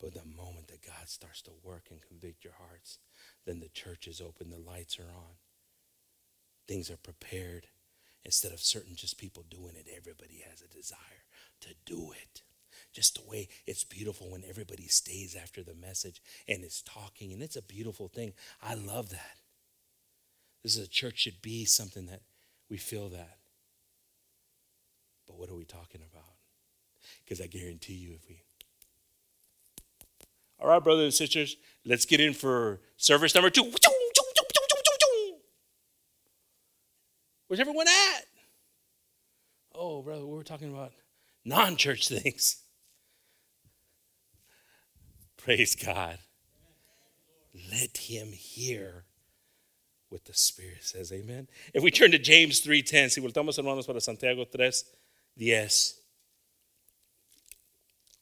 But 0.00 0.14
the 0.14 0.24
moment 0.24 0.68
that 0.68 0.86
God 0.86 1.08
starts 1.08 1.42
to 1.42 1.50
work 1.62 1.88
and 1.90 2.00
convict 2.00 2.42
your 2.42 2.54
hearts, 2.54 3.00
then 3.44 3.60
the 3.60 3.68
church 3.68 4.08
is 4.08 4.22
open, 4.22 4.48
the 4.48 4.56
lights 4.56 4.98
are 4.98 5.12
on 5.14 5.36
things 6.66 6.90
are 6.90 6.96
prepared. 6.96 7.66
Instead 8.24 8.52
of 8.52 8.60
certain 8.60 8.96
just 8.96 9.18
people 9.18 9.44
doing 9.48 9.76
it, 9.76 9.86
everybody 9.96 10.42
has 10.48 10.60
a 10.60 10.68
desire 10.68 10.98
to 11.60 11.68
do 11.84 12.12
it. 12.12 12.42
Just 12.92 13.14
the 13.14 13.30
way 13.30 13.48
it's 13.66 13.84
beautiful 13.84 14.30
when 14.30 14.42
everybody 14.48 14.88
stays 14.88 15.36
after 15.40 15.62
the 15.62 15.74
message 15.74 16.20
and 16.48 16.64
is 16.64 16.82
talking, 16.82 17.32
and 17.32 17.42
it's 17.42 17.56
a 17.56 17.62
beautiful 17.62 18.08
thing. 18.08 18.32
I 18.62 18.74
love 18.74 19.10
that. 19.10 19.36
This 20.62 20.76
is 20.76 20.86
a 20.86 20.90
church 20.90 21.20
should 21.20 21.40
be 21.42 21.64
something 21.64 22.06
that 22.06 22.22
we 22.68 22.78
feel 22.78 23.08
that. 23.10 23.38
But 25.26 25.38
what 25.38 25.50
are 25.50 25.54
we 25.54 25.64
talking 25.64 26.00
about? 26.10 26.34
Because 27.24 27.40
I 27.40 27.46
guarantee 27.46 27.94
you, 27.94 28.14
if 28.14 28.28
we 28.28 28.40
all 30.58 30.68
right, 30.68 30.82
brothers 30.82 31.04
and 31.04 31.14
sisters, 31.14 31.56
let's 31.84 32.06
get 32.06 32.18
in 32.18 32.32
for 32.32 32.80
service 32.96 33.34
number 33.34 33.50
two. 33.50 33.70
Where's 37.46 37.60
everyone 37.60 37.86
at? 37.88 38.24
Oh, 39.74 40.02
brother, 40.02 40.26
we 40.26 40.34
were 40.34 40.44
talking 40.44 40.72
about 40.72 40.92
non 41.44 41.76
church 41.76 42.08
things. 42.08 42.62
Praise 45.36 45.74
God. 45.76 46.18
Let 47.70 47.96
him 47.96 48.32
hear 48.32 49.04
what 50.08 50.24
the 50.24 50.34
Spirit 50.34 50.82
says. 50.82 51.12
Amen. 51.12 51.48
If 51.72 51.82
we 51.82 51.90
turn 51.90 52.10
to 52.10 52.18
James 52.18 52.60
3.10, 52.60 53.10
si 53.10 53.20
voltamos 53.20 53.58
hermanos 53.58 53.86
para 53.86 54.00
Santiago 54.00 54.44
3.10. 54.44 55.94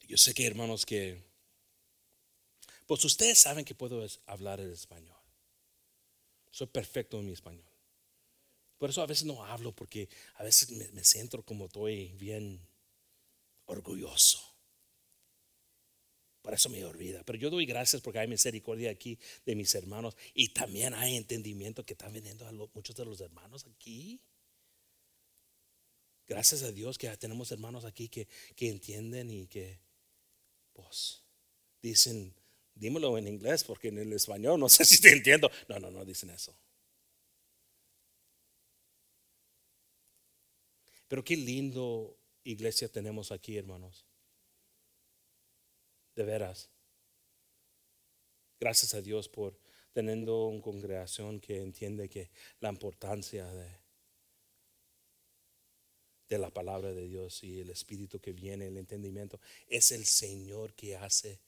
Yo 0.07 0.17
sé 0.17 0.35
que 0.35 0.45
hermanos 0.45 0.85
que 0.85 1.17
Pues 2.85 3.03
ustedes 3.03 3.39
saben 3.39 3.65
que 3.65 3.73
puedo 3.73 4.05
hablar 4.27 4.59
el 4.59 4.71
español. 4.71 5.17
Soy 6.51 6.67
perfecto 6.67 7.19
en 7.19 7.25
mi 7.25 7.31
español. 7.33 7.74
Por 8.85 8.91
eso 8.91 9.01
a 9.01 9.07
veces 9.07 9.25
no 9.25 9.43
hablo 9.43 9.71
porque 9.71 10.07
a 10.35 10.43
veces 10.43 10.69
me, 10.69 10.87
me 10.89 11.03
siento 11.03 11.41
como 11.41 11.65
estoy 11.65 12.09
bien 12.19 12.61
orgulloso. 13.65 14.39
Por 16.43 16.53
eso 16.53 16.69
me 16.69 16.85
olvida. 16.85 17.23
Pero 17.23 17.39
yo 17.39 17.49
doy 17.49 17.65
gracias 17.65 18.03
porque 18.03 18.19
hay 18.19 18.27
misericordia 18.27 18.91
aquí 18.91 19.17
de 19.43 19.55
mis 19.55 19.73
hermanos 19.73 20.15
y 20.35 20.49
también 20.49 20.93
hay 20.93 21.15
entendimiento 21.15 21.83
que 21.83 21.93
están 21.93 22.13
viniendo 22.13 22.47
a 22.47 22.51
muchos 22.51 22.95
de 22.95 23.05
los 23.05 23.19
hermanos 23.21 23.65
aquí. 23.65 24.21
Gracias 26.27 26.61
a 26.61 26.71
Dios 26.71 26.99
que 26.99 27.09
tenemos 27.17 27.51
hermanos 27.51 27.85
aquí 27.85 28.07
que, 28.07 28.27
que 28.55 28.69
entienden 28.69 29.31
y 29.31 29.47
que, 29.47 29.79
pues, 30.73 31.23
dicen, 31.81 32.35
dímelo 32.75 33.17
en 33.17 33.29
inglés 33.29 33.63
porque 33.63 33.87
en 33.87 33.97
el 33.97 34.13
español 34.13 34.59
no 34.59 34.69
sé 34.69 34.85
si 34.85 35.01
te 35.01 35.11
entiendo. 35.11 35.49
No, 35.67 35.79
no, 35.79 35.89
no 35.89 36.05
dicen 36.05 36.29
eso. 36.29 36.55
Pero 41.07 41.23
qué 41.23 41.35
lindo 41.35 42.17
iglesia 42.43 42.91
tenemos 42.91 43.31
aquí, 43.31 43.57
hermanos. 43.57 44.05
De 46.15 46.23
veras. 46.23 46.69
Gracias 48.59 48.93
a 48.93 49.01
Dios 49.01 49.27
por 49.29 49.59
teniendo 49.95 50.47
una 50.47 50.61
congregación 50.61 51.39
que 51.39 51.61
entiende 51.61 52.09
que 52.09 52.29
la 52.59 52.69
importancia 52.69 53.49
de, 56.27 56.37
la 56.37 56.49
palabra 56.49 56.91
de 56.91 57.07
Dios 57.07 57.41
y 57.45 57.61
el 57.61 57.69
espíritu 57.69 58.19
que 58.19 58.33
viene, 58.33 58.67
el 58.67 58.77
entendimiento, 58.77 59.39
es 59.67 59.93
el 59.93 60.05
Señor 60.05 60.73
que 60.73 60.97
hace 60.97 61.39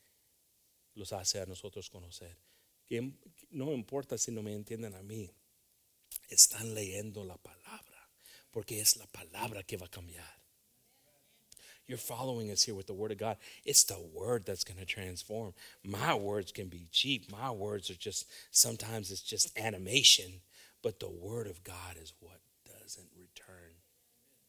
los 0.93 1.11
hace 1.11 1.41
a 1.41 1.45
nosotros 1.45 1.89
conocer. 1.89 2.37
Que 2.85 3.11
no 3.49 3.73
importa 3.73 4.17
si 4.17 4.31
no 4.31 4.41
me 4.41 4.53
entienden 4.53 4.95
a 4.95 5.03
mí, 5.03 5.29
están 6.29 6.73
leyendo 6.73 7.25
la 7.25 7.37
palabra, 7.37 7.86
porque 8.51 8.79
es 8.79 8.97
la 8.97 9.05
palabra 9.05 9.65
que 9.65 9.77
va 9.77 9.85
a 9.85 9.89
cambiar. 9.89 10.37
You're 11.87 11.97
following 11.97 12.51
us 12.51 12.63
here 12.63 12.75
with 12.75 12.87
the 12.87 12.93
Word 12.93 13.11
of 13.11 13.17
God. 13.17 13.37
It's 13.63 13.85
the 13.85 13.99
Word 14.13 14.45
that's 14.45 14.65
going 14.65 14.77
to 14.77 14.85
transform. 14.85 15.53
My 15.85 16.13
words 16.15 16.51
can 16.51 16.67
be 16.67 16.87
cheap. 16.91 17.31
My 17.31 17.49
words 17.49 17.89
are 17.89 17.95
just, 17.95 18.25
sometimes 18.51 19.09
it's 19.09 19.21
just 19.21 19.57
animation. 19.57 20.41
But 20.83 20.99
the 20.99 21.09
Word 21.09 21.47
of 21.47 21.63
God 21.63 21.95
is 22.01 22.13
what 22.19 22.39
doesn't 22.65 23.07
return 23.17 23.71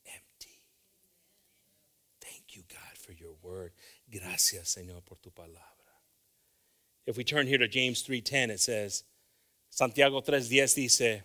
empty. 0.07 0.63
Thank 2.21 2.57
you, 2.57 2.63
God, 2.69 2.99
for 2.99 3.13
your 3.13 3.35
Word. 3.41 3.71
Gracias, 4.11 4.77
Señor, 4.77 5.05
por 5.05 5.19
tu 5.23 5.31
palabra. 5.31 5.55
If 7.07 7.17
we 7.17 7.23
turn 7.23 7.47
here 7.47 7.59
to 7.59 7.69
James 7.69 8.03
3:10, 8.03 8.51
it 8.51 8.61
says, 8.61 9.05
Santiago 9.71 10.21
3:10 10.21 10.75
dice, 10.75 11.23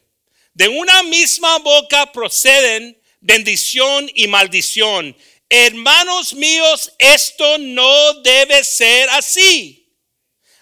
de 0.56 0.68
una 0.68 1.04
misma 1.04 1.60
boca 1.60 2.12
proceden 2.12 2.96
bendición 3.22 4.10
y 4.14 4.28
maldición. 4.28 5.16
Hermanos 5.50 6.34
míos, 6.34 6.92
esto 7.00 7.58
no 7.58 8.22
debe 8.22 8.64
ser 8.64 9.08
así. 9.10 9.86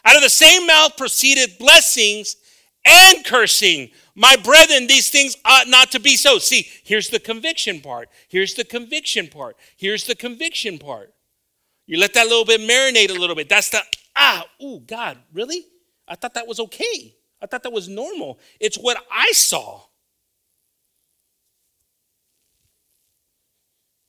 Out 0.04 0.18
of 0.18 0.22
the 0.22 0.30
same 0.30 0.66
mouth 0.66 0.98
proceeded 0.98 1.58
blessings 1.58 2.36
and 2.84 3.24
cursing. 3.24 3.92
My 4.16 4.36
brethren, 4.36 4.88
these 4.88 5.10
things 5.10 5.38
ought 5.46 5.68
not 5.68 5.92
to 5.92 6.00
be 6.00 6.18
so. 6.18 6.40
See, 6.40 6.68
here's 6.84 7.10
the 7.10 7.20
conviction 7.20 7.80
part. 7.82 8.10
Here's 8.28 8.56
the 8.56 8.66
conviction 8.66 9.28
part. 9.28 9.56
Here's 9.78 10.06
the 10.06 10.16
conviction 10.16 10.80
part. 10.80 11.14
You 11.86 11.98
let 12.00 12.14
that 12.14 12.28
little 12.28 12.46
bit 12.46 12.62
marinate 12.62 13.10
a 13.10 13.20
little 13.20 13.36
bit. 13.36 13.48
That's 13.48 13.70
the 13.70 13.82
ah, 14.16 14.46
oh, 14.60 14.80
God, 14.80 15.18
really? 15.34 15.66
I 16.08 16.16
thought 16.16 16.34
that 16.34 16.48
was 16.48 16.60
okay. 16.60 17.16
I 17.42 17.48
thought 17.48 17.64
that 17.64 17.74
was 17.74 17.88
normal. 17.88 18.40
It's 18.60 18.78
what 18.78 18.98
I 19.12 19.32
saw. 19.32 19.82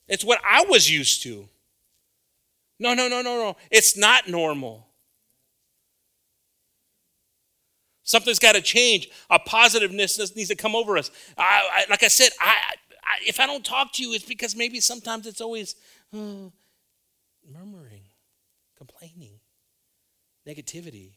It's 0.07 0.23
what 0.23 0.39
I 0.45 0.65
was 0.69 0.91
used 0.91 1.23
to. 1.23 1.47
No, 2.79 2.93
no, 2.93 3.07
no, 3.07 3.21
no, 3.21 3.37
no. 3.37 3.57
It's 3.71 3.97
not 3.97 4.27
normal. 4.27 4.87
Something's 8.03 8.39
got 8.39 8.53
to 8.55 8.61
change. 8.61 9.09
A 9.29 9.39
positiveness 9.39 10.35
needs 10.35 10.49
to 10.49 10.55
come 10.55 10.75
over 10.75 10.97
us. 10.97 11.09
I, 11.37 11.69
I, 11.71 11.85
like 11.89 12.03
I 12.03 12.09
said, 12.09 12.31
I, 12.39 12.75
if 13.25 13.39
I 13.39 13.45
don't 13.45 13.63
talk 13.63 13.93
to 13.93 14.03
you, 14.03 14.13
it's 14.13 14.25
because 14.25 14.55
maybe 14.55 14.79
sometimes 14.79 15.25
it's 15.25 15.41
always 15.41 15.75
uh, 16.13 16.49
murmuring, 17.49 18.03
complaining 18.77 19.39
negativity. 20.47 21.13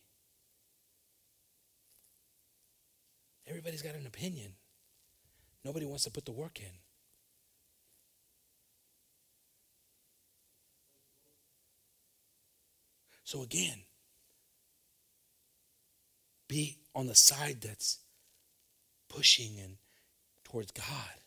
Everybody's 3.67 3.83
got 3.83 4.01
an 4.01 4.07
opinion. 4.07 4.53
Nobody 5.65 5.87
wants 5.87 6.05
to 6.05 6.11
put 6.13 6.25
the 6.25 6.31
work 6.31 6.61
in. 6.61 6.71
So, 13.25 13.43
again, 13.43 13.81
be 16.47 16.79
on 16.95 17.09
the 17.09 17.17
side 17.17 17.61
that's 17.61 17.99
pushing 19.09 19.59
and 19.59 19.79
towards 20.45 20.71
God, 20.71 21.19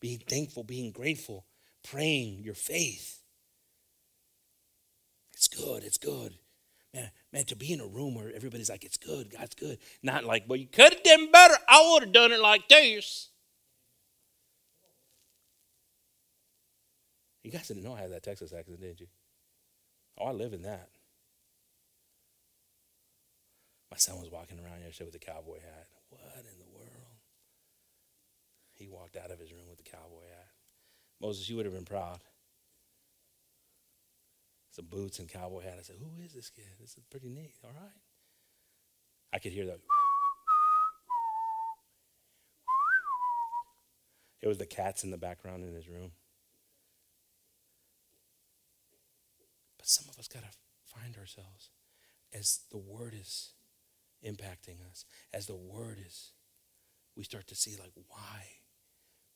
being 0.00 0.18
thankful, 0.18 0.64
being 0.64 0.90
grateful, 0.90 1.46
praying 1.88 2.42
your 2.42 2.54
faith. 2.54 3.22
It's 5.32 5.46
good, 5.46 5.84
it's 5.84 5.98
good. 5.98 6.34
Man, 6.94 7.10
man, 7.32 7.44
to 7.44 7.56
be 7.56 7.72
in 7.72 7.80
a 7.80 7.86
room 7.86 8.14
where 8.14 8.32
everybody's 8.34 8.70
like, 8.70 8.84
it's 8.84 8.96
good, 8.96 9.30
God's 9.30 9.54
good. 9.54 9.78
Not 10.02 10.24
like, 10.24 10.44
well, 10.48 10.58
you 10.58 10.66
could 10.66 10.92
have 10.92 11.02
done 11.02 11.30
better. 11.30 11.54
I 11.68 11.90
would 11.92 12.04
have 12.04 12.12
done 12.12 12.32
it 12.32 12.40
like 12.40 12.68
this. 12.68 13.28
You 17.42 17.50
guys 17.50 17.68
didn't 17.68 17.82
know 17.82 17.94
I 17.94 18.00
had 18.00 18.12
that 18.12 18.22
Texas 18.22 18.52
accent, 18.52 18.80
did 18.80 19.00
you? 19.00 19.06
Oh, 20.18 20.26
I 20.26 20.32
live 20.32 20.52
in 20.52 20.62
that. 20.62 20.88
My 23.90 23.96
son 23.96 24.20
was 24.20 24.30
walking 24.30 24.58
around 24.58 24.82
yesterday 24.82 25.06
with 25.06 25.14
a 25.14 25.18
cowboy 25.18 25.60
hat. 25.60 25.86
What 26.10 26.20
in 26.36 26.58
the 26.58 26.76
world? 26.76 26.88
He 28.74 28.88
walked 28.88 29.16
out 29.16 29.30
of 29.30 29.38
his 29.38 29.52
room 29.52 29.68
with 29.68 29.78
the 29.78 29.90
cowboy 29.90 30.28
hat. 30.28 30.48
Moses, 31.20 31.48
you 31.48 31.56
would 31.56 31.66
have 31.66 31.74
been 31.74 31.84
proud 31.84 32.20
some 34.78 34.86
boots 34.86 35.18
and 35.18 35.28
cowboy 35.28 35.62
hat. 35.62 35.74
I 35.78 35.82
said, 35.82 35.96
Who 35.98 36.22
is 36.24 36.32
this 36.32 36.50
kid? 36.50 36.64
This 36.80 36.90
is 36.96 37.02
pretty 37.10 37.28
neat. 37.28 37.54
All 37.64 37.70
right. 37.70 37.90
I 39.32 39.40
could 39.40 39.52
hear 39.52 39.66
that. 39.66 39.80
It 44.40 44.46
was 44.46 44.58
the 44.58 44.66
cats 44.66 45.02
in 45.02 45.10
the 45.10 45.16
background 45.18 45.64
in 45.64 45.74
his 45.74 45.88
room. 45.88 46.12
But 49.78 49.88
some 49.88 50.08
of 50.08 50.16
us 50.16 50.28
got 50.28 50.42
to 50.42 50.56
find 50.86 51.16
ourselves 51.16 51.70
as 52.32 52.60
the 52.70 52.78
word 52.78 53.14
is 53.20 53.54
impacting 54.24 54.88
us, 54.88 55.04
as 55.34 55.46
the 55.46 55.56
word 55.56 55.98
is, 56.06 56.30
we 57.16 57.24
start 57.24 57.48
to 57.48 57.56
see, 57.56 57.76
like, 57.80 57.92
why? 58.06 58.44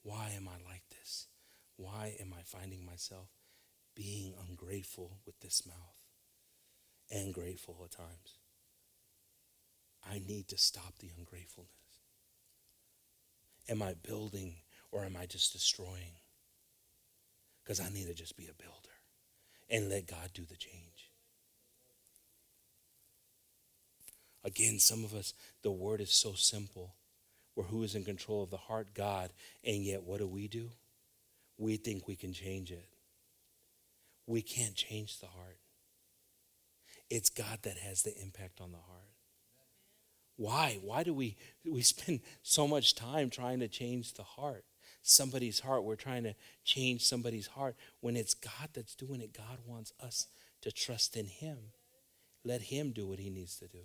Why 0.04 0.32
am 0.36 0.46
I 0.46 0.62
like 0.70 0.84
this? 0.90 1.26
Why 1.76 2.14
am 2.20 2.32
I 2.32 2.42
finding 2.44 2.86
myself 2.86 3.28
being 3.94 4.34
ungrateful 4.48 5.18
with 5.26 5.40
this 5.40 5.66
mouth. 5.66 5.76
and 7.10 7.34
grateful 7.34 7.76
at 7.84 7.90
times. 7.92 8.38
I 10.10 10.20
need 10.26 10.48
to 10.48 10.58
stop 10.58 10.98
the 10.98 11.10
ungratefulness. 11.18 11.70
Am 13.68 13.82
I 13.82 13.94
building 13.94 14.56
or 14.90 15.04
am 15.04 15.16
I 15.16 15.26
just 15.26 15.52
destroying? 15.52 16.16
Because 17.62 17.80
I 17.80 17.90
need 17.90 18.06
to 18.08 18.14
just 18.14 18.36
be 18.36 18.44
a 18.48 18.54
builder 18.62 18.96
and 19.70 19.88
let 19.90 20.06
God 20.06 20.30
do 20.34 20.44
the 20.44 20.56
change. 20.56 21.10
Again, 24.44 24.78
some 24.78 25.04
of 25.04 25.14
us, 25.14 25.34
the 25.62 25.70
word 25.70 26.00
is 26.00 26.12
so 26.12 26.34
simple. 26.34 26.94
Where 27.54 27.66
who 27.66 27.82
is 27.82 27.94
in 27.94 28.04
control 28.04 28.42
of 28.42 28.50
the 28.50 28.56
heart? 28.56 28.88
God. 28.94 29.32
And 29.64 29.84
yet, 29.84 30.02
what 30.04 30.18
do 30.20 30.26
we 30.26 30.48
do? 30.48 30.70
We 31.58 31.76
think 31.76 32.08
we 32.08 32.16
can 32.16 32.32
change 32.32 32.72
it. 32.72 32.88
We 34.26 34.42
can't 34.42 34.74
change 34.74 35.20
the 35.20 35.26
heart. 35.26 35.58
It's 37.10 37.28
God 37.28 37.58
that 37.62 37.76
has 37.76 38.02
the 38.02 38.16
impact 38.20 38.60
on 38.60 38.72
the 38.72 38.78
heart. 38.78 39.12
Why? 40.36 40.78
Why 40.82 41.02
do 41.02 41.12
we 41.12 41.36
we 41.64 41.82
spend 41.82 42.20
so 42.42 42.66
much 42.66 42.94
time 42.94 43.30
trying 43.30 43.60
to 43.60 43.68
change 43.68 44.14
the 44.14 44.22
heart? 44.22 44.64
Somebody's 45.02 45.60
heart. 45.60 45.84
We're 45.84 45.96
trying 45.96 46.24
to 46.24 46.34
change 46.64 47.04
somebody's 47.04 47.48
heart 47.48 47.76
when 48.00 48.16
it's 48.16 48.34
God 48.34 48.70
that's 48.72 48.94
doing 48.94 49.20
it. 49.20 49.36
God 49.36 49.58
wants 49.66 49.92
us 50.00 50.28
to 50.62 50.72
trust 50.72 51.16
in 51.16 51.26
him. 51.26 51.58
Let 52.44 52.62
him 52.62 52.92
do 52.92 53.06
what 53.06 53.18
he 53.18 53.30
needs 53.30 53.56
to 53.58 53.68
do. 53.68 53.84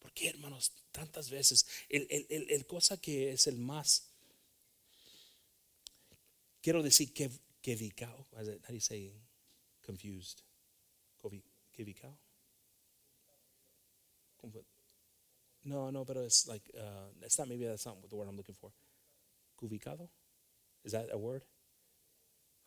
Porque, 0.00 0.30
hermanos, 0.30 0.70
tantas 0.92 1.30
veces, 1.30 1.64
el, 1.90 2.06
el, 2.10 2.24
el, 2.30 2.46
el 2.50 2.66
cosa 2.66 2.98
que 2.98 3.30
es 3.32 3.46
el 3.46 3.56
más, 3.56 4.02
quiero 6.62 6.82
decir 6.82 7.12
que, 7.14 7.30
que 7.64 7.74
vicao, 7.74 8.26
how 8.36 8.42
do 8.44 8.74
you 8.74 8.80
say 8.80 9.10
confused? 9.84 10.42
Que? 11.74 12.08
No, 15.64 15.88
no, 15.88 16.04
but 16.04 16.18
it's 16.18 16.46
like, 16.46 16.62
uh, 16.78 17.08
not, 17.38 17.48
maybe 17.48 17.64
that's 17.64 17.86
not 17.86 17.96
the 18.08 18.14
word 18.14 18.28
I'm 18.28 18.36
looking 18.36 18.54
for. 18.54 18.70
Cubicado? 19.58 20.08
Is 20.84 20.92
that 20.92 21.08
a 21.10 21.16
word? 21.16 21.42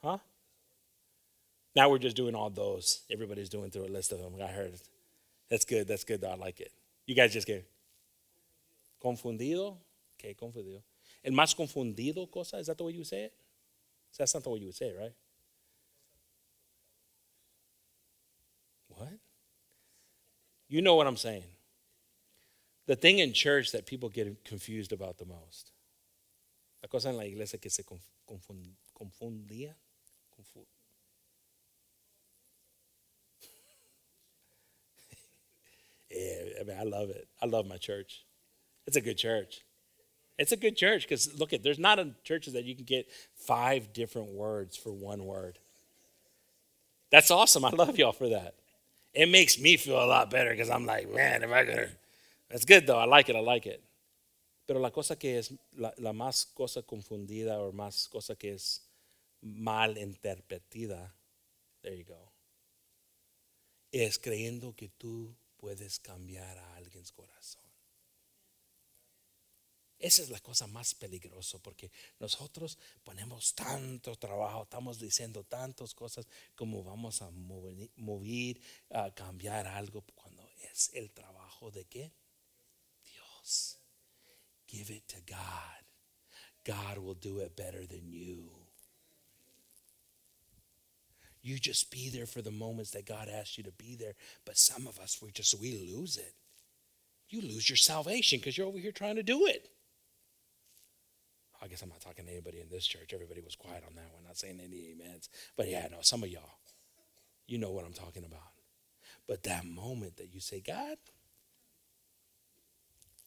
Huh? 0.02 0.18
Now 1.76 1.90
we're 1.90 2.00
just 2.00 2.16
doing 2.16 2.34
all 2.34 2.50
those. 2.50 3.02
Everybody's 3.12 3.50
doing 3.50 3.70
through 3.70 3.86
a 3.86 3.94
list 3.94 4.12
of 4.12 4.20
them. 4.20 4.34
I 4.42 4.48
heard. 4.48 4.74
That's 5.50 5.64
good. 5.64 5.88
That's 5.88 6.04
good. 6.04 6.22
Though. 6.22 6.32
I 6.32 6.36
like 6.36 6.60
it. 6.60 6.72
You 7.06 7.14
guys 7.14 7.32
just 7.32 7.46
get 7.46 7.70
confundido. 9.04 9.78
Okay, 10.20 10.34
confundido. 10.34 10.82
El 11.24 11.34
más 11.34 11.56
confundido 11.56 12.32
cosa. 12.32 12.58
Is 12.58 12.66
that 12.66 12.80
the 12.80 12.84
way 12.84 12.94
you 12.94 13.04
say 13.04 13.26
it? 13.26 13.34
That's 14.18 14.34
not 14.34 14.44
the 14.44 14.50
way 14.50 14.60
you 14.60 14.66
would 14.68 14.76
say 14.76 14.88
it, 14.88 14.98
right? 15.00 15.14
What? 18.90 19.20
You 20.70 20.82
know 20.82 20.96
what 20.96 21.08
I'm 21.08 21.18
saying. 21.18 21.44
The 22.88 22.96
thing 22.96 23.20
in 23.20 23.34
church 23.34 23.72
that 23.72 23.86
people 23.86 24.10
get 24.10 24.44
confused 24.46 24.92
about 24.92 25.18
the 25.18 25.26
most. 25.26 25.72
La 26.82 26.88
cosa 26.88 27.10
en 27.10 27.18
la 27.18 27.24
iglesia 27.26 27.60
que 27.60 27.70
se 27.70 27.84
confundía. 27.84 29.76
Yeah, 36.10 36.62
I 36.62 36.64
mean, 36.64 36.78
I 36.80 36.84
love 36.84 37.10
it. 37.10 37.28
I 37.42 37.46
love 37.48 37.68
my 37.68 37.78
church. 37.78 38.26
It's 38.88 38.98
a 38.98 39.02
good 39.02 39.18
church. 39.18 39.64
It's 40.38 40.52
a 40.52 40.58
good 40.58 40.78
church 40.78 41.04
because 41.04 41.38
look 41.40 41.52
at 41.54 41.64
there's 41.64 41.80
not 41.80 42.00
a 42.00 42.12
churches 42.24 42.54
that 42.54 42.64
you 42.64 42.76
can 42.76 42.86
get 42.86 43.08
five 43.36 43.92
different 43.94 44.30
words 44.30 44.78
for 44.78 44.92
one 44.92 45.26
word. 45.26 45.58
That's 47.12 47.32
awesome. 47.32 47.66
I 47.66 47.70
love 47.70 47.98
y'all 47.98 48.12
for 48.12 48.30
that. 48.30 48.56
It 49.14 49.30
makes 49.30 49.60
me 49.60 49.78
feel 49.78 50.04
a 50.04 50.06
lot 50.06 50.30
better 50.30 50.52
because 50.52 50.70
I'm 50.70 50.86
like, 50.86 51.12
man, 51.12 51.44
if 51.44 51.52
I 51.52 51.66
could, 51.66 51.92
that's 52.50 52.66
good 52.66 52.86
though. 52.86 53.00
I 53.00 53.06
like 53.06 53.30
it. 53.30 53.36
I 53.36 53.40
like 53.40 53.66
it. 53.66 53.82
Pero 54.68 54.80
la 54.80 54.90
cosa 54.90 55.16
que 55.16 55.38
es 55.38 55.54
la, 55.78 55.92
la 55.98 56.12
más 56.12 56.46
cosa 56.54 56.82
confundida 56.82 57.58
o 57.60 57.72
más 57.72 58.10
cosa 58.10 58.36
que 58.36 58.54
es 58.54 58.82
mal 59.42 59.98
interpretada, 59.98 61.14
there 61.82 61.96
you 61.96 62.04
go, 62.04 62.32
es 63.92 64.20
creyendo 64.20 64.76
que 64.76 64.90
tú 64.90 65.34
puedes 65.58 66.00
cambiar 66.00 66.58
a 66.58 66.76
alguien 66.76 67.04
corazón. 67.16 67.67
Esa 70.00 70.22
es 70.22 70.30
la 70.30 70.40
cosa 70.40 70.68
más 70.68 70.94
peligrosa 70.94 71.58
porque 71.58 71.90
nosotros 72.20 72.78
ponemos 73.04 73.56
tanto 73.56 74.16
trabajo, 74.16 74.64
estamos 74.64 75.00
diciendo 75.00 75.44
tantas 75.44 75.96
cosas 75.96 76.28
como 76.56 76.84
vamos 76.84 77.22
a 77.24 77.32
mover, 77.32 78.60
a 78.92 79.12
cambiar 79.14 79.66
algo 79.66 80.04
cuando 80.14 80.48
es 80.72 80.92
el 80.94 81.12
trabajo 81.12 81.72
de 81.72 81.86
qué? 81.86 82.12
Dios. 83.04 83.78
Give 84.68 84.94
it 84.94 85.08
to 85.08 85.18
God. 85.26 85.84
God 86.64 86.98
will 87.00 87.16
do 87.16 87.40
it 87.40 87.56
better 87.56 87.88
than 87.88 88.12
you. 88.12 88.52
You 91.42 91.58
just 91.58 91.90
be 91.90 92.10
there 92.10 92.26
for 92.26 92.42
the 92.42 92.52
moments 92.52 92.92
that 92.92 93.06
God 93.06 93.30
asked 93.30 93.58
you 93.58 93.64
to 93.64 93.72
be 93.72 93.96
there. 93.96 94.16
But 94.46 94.58
some 94.58 94.86
of 94.86 95.00
us, 95.00 95.22
we 95.22 95.32
just, 95.32 95.58
we 95.60 95.72
lose 95.96 96.18
it. 96.18 96.34
You 97.30 97.42
lose 97.42 97.70
your 97.70 97.78
salvation 97.78 98.40
because 98.40 98.58
you're 98.58 98.68
over 98.68 98.78
here 98.78 98.92
trying 98.92 99.16
to 99.16 99.24
do 99.24 99.48
it. 99.48 99.70
I 101.68 101.70
guess 101.70 101.82
I'm 101.82 101.90
not 101.90 102.00
talking 102.00 102.24
to 102.24 102.32
anybody 102.32 102.62
in 102.62 102.70
this 102.70 102.88
church. 102.88 103.12
Everybody 103.14 103.42
was 103.42 103.58
quiet 103.58 103.84
on 103.86 103.94
that 103.96 104.14
one, 104.14 104.24
not 104.24 104.38
saying 104.38 104.62
any 104.64 104.94
amens. 104.94 105.28
But 105.58 105.68
yeah, 105.68 105.86
no, 105.92 105.98
some 106.00 106.24
of 106.24 106.30
y'all, 106.30 106.60
you 107.46 107.58
know 107.58 107.72
what 107.72 107.84
I'm 107.84 107.92
talking 107.92 108.24
about. 108.24 108.40
But 109.28 109.44
that 109.44 109.66
moment 109.66 110.16
that 110.16 110.34
you 110.34 110.40
say, 110.40 110.64
God, 110.66 110.96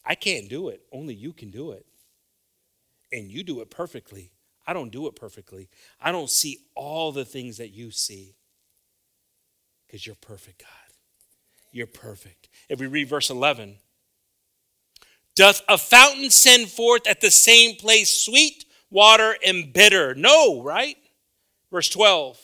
I 0.06 0.14
can't 0.14 0.48
do 0.48 0.70
it. 0.70 0.80
Only 0.90 1.12
you 1.12 1.34
can 1.34 1.50
do 1.50 1.72
it. 1.72 1.84
And 3.12 3.30
you 3.30 3.42
do 3.42 3.60
it 3.60 3.70
perfectly. 3.70 4.32
I 4.66 4.72
don't 4.72 4.90
do 4.90 5.06
it 5.06 5.16
perfectly. 5.16 5.68
I 6.00 6.10
don't 6.10 6.30
see 6.30 6.60
all 6.74 7.12
the 7.12 7.26
things 7.26 7.58
that 7.58 7.74
you 7.74 7.90
see 7.90 8.36
because 9.86 10.06
you're 10.06 10.16
perfect, 10.16 10.60
God. 10.60 10.96
You're 11.72 11.86
perfect. 11.86 12.48
If 12.70 12.80
we 12.80 12.86
read 12.86 13.06
verse 13.06 13.28
11, 13.28 13.76
doth 15.40 15.62
a 15.68 15.78
fountain 15.78 16.28
send 16.28 16.68
forth 16.68 17.06
at 17.06 17.22
the 17.22 17.30
same 17.30 17.74
place 17.74 18.10
sweet 18.10 18.66
water 18.90 19.34
and 19.42 19.72
bitter? 19.72 20.14
No, 20.14 20.62
right? 20.62 20.98
Verse 21.70 21.88
12. 21.88 22.38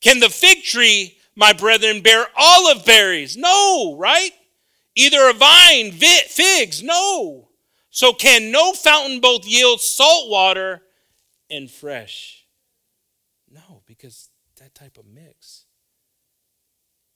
Can 0.00 0.20
the 0.20 0.28
fig 0.28 0.62
tree, 0.62 1.18
my 1.34 1.52
brethren, 1.52 2.00
bear 2.00 2.26
olive 2.36 2.84
berries? 2.84 3.36
No, 3.36 3.96
right? 3.98 4.30
Either 4.94 5.28
a 5.28 5.32
vine, 5.32 5.90
figs? 5.90 6.80
No. 6.80 7.48
So 7.90 8.12
can 8.12 8.52
no 8.52 8.72
fountain 8.72 9.18
both 9.18 9.44
yield 9.44 9.80
salt 9.80 10.30
water 10.30 10.82
and 11.50 11.68
fresh? 11.68 12.46
No, 13.50 13.82
because 13.84 14.28
that 14.60 14.76
type 14.76 14.96
of 14.96 15.06
mix 15.06 15.64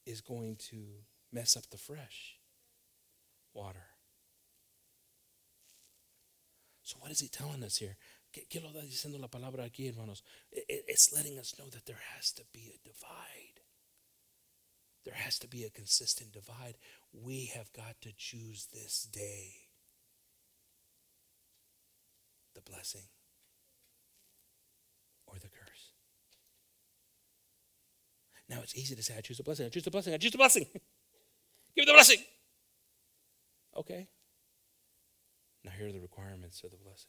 is 0.04 0.20
going 0.20 0.56
to 0.70 0.82
mess 1.30 1.56
up 1.56 1.70
the 1.70 1.78
fresh 1.78 2.40
water. 3.54 3.86
So 6.82 6.96
what 7.00 7.10
is 7.10 7.20
he 7.20 7.28
telling 7.28 7.62
us 7.64 7.76
here? 7.76 7.96
¿Qué, 8.32 8.60
lo 8.62 8.70
está 8.70 8.82
diciendo 8.82 9.20
la 9.20 9.28
palabra 9.28 9.64
aquí, 9.64 9.86
hermanos? 9.86 10.22
It's 10.50 11.12
letting 11.12 11.38
us 11.38 11.54
know 11.58 11.68
that 11.70 11.84
there 11.84 12.00
has 12.16 12.32
to 12.32 12.44
be 12.52 12.72
a 12.74 12.88
divide. 12.88 13.60
There 15.04 15.14
has 15.14 15.38
to 15.40 15.48
be 15.48 15.64
a 15.64 15.70
consistent 15.70 16.32
divide. 16.32 16.76
We 17.12 17.46
have 17.54 17.72
got 17.72 18.00
to 18.02 18.12
choose 18.16 18.68
this 18.72 19.02
day 19.02 19.68
the 22.54 22.60
blessing 22.60 23.08
or 25.26 25.34
the 25.34 25.48
curse. 25.48 25.92
Now 28.48 28.60
it's 28.62 28.76
easy 28.76 28.94
to 28.94 29.02
say, 29.02 29.14
I 29.16 29.20
choose 29.20 29.38
the 29.38 29.42
blessing, 29.42 29.66
I 29.66 29.70
choose 29.70 29.84
the 29.84 29.90
blessing, 29.90 30.14
I 30.14 30.18
choose 30.18 30.32
the 30.32 30.38
blessing. 30.38 30.66
Give 31.74 31.82
me 31.82 31.84
the 31.86 31.92
blessing. 31.92 32.18
Okay. 33.76 34.08
Now 35.64 35.70
here 35.76 35.88
are 35.88 35.92
the 35.92 36.00
requirements 36.00 36.62
of 36.64 36.70
the 36.70 36.76
blessing 36.76 37.08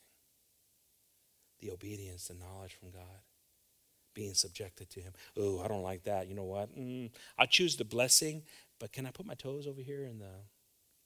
the 1.63 1.71
obedience, 1.71 2.27
the 2.27 2.33
knowledge 2.33 2.73
from 2.73 2.91
God, 2.91 3.23
being 4.13 4.33
subjected 4.33 4.89
to 4.91 4.99
Him. 4.99 5.13
Oh, 5.37 5.61
I 5.63 5.67
don't 5.67 5.81
like 5.81 6.03
that. 6.03 6.27
You 6.27 6.35
know 6.35 6.43
what? 6.43 6.77
Mm, 6.77 7.09
I'll 7.39 7.47
choose 7.47 7.77
the 7.77 7.85
blessing, 7.85 8.43
but 8.79 8.91
can 8.91 9.05
I 9.05 9.11
put 9.11 9.25
my 9.25 9.35
toes 9.35 9.65
over 9.65 9.81
here 9.81 10.05
in 10.05 10.19
the. 10.19 10.31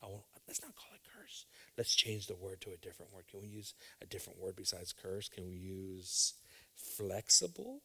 I 0.01 0.08
won't, 0.08 0.24
let's 0.47 0.62
not 0.62 0.76
call 0.76 0.89
it 0.93 1.01
curse. 1.16 1.45
Let's 1.78 1.95
change 1.95 2.28
the 2.28 2.36
word 2.36 2.62
to 2.62 2.72
a 2.72 2.78
different 2.78 3.14
word. 3.14 3.26
Can 3.30 3.41
we 3.41 3.47
use 3.47 3.74
a 4.01 4.05
different 4.05 4.39
word 4.39 4.55
besides 4.55 4.93
curse? 4.93 5.28
Can 5.30 5.47
we 5.47 5.55
use 5.55 6.34
flexible? 6.76 7.82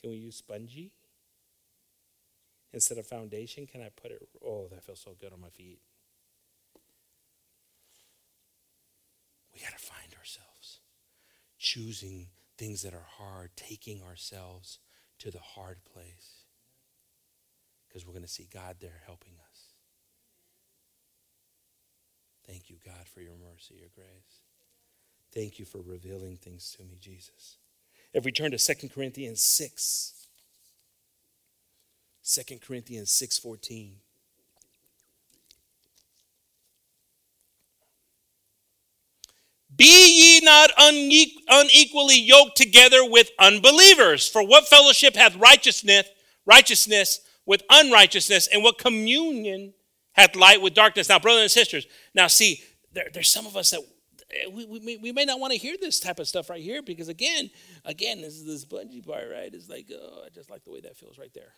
Can 0.00 0.10
we 0.10 0.16
use 0.16 0.36
spongy? 0.36 0.92
Instead 2.72 2.98
of 2.98 3.06
foundation, 3.06 3.66
can 3.66 3.80
I 3.80 3.90
put 4.00 4.12
it? 4.12 4.28
Oh, 4.44 4.68
that 4.70 4.84
feels 4.84 5.00
so 5.00 5.16
good 5.20 5.32
on 5.32 5.40
my 5.40 5.48
feet. 5.48 5.80
We 9.56 9.62
got 9.62 9.72
to 9.72 9.82
find 9.82 10.14
ourselves 10.18 10.80
choosing 11.58 12.26
things 12.58 12.82
that 12.82 12.92
are 12.92 13.06
hard, 13.18 13.52
taking 13.56 14.02
ourselves 14.02 14.80
to 15.18 15.30
the 15.30 15.38
hard 15.38 15.78
place 15.90 16.44
because 17.88 18.06
we're 18.06 18.12
going 18.12 18.22
to 18.22 18.28
see 18.28 18.46
God 18.52 18.76
there 18.80 19.00
helping 19.06 19.32
us. 19.50 19.72
Thank 22.46 22.68
you, 22.68 22.76
God, 22.84 23.08
for 23.12 23.22
your 23.22 23.32
mercy, 23.32 23.76
your 23.78 23.88
grace. 23.94 24.42
Thank 25.32 25.58
you 25.58 25.64
for 25.64 25.78
revealing 25.78 26.36
things 26.36 26.76
to 26.76 26.84
me, 26.84 26.98
Jesus. 27.00 27.56
If 28.12 28.26
we 28.26 28.32
turn 28.32 28.50
to 28.50 28.58
2 28.58 28.90
Corinthians 28.90 29.40
6, 29.40 30.28
2 32.22 32.58
Corinthians 32.58 33.10
6:14. 33.10 34.00
Be 39.76 40.38
ye 40.38 40.40
not 40.40 40.70
unequally 40.78 42.18
yoked 42.18 42.56
together 42.56 43.08
with 43.08 43.30
unbelievers. 43.38 44.28
For 44.28 44.46
what 44.46 44.68
fellowship 44.68 45.14
hath 45.14 45.36
righteousness, 45.36 46.06
righteousness 46.46 47.20
with 47.44 47.62
unrighteousness, 47.68 48.48
and 48.52 48.62
what 48.62 48.78
communion 48.78 49.74
hath 50.12 50.34
light 50.34 50.62
with 50.62 50.74
darkness? 50.74 51.08
Now, 51.08 51.18
brothers 51.18 51.42
and 51.42 51.50
sisters, 51.50 51.86
now 52.14 52.26
see, 52.26 52.62
there, 52.92 53.08
there's 53.12 53.30
some 53.30 53.46
of 53.46 53.56
us 53.56 53.70
that 53.70 53.80
eh, 54.30 54.48
we, 54.50 54.64
we, 54.64 54.96
we 54.96 55.12
may 55.12 55.24
not 55.24 55.40
want 55.40 55.52
to 55.52 55.58
hear 55.58 55.76
this 55.80 56.00
type 56.00 56.18
of 56.18 56.26
stuff 56.26 56.48
right 56.48 56.62
here 56.62 56.82
because 56.82 57.08
again, 57.08 57.50
again, 57.84 58.22
this 58.22 58.34
is 58.34 58.46
this 58.46 58.64
bungee 58.64 59.06
part, 59.06 59.24
right? 59.30 59.52
It's 59.52 59.68
like, 59.68 59.86
oh, 59.92 60.22
I 60.24 60.30
just 60.30 60.50
like 60.50 60.64
the 60.64 60.70
way 60.70 60.80
that 60.80 60.96
feels 60.96 61.18
right 61.18 61.32
there. 61.34 61.52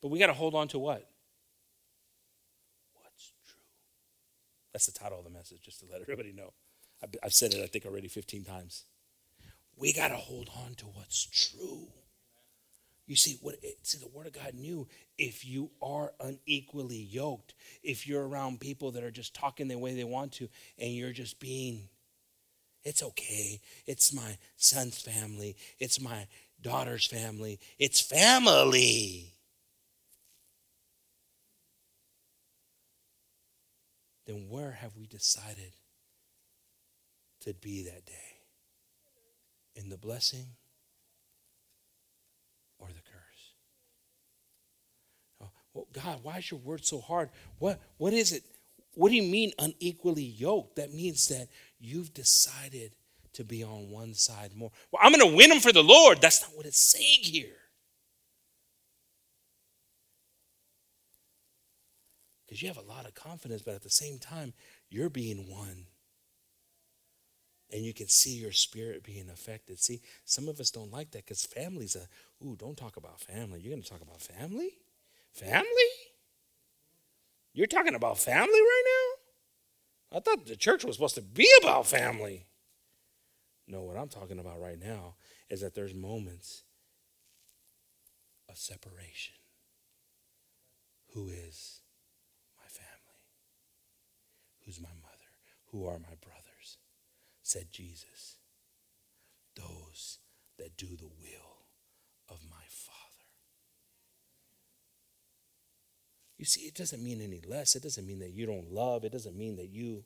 But 0.00 0.08
we 0.08 0.18
got 0.18 0.28
to 0.28 0.32
hold 0.32 0.54
on 0.54 0.68
to 0.68 0.78
what? 0.78 1.06
What's 2.94 3.32
true. 3.46 3.62
That's 4.72 4.86
the 4.86 4.98
title 4.98 5.18
of 5.18 5.24
the 5.24 5.30
message, 5.30 5.62
just 5.62 5.80
to 5.80 5.86
let 5.90 6.02
everybody 6.02 6.32
know. 6.32 6.52
I've, 7.02 7.10
I've 7.24 7.34
said 7.34 7.54
it, 7.54 7.62
I 7.62 7.66
think, 7.66 7.86
already 7.86 8.08
15 8.08 8.44
times. 8.44 8.84
We 9.76 9.92
got 9.92 10.08
to 10.08 10.16
hold 10.16 10.50
on 10.64 10.74
to 10.76 10.86
what's 10.86 11.24
true. 11.26 11.88
You 13.06 13.16
see, 13.16 13.38
what 13.42 13.56
see 13.82 13.98
the 13.98 14.06
Word 14.06 14.28
of 14.28 14.34
God 14.34 14.54
knew 14.54 14.86
if 15.18 15.44
you 15.44 15.70
are 15.82 16.12
unequally 16.20 16.96
yoked, 16.96 17.54
if 17.82 18.06
you're 18.06 18.28
around 18.28 18.60
people 18.60 18.92
that 18.92 19.02
are 19.02 19.10
just 19.10 19.34
talking 19.34 19.66
the 19.66 19.76
way 19.78 19.96
they 19.96 20.04
want 20.04 20.32
to, 20.34 20.48
and 20.78 20.92
you're 20.92 21.10
just 21.10 21.40
being, 21.40 21.88
it's 22.84 23.02
okay. 23.02 23.60
It's 23.84 24.14
my 24.14 24.38
son's 24.56 25.00
family. 25.00 25.56
It's 25.80 26.00
my 26.00 26.28
daughter's 26.62 27.06
family. 27.06 27.58
It's 27.80 28.00
family. 28.00 29.34
Then 34.30 34.46
where 34.48 34.70
have 34.70 34.96
we 34.96 35.06
decided 35.06 35.72
to 37.40 37.52
be 37.52 37.82
that 37.82 38.06
day? 38.06 38.36
In 39.74 39.88
the 39.88 39.96
blessing 39.96 40.46
or 42.78 42.86
the 42.86 43.02
curse? 43.02 43.52
Oh, 45.42 45.50
well, 45.74 45.88
God, 45.92 46.20
why 46.22 46.38
is 46.38 46.48
your 46.48 46.60
word 46.60 46.84
so 46.84 47.00
hard? 47.00 47.30
What, 47.58 47.80
what 47.96 48.12
is 48.12 48.30
it? 48.30 48.44
What 48.94 49.08
do 49.08 49.16
you 49.16 49.28
mean 49.28 49.50
unequally 49.58 50.22
yoked? 50.22 50.76
That 50.76 50.94
means 50.94 51.26
that 51.26 51.48
you've 51.80 52.14
decided 52.14 52.92
to 53.32 53.42
be 53.42 53.64
on 53.64 53.90
one 53.90 54.14
side 54.14 54.54
more. 54.54 54.70
Well, 54.92 55.02
I'm 55.02 55.12
going 55.12 55.28
to 55.28 55.36
win 55.36 55.50
them 55.50 55.58
for 55.58 55.72
the 55.72 55.82
Lord. 55.82 56.20
That's 56.20 56.40
not 56.40 56.56
what 56.56 56.66
it's 56.66 56.92
saying 56.92 57.22
here. 57.22 57.56
Because 62.50 62.62
you 62.62 62.68
have 62.68 62.78
a 62.78 62.92
lot 62.92 63.06
of 63.06 63.14
confidence, 63.14 63.62
but 63.62 63.74
at 63.74 63.84
the 63.84 63.88
same 63.88 64.18
time, 64.18 64.54
you're 64.88 65.08
being 65.08 65.48
one 65.48 65.86
and 67.72 67.84
you 67.84 67.94
can 67.94 68.08
see 68.08 68.32
your 68.32 68.50
spirit 68.50 69.04
being 69.04 69.30
affected. 69.30 69.78
See, 69.78 70.00
some 70.24 70.48
of 70.48 70.58
us 70.58 70.72
don't 70.72 70.90
like 70.90 71.12
that 71.12 71.24
because 71.24 71.46
family's 71.46 71.94
a, 71.94 72.08
ooh, 72.44 72.56
don't 72.56 72.76
talk 72.76 72.96
about 72.96 73.20
family. 73.20 73.60
You're 73.60 73.70
going 73.70 73.84
to 73.84 73.88
talk 73.88 74.00
about 74.00 74.20
family? 74.20 74.70
Family? 75.32 75.64
You're 77.52 77.68
talking 77.68 77.94
about 77.94 78.18
family 78.18 78.48
right 78.48 78.82
now? 80.10 80.16
I 80.16 80.20
thought 80.20 80.44
the 80.44 80.56
church 80.56 80.84
was 80.84 80.96
supposed 80.96 81.14
to 81.14 81.22
be 81.22 81.48
about 81.62 81.86
family. 81.86 82.46
No, 83.68 83.82
what 83.82 83.96
I'm 83.96 84.08
talking 84.08 84.40
about 84.40 84.60
right 84.60 84.80
now 84.80 85.14
is 85.48 85.60
that 85.60 85.76
there's 85.76 85.94
moments 85.94 86.64
of 88.48 88.58
separation. 88.58 89.36
Who 91.14 91.28
is? 91.28 91.79
Who's 94.70 94.80
my 94.80 94.88
mother? 95.02 95.32
Who 95.72 95.84
are 95.86 95.98
my 95.98 96.14
brothers? 96.22 96.78
said 97.42 97.72
Jesus, 97.72 98.36
those 99.56 100.18
that 100.58 100.76
do 100.76 100.86
the 100.86 101.08
will 101.08 101.64
of 102.28 102.38
my 102.48 102.62
Father. 102.68 103.26
You 106.38 106.44
see, 106.44 106.60
it 106.60 106.76
doesn't 106.76 107.02
mean 107.02 107.20
any 107.20 107.40
less. 107.44 107.74
It 107.74 107.82
doesn't 107.82 108.06
mean 108.06 108.20
that 108.20 108.30
you 108.30 108.46
don't 108.46 108.70
love. 108.70 109.04
It 109.04 109.10
doesn't 109.10 109.36
mean 109.36 109.56
that 109.56 109.70
you 109.70 110.04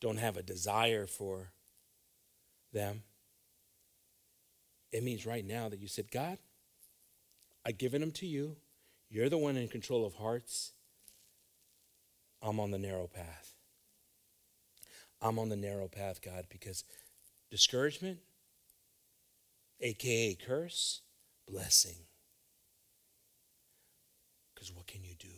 don't 0.00 0.18
have 0.18 0.36
a 0.36 0.42
desire 0.42 1.06
for 1.06 1.52
them. 2.72 3.04
It 4.90 5.04
means 5.04 5.24
right 5.24 5.46
now 5.46 5.68
that 5.68 5.78
you 5.78 5.86
said, 5.86 6.10
God, 6.10 6.38
I've 7.64 7.78
given 7.78 8.00
them 8.00 8.10
to 8.12 8.26
you. 8.26 8.56
You're 9.08 9.28
the 9.28 9.38
one 9.38 9.56
in 9.56 9.68
control 9.68 10.04
of 10.04 10.14
hearts. 10.14 10.72
I'm 12.42 12.60
on 12.60 12.70
the 12.70 12.78
narrow 12.78 13.06
path. 13.06 13.54
I'm 15.20 15.38
on 15.38 15.48
the 15.48 15.56
narrow 15.56 15.88
path, 15.88 16.20
God, 16.20 16.46
because 16.50 16.84
discouragement, 17.50 18.18
aka 19.80 20.34
curse, 20.34 21.00
blessing. 21.48 21.96
Because 24.54 24.72
what 24.72 24.86
can 24.86 25.02
you 25.04 25.14
do 25.18 25.28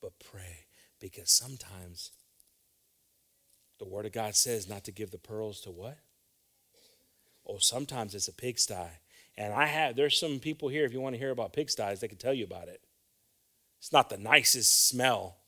but 0.00 0.12
pray? 0.18 0.66
Because 1.00 1.30
sometimes 1.30 2.12
the 3.78 3.88
Word 3.88 4.06
of 4.06 4.12
God 4.12 4.34
says 4.34 4.68
not 4.68 4.84
to 4.84 4.92
give 4.92 5.10
the 5.10 5.18
pearls 5.18 5.60
to 5.62 5.70
what? 5.70 5.98
Oh, 7.46 7.58
sometimes 7.58 8.14
it's 8.14 8.28
a 8.28 8.32
pigsty. 8.32 9.00
And 9.36 9.52
I 9.52 9.66
have, 9.66 9.96
there's 9.96 10.18
some 10.18 10.38
people 10.38 10.68
here, 10.68 10.84
if 10.84 10.92
you 10.92 11.00
want 11.00 11.14
to 11.14 11.18
hear 11.18 11.30
about 11.30 11.52
pigsties, 11.52 12.00
they 12.00 12.08
can 12.08 12.18
tell 12.18 12.34
you 12.34 12.44
about 12.44 12.68
it. 12.68 12.80
It's 13.78 13.92
not 13.92 14.10
the 14.10 14.18
nicest 14.18 14.88
smell, 14.88 15.38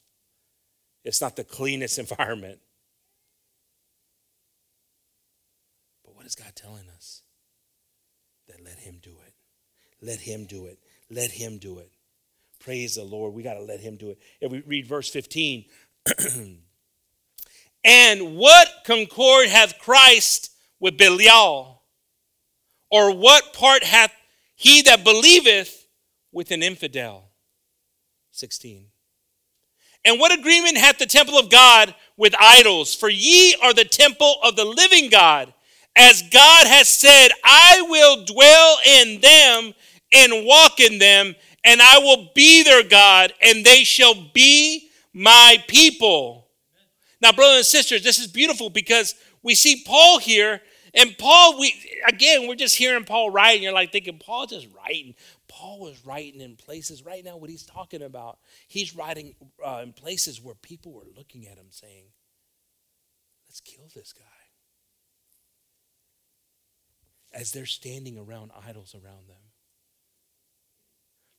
it's 1.05 1.21
not 1.21 1.37
the 1.37 1.45
cleanest 1.45 1.99
environment. 2.05 2.59
But 6.05 6.17
what 6.17 6.27
is 6.27 6.35
God 6.35 6.53
telling 6.55 6.89
us? 6.95 7.23
That 8.49 8.65
let 8.65 8.79
Him 8.79 8.99
do 9.03 9.17
it. 9.27 9.35
Let 10.01 10.21
Him 10.21 10.45
do 10.45 10.67
it. 10.67 10.79
Let 11.11 11.31
Him 11.31 11.59
do 11.59 11.79
it. 11.79 11.91
Praise 12.61 12.95
the 12.97 13.05
Lord. 13.05 13.35
We 13.35 13.43
got 13.43 13.55
to 13.55 13.63
let 13.63 13.81
Him 13.81 13.97
do 13.97 14.11
it. 14.11 14.19
If 14.41 14.51
we 14.51 14.63
read 14.67 14.87
verse 14.87 15.11
15, 15.11 15.65
and 17.85 18.37
what 18.37 18.69
concord 18.85 19.49
hath 19.49 19.79
Christ 19.79 20.51
with 20.81 20.99
Belial? 20.99 21.83
Or 22.91 23.15
what 23.15 23.55
part 23.55 23.83
hath 23.83 24.13
he 24.55 24.83
that 24.83 25.03
believeth 25.03 25.87
with 26.31 26.51
an 26.51 26.63
infidel? 26.63 27.31
16. 28.31 28.87
And 30.05 30.21
what 30.21 30.39
agreement 30.39 30.77
hath 30.77 30.99
the 30.99 31.07
temple 31.07 31.39
of 31.39 31.51
God 31.51 31.95
with 32.17 32.35
idols? 32.39 32.95
For 32.95 33.09
ye 33.09 33.57
are 33.63 33.73
the 33.73 33.85
temple 33.85 34.37
of 34.43 34.57
the 34.57 34.65
living 34.65 35.09
God. 35.09 35.53
As 35.97 36.23
God 36.23 36.67
has 36.67 36.89
said, 36.89 37.29
I 37.43 37.87
will 37.89 38.25
dwell 38.25 38.79
in 38.87 39.21
them 39.21 39.75
and 40.13 40.47
walk 40.47 40.81
in 40.81 40.99
them, 40.99 41.35
and 41.65 41.81
I 41.81 41.99
will 41.99 42.31
be 42.35 42.63
their 42.63 42.83
God, 42.83 43.33
and 43.41 43.65
they 43.65 43.85
shall 43.85 44.15
be 44.33 44.91
my 45.13 45.57
people. 45.69 46.49
Now, 47.23 47.33
brothers 47.33 47.59
and 47.59 47.67
sisters, 47.67 48.03
this 48.03 48.19
is 48.19 48.27
beautiful 48.27 48.69
because 48.71 49.15
we 49.43 49.55
see 49.55 49.83
Paul 49.87 50.19
here, 50.19 50.61
and 50.95 51.17
Paul, 51.19 51.59
we 51.59 51.75
again, 52.07 52.47
we're 52.47 52.55
just 52.55 52.77
hearing 52.77 53.05
Paul 53.05 53.31
write, 53.31 53.55
and 53.55 53.63
you're 53.63 53.73
like 53.73 53.93
thinking, 53.93 54.19
Paul 54.19 54.47
just 54.47 54.69
writing. 54.77 55.15
Paul 55.49 55.81
was 55.81 56.05
writing 56.07 56.41
in 56.41 56.57
places 56.57 57.05
right 57.05 57.25
now 57.25 57.37
what 57.37 57.51
he's 57.51 57.65
talking 57.65 58.03
about. 58.03 58.39
He's 58.69 58.95
writing 58.95 59.35
uh, 59.65 59.81
in 59.83 59.93
places 59.93 60.41
where 60.41 60.55
people 60.55 60.93
were 60.93 61.07
looking 61.17 61.47
at 61.47 61.59
him 61.59 61.67
saying, 61.71 62.05
Let's 63.49 63.61
kill 63.61 63.89
this 63.95 64.13
guy 64.13 64.25
as 67.35 67.53
they're 67.53 67.67
standing 67.67 68.17
around 68.17 68.53
idols 68.67 68.95
around 68.95 69.29
them. 69.29 69.37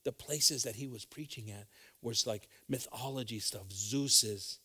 The 0.04 0.12
places 0.12 0.62
that 0.62 0.76
he 0.76 0.86
was 0.86 1.04
preaching 1.04 1.50
at 1.50 1.66
was 2.00 2.26
like 2.26 2.48
mythology 2.68 3.40
stuff, 3.40 3.72
Zeus's. 3.72 4.60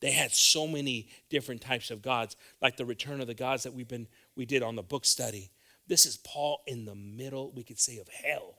They 0.00 0.10
had 0.10 0.32
so 0.32 0.66
many 0.66 1.08
different 1.30 1.60
types 1.60 1.90
of 1.90 2.02
gods, 2.02 2.36
like 2.60 2.76
the 2.76 2.84
return 2.84 3.20
of 3.20 3.28
the 3.28 3.34
gods 3.34 3.62
that 3.62 3.72
we've 3.72 3.88
been 3.88 4.08
we 4.36 4.46
did 4.46 4.62
on 4.62 4.76
the 4.76 4.82
book 4.82 5.04
study. 5.04 5.50
This 5.86 6.06
is 6.06 6.16
Paul 6.16 6.62
in 6.66 6.84
the 6.84 6.94
middle, 6.94 7.52
we 7.52 7.64
could 7.64 7.78
say, 7.78 7.98
of 7.98 8.08
hell. 8.08 8.54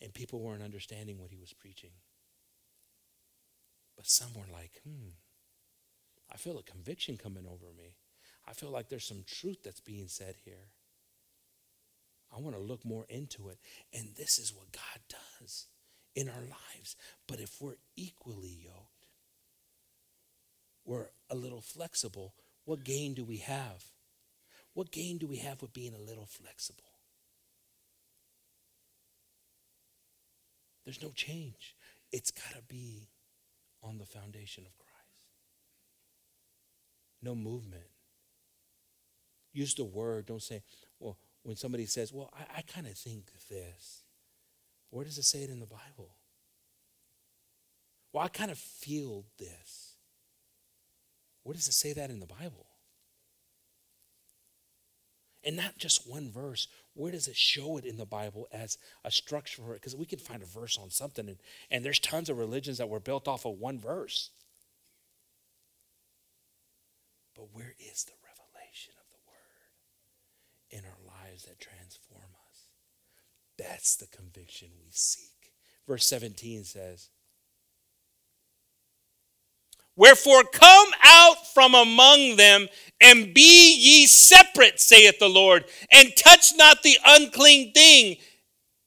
And 0.00 0.14
people 0.14 0.40
weren't 0.40 0.62
understanding 0.62 1.18
what 1.18 1.30
he 1.30 1.38
was 1.38 1.52
preaching. 1.52 1.90
But 3.96 4.06
some 4.06 4.32
were 4.34 4.52
like, 4.52 4.80
hmm, 4.84 5.08
I 6.32 6.36
feel 6.36 6.58
a 6.58 6.62
conviction 6.62 7.16
coming 7.16 7.46
over 7.46 7.72
me. 7.76 7.96
I 8.46 8.52
feel 8.52 8.70
like 8.70 8.88
there's 8.88 9.06
some 9.06 9.24
truth 9.26 9.58
that's 9.64 9.80
being 9.80 10.08
said 10.08 10.36
here. 10.44 10.70
I 12.34 12.40
want 12.40 12.56
to 12.56 12.62
look 12.62 12.84
more 12.84 13.06
into 13.08 13.48
it. 13.48 13.58
And 13.92 14.14
this 14.16 14.38
is 14.38 14.54
what 14.54 14.72
God 14.72 15.18
does 15.40 15.66
in 16.14 16.28
our 16.28 16.42
lives. 16.42 16.96
But 17.26 17.40
if 17.40 17.60
we're 17.60 17.76
equally 17.96 18.56
yoked, 18.64 18.97
we're 20.88 21.10
a 21.28 21.34
little 21.34 21.60
flexible, 21.60 22.32
what 22.64 22.82
gain 22.82 23.12
do 23.12 23.22
we 23.22 23.36
have? 23.36 23.84
What 24.72 24.90
gain 24.90 25.18
do 25.18 25.26
we 25.26 25.36
have 25.36 25.60
with 25.60 25.74
being 25.74 25.92
a 25.94 26.00
little 26.00 26.26
flexible? 26.26 26.82
There's 30.84 31.02
no 31.02 31.10
change. 31.10 31.76
It's 32.10 32.30
got 32.30 32.56
to 32.56 32.62
be 32.62 33.08
on 33.82 33.98
the 33.98 34.06
foundation 34.06 34.64
of 34.64 34.78
Christ. 34.78 34.94
No 37.20 37.34
movement. 37.34 37.90
Use 39.52 39.74
the 39.74 39.84
word. 39.84 40.24
Don't 40.24 40.42
say, 40.42 40.62
well, 40.98 41.18
when 41.42 41.56
somebody 41.56 41.84
says, 41.84 42.14
well, 42.14 42.32
I, 42.32 42.58
I 42.58 42.62
kind 42.62 42.86
of 42.86 42.94
think 42.94 43.26
this. 43.50 44.04
Where 44.88 45.04
does 45.04 45.18
it 45.18 45.24
say 45.24 45.40
it 45.42 45.50
in 45.50 45.60
the 45.60 45.66
Bible? 45.66 46.16
Well, 48.10 48.24
I 48.24 48.28
kind 48.28 48.50
of 48.50 48.56
feel 48.56 49.26
this. 49.38 49.87
Where 51.48 51.54
does 51.54 51.66
it 51.66 51.72
say 51.72 51.94
that 51.94 52.10
in 52.10 52.20
the 52.20 52.26
Bible? 52.26 52.66
And 55.42 55.56
not 55.56 55.78
just 55.78 56.06
one 56.06 56.30
verse. 56.30 56.68
Where 56.92 57.10
does 57.10 57.26
it 57.26 57.36
show 57.36 57.78
it 57.78 57.86
in 57.86 57.96
the 57.96 58.04
Bible 58.04 58.48
as 58.52 58.76
a 59.02 59.10
structure 59.10 59.62
for 59.62 59.72
it? 59.72 59.80
Because 59.80 59.96
we 59.96 60.04
can 60.04 60.18
find 60.18 60.42
a 60.42 60.46
verse 60.46 60.76
on 60.76 60.90
something, 60.90 61.26
and, 61.26 61.38
and 61.70 61.82
there's 61.82 62.00
tons 62.00 62.28
of 62.28 62.36
religions 62.36 62.76
that 62.76 62.90
were 62.90 63.00
built 63.00 63.26
off 63.26 63.46
of 63.46 63.54
one 63.54 63.78
verse. 63.78 64.28
But 67.34 67.46
where 67.54 67.74
is 67.78 68.04
the 68.04 68.12
revelation 68.22 68.92
of 69.00 69.08
the 69.08 69.24
word 69.26 70.68
in 70.68 70.84
our 70.84 71.30
lives 71.30 71.44
that 71.44 71.58
transform 71.58 72.28
us? 72.46 72.64
That's 73.56 73.96
the 73.96 74.06
conviction 74.08 74.68
we 74.78 74.90
seek. 74.90 75.54
Verse 75.86 76.04
17 76.04 76.64
says, 76.64 77.08
Wherefore 79.98 80.44
come 80.44 80.88
out 81.02 81.52
from 81.52 81.74
among 81.74 82.36
them 82.36 82.68
and 83.00 83.34
be 83.34 83.74
ye 83.74 84.06
separate, 84.06 84.80
saith 84.80 85.18
the 85.18 85.28
Lord, 85.28 85.64
and 85.90 86.14
touch 86.16 86.52
not 86.56 86.84
the 86.84 86.96
unclean 87.04 87.72
thing, 87.72 88.16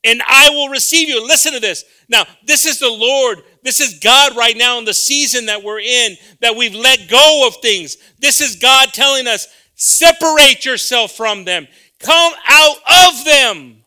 and 0.05 0.22
I 0.26 0.49
will 0.51 0.70
receive 0.70 1.09
you. 1.09 1.22
Listen 1.22 1.51
to 1.51 1.59
this. 1.59 1.84
Now, 2.07 2.24
this 2.45 2.66
is 2.66 2.80
the 2.80 2.89
Lord. 2.89 3.43
This 3.62 3.82
is 3.82 3.99
God 3.99 4.38
right 4.38 4.55
now 4.55 4.78
in 4.80 4.86
the 4.86 4.93
season 4.93 5.47
that 5.47 5.62
we're 5.62 5.82
in, 5.82 6.16
that 6.39 6.55
we've 6.55 6.74
let 6.74 7.09
go 7.09 7.45
of 7.45 7.57
things. 7.57 7.97
This 8.20 8.39
is 8.39 8.55
God 8.55 8.93
telling 8.93 9.28
us, 9.28 9.49
separate 9.76 10.64
yourself 10.64 11.12
from 11.12 11.43
them, 11.43 11.68
come 11.99 12.34
out 12.47 12.78
of 13.09 13.26
them. 13.26 13.84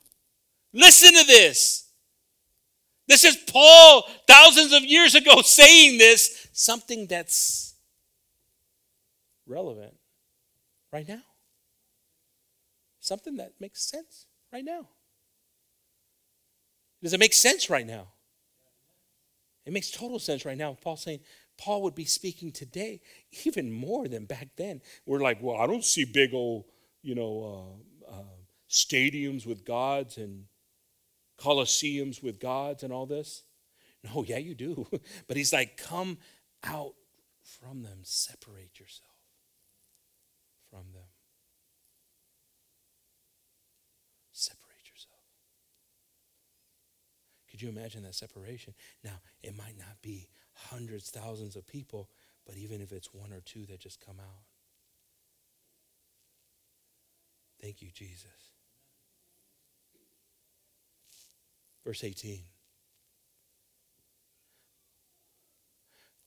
Listen 0.74 1.12
to 1.12 1.24
this. 1.24 1.88
This 3.08 3.24
is 3.24 3.36
Paul 3.36 4.06
thousands 4.26 4.74
of 4.74 4.84
years 4.84 5.14
ago 5.14 5.40
saying 5.42 5.98
this 5.98 6.43
something 6.54 7.06
that's 7.06 7.74
relevant 9.46 9.94
right 10.92 11.06
now. 11.06 11.22
Something 13.00 13.36
that 13.36 13.52
makes 13.60 13.82
sense 13.82 14.26
right 14.52 14.64
now. 14.64 14.88
Does 17.02 17.12
it 17.12 17.20
make 17.20 17.34
sense 17.34 17.68
right 17.68 17.86
now? 17.86 18.08
It 19.66 19.72
makes 19.72 19.90
total 19.90 20.18
sense 20.18 20.44
right 20.44 20.56
now. 20.56 20.76
Paul 20.80 20.96
saying 20.96 21.20
Paul 21.58 21.82
would 21.82 21.94
be 21.94 22.04
speaking 22.04 22.52
today 22.52 23.00
even 23.44 23.70
more 23.70 24.08
than 24.08 24.24
back 24.24 24.48
then. 24.56 24.80
We're 25.04 25.20
like, 25.20 25.42
well, 25.42 25.56
I 25.56 25.66
don't 25.66 25.84
see 25.84 26.04
big 26.04 26.32
old, 26.32 26.64
you 27.02 27.14
know, 27.14 27.78
uh, 28.08 28.12
uh, 28.12 28.36
stadiums 28.70 29.46
with 29.46 29.64
gods 29.64 30.16
and 30.16 30.44
coliseums 31.38 32.22
with 32.22 32.40
gods 32.40 32.82
and 32.82 32.92
all 32.92 33.06
this. 33.06 33.42
No, 34.04 34.22
yeah, 34.22 34.38
you 34.38 34.54
do. 34.54 34.86
but 35.26 35.36
he's 35.36 35.52
like, 35.52 35.76
come 35.76 36.18
out 36.66 36.94
from 37.42 37.82
them. 37.82 38.00
Separate 38.02 38.78
yourself 38.78 39.10
from 40.70 40.92
them. 40.92 41.08
Separate 44.32 44.88
yourself. 44.92 45.20
Could 47.50 47.62
you 47.62 47.68
imagine 47.68 48.02
that 48.02 48.14
separation? 48.14 48.74
Now, 49.04 49.20
it 49.42 49.56
might 49.56 49.78
not 49.78 50.02
be 50.02 50.28
hundreds, 50.54 51.10
thousands 51.10 51.56
of 51.56 51.66
people, 51.66 52.08
but 52.46 52.56
even 52.56 52.80
if 52.80 52.92
it's 52.92 53.14
one 53.14 53.32
or 53.32 53.40
two 53.40 53.66
that 53.66 53.80
just 53.80 54.04
come 54.04 54.16
out. 54.18 54.44
Thank 57.62 57.80
you, 57.80 57.88
Jesus. 57.94 58.26
Verse 61.84 62.02
18. 62.02 62.40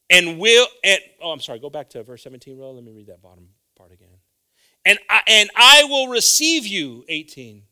And 0.10 0.40
will 0.40 0.68
and 0.84 1.00
oh 1.22 1.32
i'm 1.32 1.40
sorry 1.40 1.60
go 1.60 1.70
back 1.70 1.90
to 1.90 2.04
verse 2.04 2.24
17 2.24 2.58
row 2.58 2.72
let 2.72 2.84
me 2.84 2.92
read 2.92 3.08
that 3.08 3.22
bottom 3.22 3.48
part 3.78 3.92
again. 3.92 4.08
And 4.86 5.00
I, 5.10 5.22
and 5.28 5.50
I 5.56 5.84
will 5.84 6.08
receive 6.08 6.66
you 6.66 7.04
18 7.08 7.64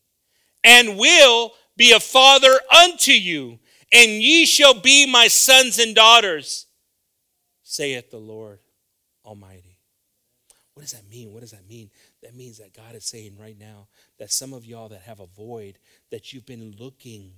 and 0.64 0.98
will 0.98 1.52
be 1.78 1.92
a 1.92 2.00
father 2.00 2.60
unto 2.84 3.12
you 3.12 3.60
and 3.92 4.12
ye 4.12 4.46
shall 4.46 4.80
be 4.80 5.10
my 5.10 5.28
sons 5.28 5.80
and 5.80 5.96
daughters 5.96 6.68
saith 7.64 8.12
the 8.12 8.18
lord 8.18 8.60
almighty. 9.26 9.80
What 10.74 10.82
does 10.82 10.92
that 10.92 11.10
mean? 11.10 11.32
What 11.32 11.40
does 11.40 11.52
that 11.52 11.68
mean? 11.68 11.90
That 12.22 12.36
means 12.36 12.58
that 12.60 12.74
god 12.74 12.96
is 12.96 13.06
saying 13.06 13.38
right 13.40 13.58
now 13.58 13.88
that 14.20 14.32
some 14.32 14.54
of 14.54 14.66
y'all 14.66 14.90
that 14.90 15.02
have 15.02 15.20
a 15.20 15.28
void 15.28 15.80
that 16.12 16.32
you've 16.34 16.46
been 16.46 16.76
looking 16.78 17.32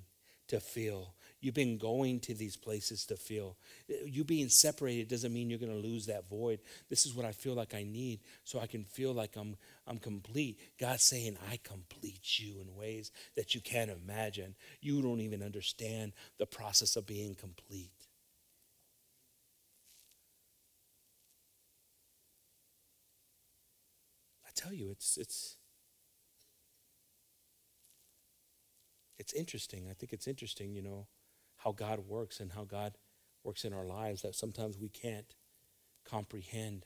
to 0.48 0.60
fill 0.60 1.14
You've 1.40 1.54
been 1.54 1.78
going 1.78 2.20
to 2.22 2.34
these 2.34 2.56
places 2.56 3.06
to 3.06 3.16
feel. 3.16 3.58
You 3.88 4.24
being 4.24 4.50
separated 4.50 5.08
doesn't 5.08 5.34
mean 5.34 5.50
you're 5.50 5.60
going 5.60 5.72
to 5.72 5.88
lose 5.88 6.08
that 6.08 6.28
void. 6.28 6.60
This 6.90 7.06
is 7.06 7.14
what 7.14 7.28
I 7.28 7.32
feel 7.32 7.54
like 7.54 7.76
I 7.76 7.84
need 7.84 8.22
so 8.44 8.60
I 8.60 8.66
can 8.66 8.84
feel 8.84 9.14
like 9.14 9.36
I'm, 9.36 9.56
I'm 9.86 10.00
complete. 10.00 10.60
God's 10.80 11.04
saying, 11.04 11.38
I 11.52 11.60
complete 11.64 12.40
you 12.40 12.60
in 12.60 12.76
ways 12.76 13.12
that 13.36 13.54
you 13.54 13.62
can't 13.62 13.92
imagine. 13.92 14.56
You 14.82 15.02
don't 15.04 15.20
even 15.22 15.44
understand 15.44 16.14
the 16.40 16.48
process 16.48 16.96
of 16.96 17.06
being 17.06 17.36
complete. 17.36 17.92
I 24.44 24.50
tell 24.56 24.74
you, 24.74 24.90
it's, 24.90 25.18
it's, 25.18 25.58
it's 29.20 29.34
interesting. 29.34 29.86
I 29.88 29.94
think 29.94 30.14
it's 30.14 30.28
interesting, 30.28 30.74
you 30.74 30.82
know 30.82 31.06
how 31.58 31.72
God 31.72 32.00
works 32.08 32.40
and 32.40 32.52
how 32.52 32.64
God 32.64 32.94
works 33.44 33.66
in 33.66 33.74
our 33.74 33.86
lives 33.86 34.22
that 34.22 34.36
sometimes 34.36 34.78
we 34.78 34.90
can't 34.90 35.36
comprehend 36.06 36.86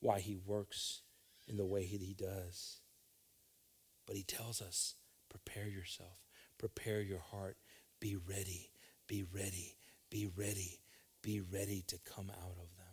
why 0.00 0.20
He 0.20 0.36
works 0.36 1.02
in 1.46 1.56
the 1.56 1.64
way 1.64 1.82
that 1.86 2.00
He 2.00 2.14
does. 2.14 2.80
But 4.06 4.16
He 4.16 4.22
tells 4.22 4.60
us 4.60 4.94
prepare 5.28 5.68
yourself, 5.68 6.18
prepare 6.58 7.00
your 7.00 7.18
heart, 7.18 7.56
be 8.00 8.16
ready, 8.16 8.70
be 9.06 9.24
ready, 9.34 9.76
be 10.10 10.30
ready, 10.36 10.80
be 11.22 11.40
ready 11.40 11.82
to 11.88 11.98
come 11.98 12.30
out 12.30 12.52
of 12.52 12.68
them. 12.76 12.84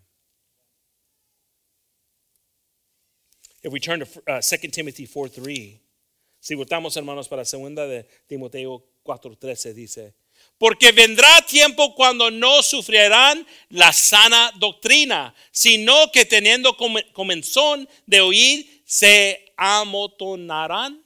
If 3.64 3.72
we 3.72 3.80
turn 3.80 4.00
to 4.00 4.08
uh, 4.28 4.42
2 4.42 4.70
Timothy 4.70 5.06
4 5.06 5.28
3, 5.28 5.80
si 6.40 6.56
votamos 6.56 6.98
hermanos 6.98 7.28
para 7.28 7.46
segunda 7.46 7.88
de 7.88 8.08
Timoteo 8.28 8.84
4:13 9.06 9.74
dice, 9.76 10.16
porque 10.62 10.92
vendrá 10.92 11.42
tiempo 11.48 11.96
cuando 11.96 12.30
no 12.30 12.62
sufrirán 12.62 13.48
la 13.70 13.92
sana 13.92 14.52
doctrina, 14.58 15.34
sino 15.52 16.12
que 16.12 16.24
teniendo 16.24 16.78
comenzón 17.14 17.90
de 18.06 18.22
oír, 18.22 18.84
se 18.86 19.54
amotonarán 19.58 21.04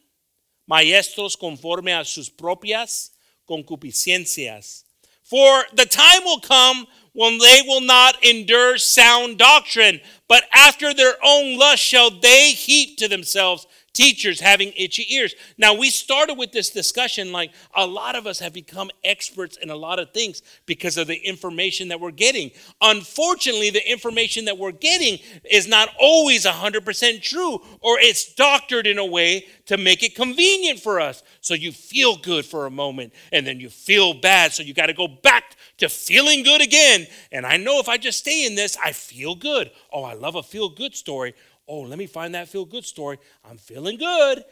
maestros 0.65 1.37
conforme 1.37 1.93
a 1.93 2.03
sus 2.03 2.29
propias 2.29 3.13
concupiscencias. 3.45 4.83
For 5.23 5.65
the 5.73 5.85
time 5.85 6.25
will 6.25 6.41
come 6.41 6.85
when 7.13 7.37
they 7.37 7.61
will 7.61 7.79
not 7.79 8.21
endure 8.25 8.77
sound 8.77 9.37
doctrine, 9.37 10.01
but 10.27 10.43
after 10.53 10.93
their 10.93 11.15
own 11.23 11.57
lust 11.57 11.81
shall 11.81 12.09
they 12.09 12.51
heap 12.51 12.97
to 12.97 13.07
themselves 13.07 13.67
teachers 13.95 14.39
having 14.41 14.73
itchy 14.75 15.05
ears. 15.15 15.33
Now, 15.57 15.73
we 15.73 15.89
started 15.89 16.35
with 16.35 16.51
this 16.51 16.69
discussion 16.69 17.31
like 17.31 17.51
a 17.73 17.87
lot 17.87 18.15
of 18.15 18.27
us 18.27 18.39
have 18.39 18.53
become 18.53 18.91
experts 19.03 19.57
in 19.57 19.69
a 19.69 19.75
lot 19.75 19.99
of 19.99 20.11
things 20.11 20.43
because 20.65 20.97
of 20.97 21.07
the 21.07 21.15
information 21.15 21.87
that 21.87 21.99
we're 21.99 22.11
getting. 22.11 22.51
Unfortunately, 22.81 23.69
the 23.69 23.89
information 23.89 24.45
that 24.45 24.57
we're 24.57 24.73
getting 24.73 25.19
is 25.49 25.67
not 25.67 25.89
always 25.97 26.45
100% 26.45 27.21
true, 27.21 27.61
or 27.79 27.97
it's 27.99 28.33
doctored 28.35 28.85
in 28.85 28.99
a 28.99 29.05
way 29.05 29.47
to 29.67 29.77
make 29.77 30.03
it 30.03 30.13
convenient 30.13 30.79
for 30.79 30.99
us. 30.99 31.23
So 31.39 31.53
you 31.53 31.71
feel 31.71 32.17
good 32.17 32.45
for 32.45 32.65
a 32.65 32.71
moment 32.71 33.13
and 33.31 33.47
then 33.47 33.59
you 33.59 33.69
feel 33.69 34.13
bad. 34.13 34.51
So 34.51 34.61
you 34.61 34.73
got 34.73 34.87
to 34.87 34.93
go 34.93 35.07
back 35.07 35.55
to 35.77 35.89
feeling 35.89 36.43
good 36.43 36.61
again. 36.61 37.07
And 37.31 37.45
I 37.45 37.57
know 37.57 37.79
if 37.79 37.87
I 37.87 37.97
just 37.97 38.19
stay 38.19 38.45
in 38.45 38.55
this, 38.55 38.77
I 38.83 38.91
feel 38.91 39.35
good. 39.35 39.71
Oh, 39.91 40.03
I 40.03 40.14
love 40.15 40.35
a 40.35 40.43
feel 40.43 40.69
good 40.69 40.95
story. 40.95 41.33
Oh, 41.67 41.81
let 41.81 41.97
me 41.97 42.07
find 42.07 42.35
that 42.35 42.49
feel 42.49 42.65
good 42.65 42.85
story. 42.85 43.17
I'm 43.43 43.57
feeling 43.57 43.97
good 43.97 44.43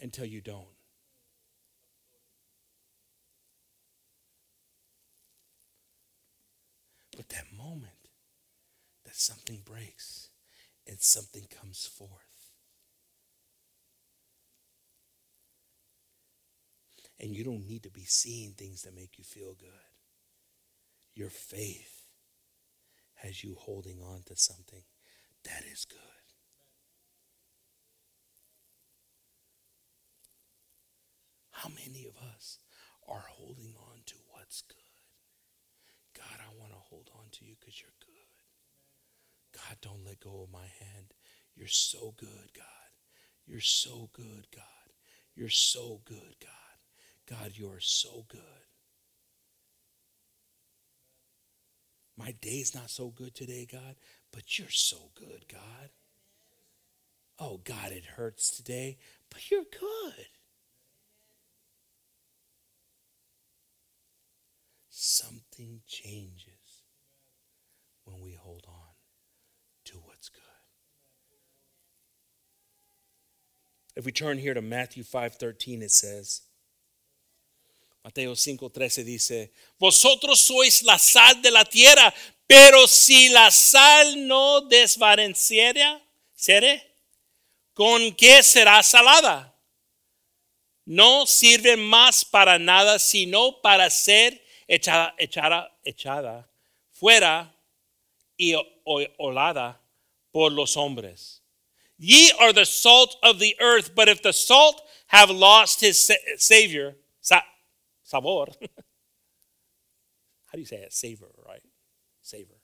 until 0.00 0.24
you 0.24 0.40
don't. 0.40 0.66
But 7.16 7.28
that 7.30 7.44
moment 7.56 7.92
that 9.04 9.16
something 9.16 9.62
breaks 9.64 10.30
and 10.86 11.00
something 11.00 11.46
comes 11.50 11.86
forth. 11.86 12.10
And 17.20 17.36
you 17.36 17.44
don't 17.44 17.68
need 17.68 17.84
to 17.84 17.90
be 17.90 18.04
seeing 18.04 18.52
things 18.52 18.82
that 18.82 18.94
make 18.94 19.18
you 19.18 19.24
feel 19.24 19.54
good. 19.54 19.68
Your 21.14 21.30
faith 21.30 22.01
has 23.22 23.44
you 23.44 23.56
holding 23.58 24.00
on 24.00 24.22
to 24.26 24.36
something 24.36 24.82
that 25.44 25.62
is 25.70 25.84
good. 25.84 25.98
How 31.50 31.68
many 31.68 32.04
of 32.06 32.16
us 32.34 32.58
are 33.06 33.24
holding 33.28 33.74
on 33.90 34.00
to 34.06 34.14
what's 34.30 34.62
good? 34.62 34.76
God, 36.16 36.40
I 36.40 36.58
want 36.58 36.72
to 36.72 36.78
hold 36.78 37.10
on 37.14 37.26
to 37.32 37.44
you 37.44 37.54
because 37.58 37.80
you're 37.80 37.90
good. 38.00 38.08
God, 39.54 39.76
don't 39.80 40.04
let 40.04 40.18
go 40.20 40.42
of 40.42 40.52
my 40.52 40.66
hand. 40.80 41.14
You're 41.54 41.68
so 41.68 42.14
good, 42.16 42.52
God. 42.54 42.66
You're 43.46 43.60
so 43.60 44.10
good, 44.12 44.48
God. 44.54 44.64
You're 45.36 45.48
so 45.48 46.00
good, 46.04 46.36
God. 46.40 47.38
God, 47.38 47.52
you 47.54 47.68
are 47.70 47.80
so 47.80 48.24
good. 48.28 48.71
My 52.22 52.34
day's 52.40 52.72
not 52.72 52.88
so 52.88 53.08
good 53.08 53.34
today, 53.34 53.66
God, 53.70 53.96
but 54.32 54.56
you're 54.56 54.68
so 54.70 55.10
good, 55.16 55.46
God. 55.50 55.90
Oh, 57.40 57.60
God, 57.64 57.90
it 57.90 58.04
hurts 58.04 58.48
today, 58.48 58.98
but 59.28 59.50
you're 59.50 59.64
good. 59.64 60.26
Something 64.88 65.80
changes 65.88 66.84
when 68.04 68.20
we 68.20 68.34
hold 68.34 68.66
on 68.68 68.94
to 69.86 69.94
what's 69.98 70.28
good. 70.28 70.42
If 73.96 74.04
we 74.04 74.12
turn 74.12 74.38
here 74.38 74.54
to 74.54 74.62
Matthew 74.62 75.02
5:13 75.02 75.82
it 75.82 75.90
says 75.90 76.42
Mateo 78.04 78.34
5:13 78.34 79.04
dice, 79.04 79.52
"Vosotros 79.78 80.40
sois 80.40 80.82
la 80.82 80.98
sal 80.98 81.40
de 81.40 81.50
la 81.50 81.64
tierra, 81.64 82.12
pero 82.46 82.86
si 82.86 83.28
la 83.28 83.50
sal 83.50 84.26
no 84.26 84.60
desvaneciera. 84.62 86.02
¿con 87.72 88.12
qué 88.14 88.42
será 88.42 88.82
salada? 88.82 89.56
No 90.84 91.24
sirve 91.26 91.76
más 91.76 92.24
para 92.24 92.58
nada 92.58 92.98
sino 92.98 93.60
para 93.62 93.88
ser 93.88 94.44
echada, 94.66 95.14
echada, 95.18 95.78
echada 95.84 96.50
fuera 96.90 97.54
y 98.36 98.54
olada 99.18 99.80
por 100.32 100.50
los 100.50 100.76
hombres. 100.76 101.40
Ye 101.98 102.32
are 102.40 102.52
the 102.52 102.66
salt 102.66 103.16
of 103.22 103.38
the 103.38 103.54
earth, 103.60 103.94
but 103.94 104.08
if 104.08 104.20
the 104.22 104.32
salt 104.32 104.82
have 105.06 105.30
lost 105.30 105.80
his 105.80 106.10
savior, 106.38 106.96
sa- 107.20 107.44
sabor, 108.12 108.44
how 110.46 110.52
do 110.52 110.58
you 110.58 110.66
say 110.66 110.76
it? 110.76 110.92
Savor, 110.92 111.28
right? 111.48 111.62
Savor. 112.20 112.54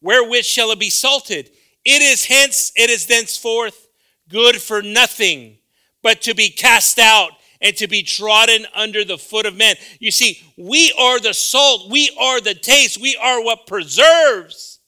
Wherewith 0.00 0.44
shall 0.44 0.70
it 0.70 0.80
be 0.80 0.88
salted? 0.90 1.50
It 1.84 2.00
is 2.00 2.24
hence, 2.24 2.72
it 2.74 2.88
is 2.88 3.06
thenceforth 3.06 3.88
good 4.30 4.56
for 4.62 4.80
nothing, 4.80 5.58
but 6.02 6.22
to 6.22 6.34
be 6.34 6.48
cast 6.48 6.98
out 6.98 7.32
and 7.60 7.76
to 7.76 7.86
be 7.86 8.02
trodden 8.02 8.66
under 8.74 9.04
the 9.04 9.18
foot 9.18 9.44
of 9.44 9.56
men. 9.56 9.76
You 9.98 10.10
see, 10.10 10.40
we 10.56 10.92
are 10.98 11.20
the 11.20 11.34
salt, 11.34 11.90
we 11.90 12.10
are 12.18 12.40
the 12.40 12.54
taste, 12.54 12.98
we 13.00 13.18
are 13.22 13.44
what 13.44 13.66
preserves. 13.66 14.80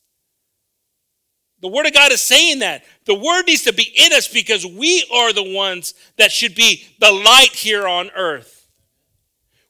The 1.61 1.69
Word 1.69 1.87
of 1.87 1.93
God 1.93 2.13
is 2.13 2.23
saying 2.23 2.61
that. 2.61 2.85
The 3.05 3.15
Word 3.15 3.45
needs 3.47 3.65
to 3.65 3.73
be 3.73 3.91
in 3.97 4.13
us 4.13 4.29
because 4.29 4.65
we 4.65 5.07
are 5.13 5.33
the 5.33 5.55
ones 5.55 5.95
that 6.17 6.33
should 6.33 6.55
be 6.55 6.87
the 7.01 7.13
light 7.13 7.53
here 7.53 7.87
on 7.87 8.11
earth. 8.15 8.56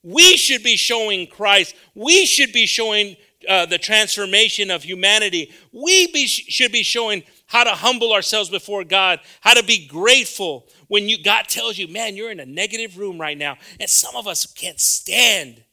We 0.07 0.36
should 0.36 0.62
be 0.62 0.76
showing 0.76 1.26
Christ. 1.26 1.74
We 1.96 2.26
should 2.26 2.52
be 2.52 2.66
showing 2.66 3.16
uh, 3.48 3.66
the 3.66 3.76
transformation 3.76 4.70
of 4.70 4.84
humanity. 4.84 5.52
We 5.72 6.12
be, 6.12 6.28
should 6.28 6.70
be 6.70 6.84
showing 6.84 7.24
how 7.46 7.64
to 7.64 7.70
humble 7.70 8.12
ourselves 8.12 8.48
before 8.48 8.84
God, 8.84 9.18
how 9.40 9.54
to 9.54 9.64
be 9.64 9.84
grateful 9.84 10.68
when 10.86 11.09
you 11.09 11.20
God 11.20 11.48
tells 11.48 11.76
you, 11.76 11.88
man, 11.88 12.14
you're 12.14 12.30
in 12.30 12.38
a 12.38 12.46
negative 12.46 12.96
room 12.96 13.20
right 13.20 13.36
now. 13.36 13.57
And 13.80 13.90
some 13.90 14.14
of 14.14 14.28
us 14.28 14.46
can't 14.46 14.78
stand 14.78 15.64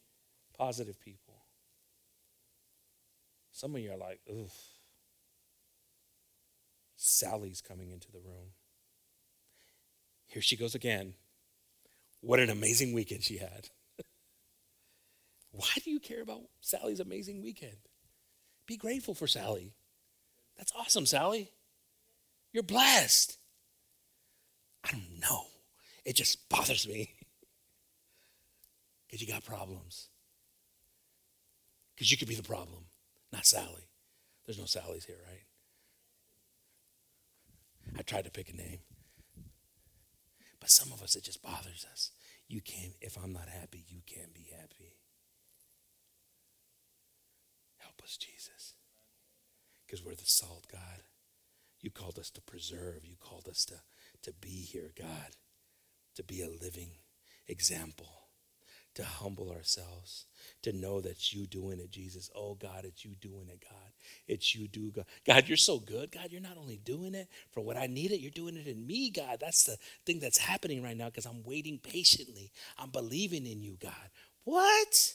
positive 0.58 1.00
people. 1.00 1.36
Some 3.52 3.76
of 3.76 3.82
you 3.82 3.92
are 3.92 3.98
like, 3.98 4.20
oof. 4.32 4.52
Sally's 6.96 7.62
coming 7.62 7.92
into 7.92 8.12
the 8.12 8.20
room. 8.20 8.54
Here 10.26 10.42
she 10.42 10.58
goes 10.58 10.74
again. 10.74 11.14
What 12.22 12.40
an 12.40 12.50
amazing 12.50 12.94
weekend 12.94 13.22
she 13.22 13.38
had. 13.38 13.70
Why 15.54 15.70
do 15.84 15.92
you 15.92 16.00
care 16.00 16.24
about 16.24 16.42
Sally's 16.62 17.00
amazing 17.00 17.44
weekend? 17.44 17.78
Be 18.66 18.76
grateful 18.76 19.14
for 19.14 19.28
Sally. 19.28 19.76
That's 20.58 20.74
awesome, 20.76 21.06
Sally. 21.06 21.52
You're 22.52 22.64
blessed. 22.64 23.38
I 24.84 24.92
don't 24.92 25.20
know. 25.22 25.46
It 26.06 26.16
just 26.16 26.50
bothers 26.50 26.88
me. 26.88 27.14
Because 29.08 29.28
you 29.28 29.32
got 29.32 29.46
problems. 29.46 30.08
Because 31.94 32.10
you 32.10 32.18
could 32.18 32.28
be 32.28 32.34
the 32.34 32.42
problem, 32.42 32.86
not 33.32 33.46
Sally. 33.46 33.88
There's 34.44 34.58
no 34.58 34.64
Sallys 34.64 35.06
here, 35.06 35.20
right? 35.30 35.44
I 37.96 38.02
tried 38.02 38.26
to 38.26 38.32
pick 38.32 38.50
a 38.50 38.56
name. 38.56 38.80
But 40.60 40.72
some 40.72 40.92
of 40.92 41.04
us, 41.04 41.16
it 41.16 41.24
just 41.24 41.44
bothers 41.44 41.86
us. 41.92 42.10
You 42.48 42.62
can't, 42.62 42.94
if 43.02 43.16
I'm 43.24 43.34
not 43.34 43.50
happy, 43.50 43.86
you 43.88 44.02
can't 44.08 44.34
be 44.34 44.48
happy. 44.60 44.96
Help 47.94 48.06
us, 48.08 48.18
Jesus. 48.18 48.74
Because 49.86 50.04
we're 50.04 50.16
the 50.16 50.26
salt, 50.26 50.66
God. 50.72 51.04
You 51.80 51.92
called 51.92 52.18
us 52.18 52.30
to 52.32 52.42
preserve. 52.42 53.06
You 53.06 53.16
called 53.20 53.48
us 53.48 53.66
to, 53.66 53.76
to 54.24 54.34
be 54.34 54.50
here, 54.50 54.92
God. 54.98 55.36
To 56.16 56.24
be 56.24 56.42
a 56.42 56.50
living 56.50 56.90
example. 57.48 58.10
To 58.96 59.04
humble 59.04 59.52
ourselves. 59.52 60.26
To 60.64 60.74
know 60.74 61.02
that 61.02 61.34
you 61.34 61.46
doing 61.46 61.80
it, 61.80 61.92
Jesus. 61.92 62.32
Oh, 62.36 62.56
God, 62.56 62.86
it's 62.86 63.06
you 63.06 63.12
doing 63.22 63.48
it, 63.50 63.64
God. 63.70 63.92
It's 64.28 64.56
you 64.56 64.68
do, 64.68 64.92
God. 64.92 65.06
God, 65.26 65.48
you're 65.48 65.58
so 65.58 65.78
good. 65.80 66.12
God, 66.12 66.30
you're 66.32 66.42
not 66.42 66.58
only 66.58 66.78
doing 66.78 67.14
it 67.14 67.28
for 67.52 67.62
what 67.62 67.78
I 67.78 67.86
need 67.86 68.12
it, 68.12 68.22
you're 68.22 68.32
doing 68.32 68.56
it 68.58 68.68
in 68.68 68.88
me, 68.88 69.12
God. 69.12 69.38
That's 69.40 69.66
the 69.66 69.78
thing 70.06 70.20
that's 70.20 70.38
happening 70.40 70.82
right 70.82 70.98
now 70.98 71.08
because 71.08 71.26
I'm 71.26 71.44
waiting 71.44 71.78
patiently. 71.78 72.52
I'm 72.78 72.90
believing 72.90 73.46
in 73.46 73.62
you, 73.62 73.78
God. 73.80 74.10
What? 74.46 75.14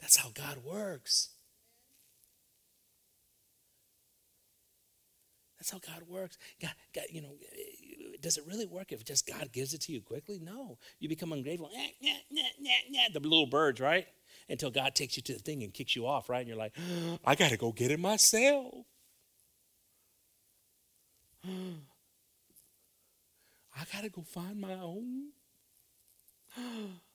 That's 0.00 0.16
how 0.16 0.30
God 0.34 0.58
works. 0.64 1.30
That's 5.58 5.70
how 5.70 5.78
God 5.78 6.02
works. 6.08 6.36
God, 6.60 6.72
God, 6.94 7.04
you 7.10 7.22
know, 7.22 7.34
does 8.20 8.36
it 8.36 8.44
really 8.46 8.66
work 8.66 8.92
if 8.92 9.04
just 9.04 9.26
God 9.26 9.50
gives 9.52 9.74
it 9.74 9.80
to 9.82 9.92
you 9.92 10.00
quickly? 10.00 10.38
No. 10.42 10.78
You 11.00 11.08
become 11.08 11.32
ungrateful. 11.32 11.70
Eh, 11.74 11.90
nah, 12.02 12.42
nah, 12.60 12.70
nah, 12.90 13.08
the 13.12 13.20
little 13.20 13.46
birds, 13.46 13.80
right? 13.80 14.06
Until 14.48 14.70
God 14.70 14.94
takes 14.94 15.16
you 15.16 15.22
to 15.24 15.32
the 15.32 15.38
thing 15.38 15.62
and 15.62 15.72
kicks 15.72 15.96
you 15.96 16.06
off, 16.06 16.28
right? 16.28 16.40
And 16.40 16.48
you're 16.48 16.56
like, 16.56 16.76
I 17.24 17.34
got 17.34 17.50
to 17.50 17.56
go 17.56 17.72
get 17.72 17.90
it 17.90 17.98
myself. 17.98 18.74
I 23.78 23.84
got 23.92 24.02
to 24.02 24.08
go 24.08 24.22
find 24.22 24.60
my 24.60 24.74
own. 24.74 25.30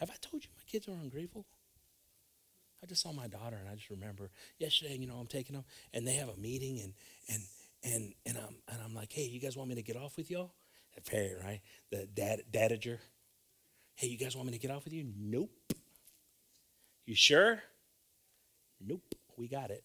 Have 0.00 0.10
I 0.10 0.14
told 0.22 0.42
you 0.42 0.50
my 0.56 0.62
kids 0.66 0.88
are 0.88 0.92
ungrateful? 0.92 1.44
I 2.82 2.86
just 2.86 3.02
saw 3.02 3.12
my 3.12 3.28
daughter 3.28 3.58
and 3.60 3.68
I 3.68 3.74
just 3.74 3.90
remember 3.90 4.30
yesterday, 4.58 4.96
you 4.96 5.06
know, 5.06 5.16
I'm 5.16 5.26
taking 5.26 5.54
them 5.54 5.64
and 5.92 6.06
they 6.08 6.14
have 6.14 6.30
a 6.30 6.36
meeting 6.36 6.80
and 6.80 6.94
and 7.28 7.42
and 7.84 8.14
and 8.24 8.38
I'm 8.38 8.56
and 8.72 8.82
I'm 8.82 8.94
like, 8.94 9.12
hey, 9.12 9.24
you 9.24 9.38
guys 9.38 9.58
want 9.58 9.68
me 9.68 9.74
to 9.74 9.82
get 9.82 9.96
off 9.96 10.16
with 10.16 10.30
y'all? 10.30 10.54
The 10.96 11.36
right? 11.44 11.60
The 11.90 12.06
dad 12.06 12.44
dadager. 12.50 12.98
Hey, 13.94 14.06
you 14.06 14.16
guys 14.16 14.34
want 14.34 14.46
me 14.46 14.54
to 14.54 14.58
get 14.58 14.70
off 14.70 14.84
with 14.84 14.94
you? 14.94 15.04
Nope. 15.14 15.50
You 17.04 17.14
sure? 17.14 17.62
Nope. 18.80 19.14
We 19.36 19.48
got 19.48 19.70
it. 19.70 19.84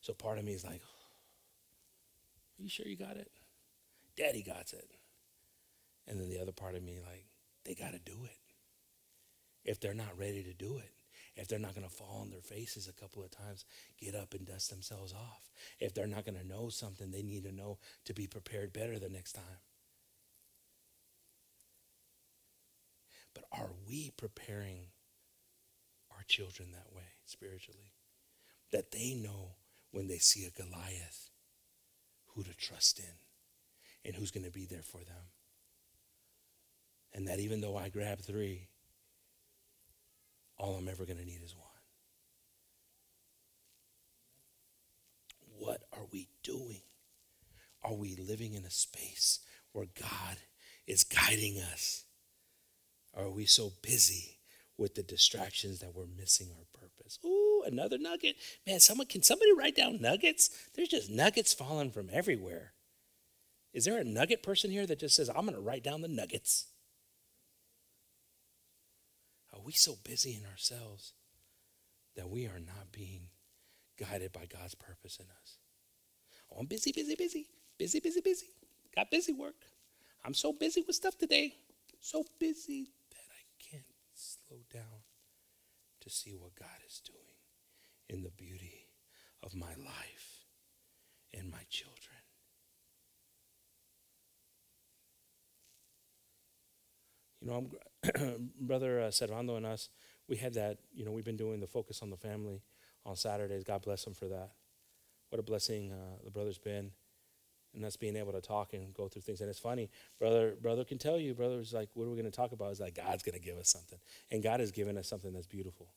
So 0.00 0.12
part 0.12 0.38
of 0.38 0.44
me 0.44 0.52
is 0.52 0.64
like, 0.64 0.82
Are 2.58 2.62
you 2.62 2.68
sure 2.68 2.86
you 2.86 2.96
got 2.96 3.16
it? 3.16 3.30
Daddy 4.16 4.42
got 4.42 4.72
it. 4.72 4.90
And 6.06 6.20
then 6.20 6.28
the 6.28 6.40
other 6.40 6.52
part 6.52 6.74
of 6.74 6.82
me, 6.82 6.98
like, 7.04 7.26
they 7.64 7.74
got 7.74 7.92
to 7.92 7.98
do 7.98 8.24
it. 8.24 8.36
if 9.64 9.80
they're 9.80 9.94
not 9.94 10.18
ready 10.18 10.42
to 10.42 10.52
do 10.52 10.78
it. 10.78 10.92
If 11.36 11.48
they're 11.48 11.58
not 11.58 11.74
going 11.74 11.88
to 11.88 11.92
fall 11.94 12.18
on 12.20 12.30
their 12.30 12.40
faces 12.40 12.86
a 12.86 12.92
couple 12.92 13.22
of 13.24 13.30
times, 13.30 13.64
get 13.98 14.14
up 14.14 14.34
and 14.34 14.46
dust 14.46 14.70
themselves 14.70 15.12
off. 15.12 15.50
If 15.80 15.92
they're 15.92 16.06
not 16.06 16.24
going 16.24 16.38
to 16.38 16.46
know 16.46 16.68
something, 16.68 17.10
they 17.10 17.22
need 17.22 17.42
to 17.44 17.52
know 17.52 17.78
to 18.04 18.14
be 18.14 18.26
prepared 18.28 18.72
better 18.72 18.98
the 18.98 19.08
next 19.08 19.32
time. 19.32 19.62
But 23.34 23.44
are 23.52 23.70
we 23.88 24.12
preparing 24.16 24.88
our 26.12 26.24
children 26.28 26.70
that 26.72 26.94
way 26.94 27.04
spiritually? 27.26 27.92
That 28.72 28.92
they 28.92 29.14
know 29.14 29.56
when 29.90 30.06
they 30.08 30.18
see 30.18 30.44
a 30.46 30.50
Goliath 30.50 31.30
who 32.34 32.44
to 32.44 32.54
trust 32.54 33.00
in 33.00 33.16
and 34.04 34.14
who's 34.14 34.30
going 34.30 34.44
to 34.44 34.52
be 34.52 34.66
there 34.66 34.82
for 34.82 34.98
them. 34.98 35.30
And 37.14 37.28
that 37.28 37.38
even 37.38 37.60
though 37.60 37.76
I 37.76 37.88
grab 37.88 38.20
three, 38.20 38.68
all 40.58 40.74
I'm 40.74 40.88
ever 40.88 41.04
going 41.04 41.18
to 41.18 41.24
need 41.24 41.42
is 41.44 41.54
one. 41.54 41.64
What 45.58 45.82
are 45.92 46.06
we 46.12 46.28
doing? 46.42 46.82
Are 47.82 47.94
we 47.94 48.16
living 48.16 48.54
in 48.54 48.64
a 48.64 48.70
space 48.70 49.40
where 49.72 49.86
God 50.00 50.38
is 50.86 51.04
guiding 51.04 51.58
us? 51.58 52.04
Are 53.16 53.30
we 53.30 53.46
so 53.46 53.72
busy 53.80 54.38
with 54.76 54.96
the 54.96 55.02
distractions 55.02 55.78
that 55.78 55.94
we're 55.94 56.06
missing 56.06 56.48
our 56.50 56.80
purpose? 56.80 57.18
Ooh, 57.24 57.62
another 57.64 57.98
nugget. 57.98 58.36
Man, 58.66 58.80
someone 58.80 59.06
can 59.06 59.22
somebody 59.22 59.52
write 59.56 59.76
down 59.76 60.00
nuggets? 60.00 60.50
There's 60.74 60.88
just 60.88 61.10
nuggets 61.10 61.54
falling 61.54 61.92
from 61.92 62.08
everywhere. 62.12 62.72
Is 63.72 63.84
there 63.84 63.98
a 63.98 64.04
nugget 64.04 64.42
person 64.42 64.70
here 64.70 64.86
that 64.86 64.98
just 64.98 65.16
says, 65.16 65.28
I'm 65.28 65.46
going 65.46 65.54
to 65.54 65.60
write 65.60 65.84
down 65.84 66.00
the 66.00 66.08
nuggets? 66.08 66.66
We 69.64 69.72
so 69.72 69.96
busy 70.04 70.34
in 70.36 70.44
ourselves 70.50 71.14
that 72.16 72.28
we 72.28 72.46
are 72.46 72.60
not 72.60 72.92
being 72.92 73.28
guided 73.98 74.32
by 74.32 74.46
God's 74.46 74.74
purpose 74.74 75.18
in 75.18 75.26
us? 75.42 75.58
Oh, 76.52 76.58
I'm 76.60 76.66
busy, 76.66 76.92
busy, 76.92 77.14
busy, 77.16 77.46
busy, 77.78 78.00
busy, 78.00 78.20
busy. 78.20 78.46
Got 78.94 79.10
busy 79.10 79.32
work. 79.32 79.54
I'm 80.24 80.34
so 80.34 80.52
busy 80.52 80.82
with 80.86 80.96
stuff 80.96 81.16
today. 81.18 81.54
So 82.00 82.24
busy 82.38 82.90
that 83.10 83.24
I 83.30 83.70
can't 83.70 83.84
slow 84.14 84.58
down 84.72 85.02
to 86.02 86.10
see 86.10 86.32
what 86.32 86.54
God 86.54 86.68
is 86.86 87.00
doing 87.00 87.18
in 88.08 88.22
the 88.22 88.30
beauty 88.30 88.88
of 89.42 89.54
my 89.54 89.74
life 89.78 90.44
and 91.32 91.50
my 91.50 91.64
children. 91.70 92.00
You 97.40 97.50
know, 97.50 97.56
I'm, 97.56 97.70
Brother 98.60 99.00
uh, 99.00 99.08
Servando 99.08 99.56
and 99.56 99.66
us, 99.66 99.88
we 100.28 100.36
had 100.36 100.54
that, 100.54 100.78
you 100.94 101.04
know, 101.04 101.10
we've 101.10 101.24
been 101.24 101.36
doing 101.36 101.60
the 101.60 101.66
focus 101.66 102.02
on 102.02 102.10
the 102.10 102.16
family 102.16 102.62
on 103.04 103.16
Saturdays. 103.16 103.64
God 103.64 103.82
bless 103.82 104.04
them 104.04 104.14
for 104.14 104.26
that. 104.26 104.50
What 105.30 105.38
a 105.38 105.42
blessing 105.42 105.92
uh, 105.92 106.16
the 106.24 106.30
brother's 106.30 106.58
been. 106.58 106.90
And 107.74 107.84
us 107.84 107.96
being 107.96 108.14
able 108.14 108.32
to 108.32 108.40
talk 108.40 108.72
and 108.72 108.94
go 108.94 109.08
through 109.08 109.22
things. 109.22 109.40
And 109.40 109.50
it's 109.50 109.58
funny, 109.58 109.90
brother, 110.20 110.54
brother 110.62 110.84
can 110.84 110.96
tell 110.96 111.18
you, 111.18 111.34
brother's 111.34 111.72
like, 111.72 111.88
what 111.94 112.04
are 112.04 112.10
we 112.10 112.14
going 112.14 112.30
to 112.30 112.30
talk 112.30 112.52
about? 112.52 112.70
It's 112.70 112.78
like, 112.78 112.94
God's 112.94 113.24
going 113.24 113.34
to 113.34 113.44
give 113.44 113.58
us 113.58 113.68
something. 113.68 113.98
And 114.30 114.44
God 114.44 114.60
has 114.60 114.70
given 114.70 114.96
us 114.96 115.08
something 115.08 115.32
that's 115.32 115.48
beautiful. 115.48 115.88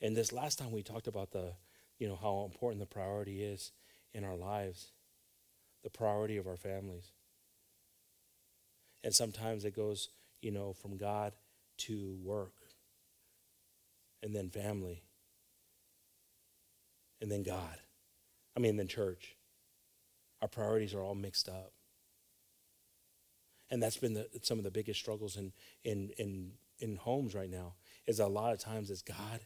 And 0.00 0.16
this 0.16 0.32
last 0.32 0.58
time 0.58 0.72
we 0.72 0.82
talked 0.82 1.06
about 1.06 1.32
the, 1.32 1.52
you 1.98 2.08
know, 2.08 2.16
how 2.16 2.48
important 2.50 2.80
the 2.80 2.86
priority 2.86 3.42
is 3.42 3.72
in 4.14 4.24
our 4.24 4.36
lives, 4.36 4.92
the 5.84 5.90
priority 5.90 6.38
of 6.38 6.46
our 6.46 6.56
families. 6.56 7.12
And 9.04 9.14
sometimes 9.14 9.66
it 9.66 9.76
goes 9.76 10.08
you 10.42 10.50
know, 10.50 10.72
from 10.72 10.96
God 10.96 11.32
to 11.78 12.16
work, 12.22 12.54
and 14.22 14.34
then 14.34 14.50
family, 14.50 15.02
and 17.20 17.30
then 17.30 17.42
God. 17.42 17.78
I 18.56 18.60
mean, 18.60 18.76
then 18.76 18.88
church. 18.88 19.36
Our 20.42 20.48
priorities 20.48 20.94
are 20.94 21.02
all 21.02 21.14
mixed 21.14 21.48
up. 21.48 21.72
And 23.70 23.82
that's 23.82 23.96
been 23.96 24.14
the, 24.14 24.28
some 24.42 24.58
of 24.58 24.64
the 24.64 24.70
biggest 24.70 24.98
struggles 24.98 25.36
in, 25.36 25.52
in, 25.84 26.10
in, 26.16 26.52
in 26.78 26.96
homes 26.96 27.34
right 27.34 27.50
now, 27.50 27.74
is 28.06 28.18
a 28.18 28.26
lot 28.26 28.52
of 28.52 28.58
times 28.58 28.90
it's 28.90 29.02
God 29.02 29.40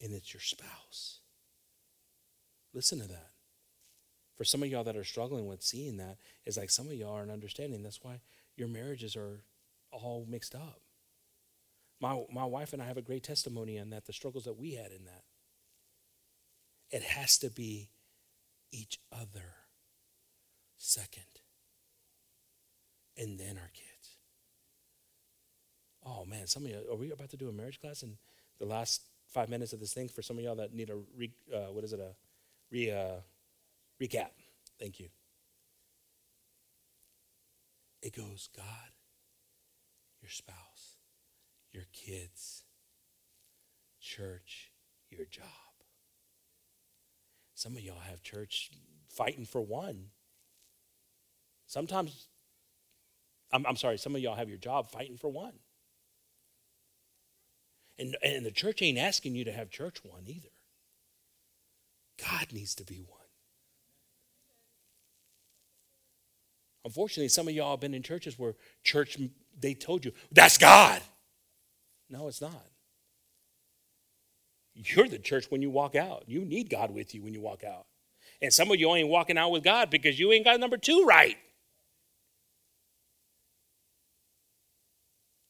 and 0.00 0.14
it's 0.14 0.32
your 0.32 0.40
spouse. 0.40 1.20
Listen 2.72 3.00
to 3.00 3.08
that. 3.08 3.30
For 4.36 4.44
some 4.44 4.62
of 4.62 4.68
y'all 4.68 4.84
that 4.84 4.96
are 4.96 5.04
struggling 5.04 5.46
with 5.46 5.62
seeing 5.62 5.96
that, 5.98 6.16
it's 6.46 6.56
like 6.56 6.70
some 6.70 6.86
of 6.86 6.94
y'all 6.94 7.14
aren't 7.14 7.30
understanding. 7.30 7.82
That's 7.82 8.02
why 8.02 8.20
your 8.56 8.68
marriages 8.68 9.16
are 9.16 9.42
all 9.90 10.24
mixed 10.28 10.54
up. 10.54 10.80
My, 12.00 12.22
my 12.32 12.44
wife 12.44 12.72
and 12.72 12.80
I 12.80 12.86
have 12.86 12.96
a 12.96 13.02
great 13.02 13.22
testimony 13.22 13.78
on 13.78 13.90
that, 13.90 14.06
the 14.06 14.12
struggles 14.12 14.44
that 14.44 14.58
we 14.58 14.74
had 14.74 14.90
in 14.90 15.04
that. 15.04 15.24
It 16.90 17.02
has 17.02 17.38
to 17.38 17.50
be 17.50 17.90
each 18.72 18.98
other 19.12 19.54
second, 20.76 21.22
and 23.16 23.38
then 23.38 23.58
our 23.58 23.70
kids. 23.74 24.16
Oh 26.04 26.24
man, 26.24 26.46
some 26.46 26.64
of 26.64 26.70
you, 26.70 26.78
are 26.90 26.96
we 26.96 27.12
about 27.12 27.30
to 27.30 27.36
do 27.36 27.48
a 27.48 27.52
marriage 27.52 27.80
class 27.80 28.02
in 28.02 28.16
the 28.58 28.64
last 28.64 29.02
five 29.28 29.48
minutes 29.48 29.72
of 29.72 29.80
this 29.80 29.92
thing 29.92 30.08
for 30.08 30.22
some 30.22 30.38
of 30.38 30.44
y'all 30.44 30.56
that 30.56 30.74
need 30.74 30.90
a 30.90 30.96
re, 31.16 31.30
uh, 31.54 31.72
what 31.72 31.84
is 31.84 31.92
it 31.92 32.00
a 32.00 32.14
re, 32.70 32.90
uh, 32.90 33.20
recap? 34.00 34.30
Thank 34.78 34.98
you. 34.98 35.08
It 38.02 38.16
goes 38.16 38.48
God, 38.56 38.64
your 40.22 40.30
spouse, 40.30 40.96
your 41.72 41.84
kids, 41.92 42.64
church, 44.00 44.72
your 45.10 45.26
job. 45.26 45.44
Some 47.54 47.76
of 47.76 47.80
y'all 47.80 48.00
have 48.08 48.22
church 48.22 48.70
fighting 49.08 49.44
for 49.44 49.60
one. 49.60 50.06
Sometimes, 51.66 52.26
I'm, 53.52 53.66
I'm 53.66 53.76
sorry, 53.76 53.98
some 53.98 54.14
of 54.14 54.22
y'all 54.22 54.36
have 54.36 54.48
your 54.48 54.58
job 54.58 54.90
fighting 54.90 55.16
for 55.16 55.28
one. 55.28 55.52
And, 57.98 58.16
and 58.22 58.46
the 58.46 58.50
church 58.50 58.80
ain't 58.80 58.98
asking 58.98 59.34
you 59.34 59.44
to 59.44 59.52
have 59.52 59.70
church 59.70 59.98
one 60.02 60.22
either. 60.26 60.48
God 62.18 62.46
needs 62.52 62.74
to 62.76 62.84
be 62.84 63.04
one. 63.06 63.20
Unfortunately, 66.84 67.28
some 67.28 67.46
of 67.46 67.54
y'all 67.54 67.72
have 67.72 67.80
been 67.80 67.94
in 67.94 68.02
churches 68.02 68.38
where 68.38 68.54
church 68.82 69.18
they 69.58 69.74
told 69.74 70.04
you, 70.04 70.12
that's 70.32 70.56
God. 70.56 71.02
No, 72.10 72.26
it's 72.26 72.42
not. 72.42 72.66
You're 74.74 75.08
the 75.08 75.18
church 75.18 75.46
when 75.50 75.62
you 75.62 75.70
walk 75.70 75.94
out. 75.94 76.24
You 76.26 76.44
need 76.44 76.68
God 76.68 76.90
with 76.92 77.14
you 77.14 77.22
when 77.22 77.34
you 77.34 77.40
walk 77.40 77.64
out. 77.64 77.86
And 78.42 78.52
some 78.52 78.70
of 78.70 78.80
you 78.80 78.94
ain't 78.94 79.08
walking 79.08 79.38
out 79.38 79.50
with 79.50 79.62
God 79.62 79.90
because 79.90 80.18
you 80.18 80.32
ain't 80.32 80.44
got 80.44 80.58
number 80.58 80.76
two 80.76 81.04
right. 81.06 81.36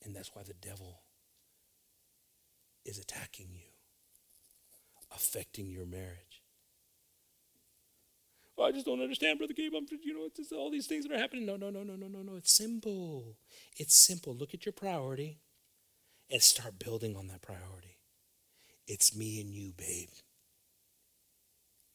And 0.05 0.15
that's 0.15 0.31
why 0.35 0.43
the 0.43 0.55
devil 0.55 1.01
is 2.85 2.99
attacking 2.99 3.49
you, 3.53 3.71
affecting 5.15 5.71
your 5.71 5.87
marriage. 5.87 6.43
Oh, 8.59 8.65
I 8.65 8.73
just 8.73 8.87
don't 8.87 9.01
understand, 9.01 9.39
Brother 9.39 9.55
Gabe. 9.55 9.73
I'm, 9.75 9.87
you 10.03 10.15
know, 10.15 10.57
all 10.59 10.71
these 10.71 10.87
things 10.87 11.07
that 11.07 11.15
are 11.15 11.19
happening. 11.19 11.47
No, 11.47 11.57
no, 11.57 11.71
no, 11.71 11.83
no, 11.83 11.95
no, 11.95 12.09
no, 12.09 12.23
no. 12.23 12.37
It's 12.37 12.55
simple. 12.55 13.37
It's 13.77 13.95
simple. 13.95 14.35
Look 14.35 14.53
at 14.53 14.67
your 14.67 14.73
priority 14.73 15.39
and 16.31 16.43
start 16.43 16.79
building 16.79 17.17
on 17.17 17.29
that 17.29 17.43
priority. 17.43 17.99
It's 18.87 19.17
me 19.17 19.41
and 19.41 19.51
you, 19.51 19.73
babe. 19.77 20.09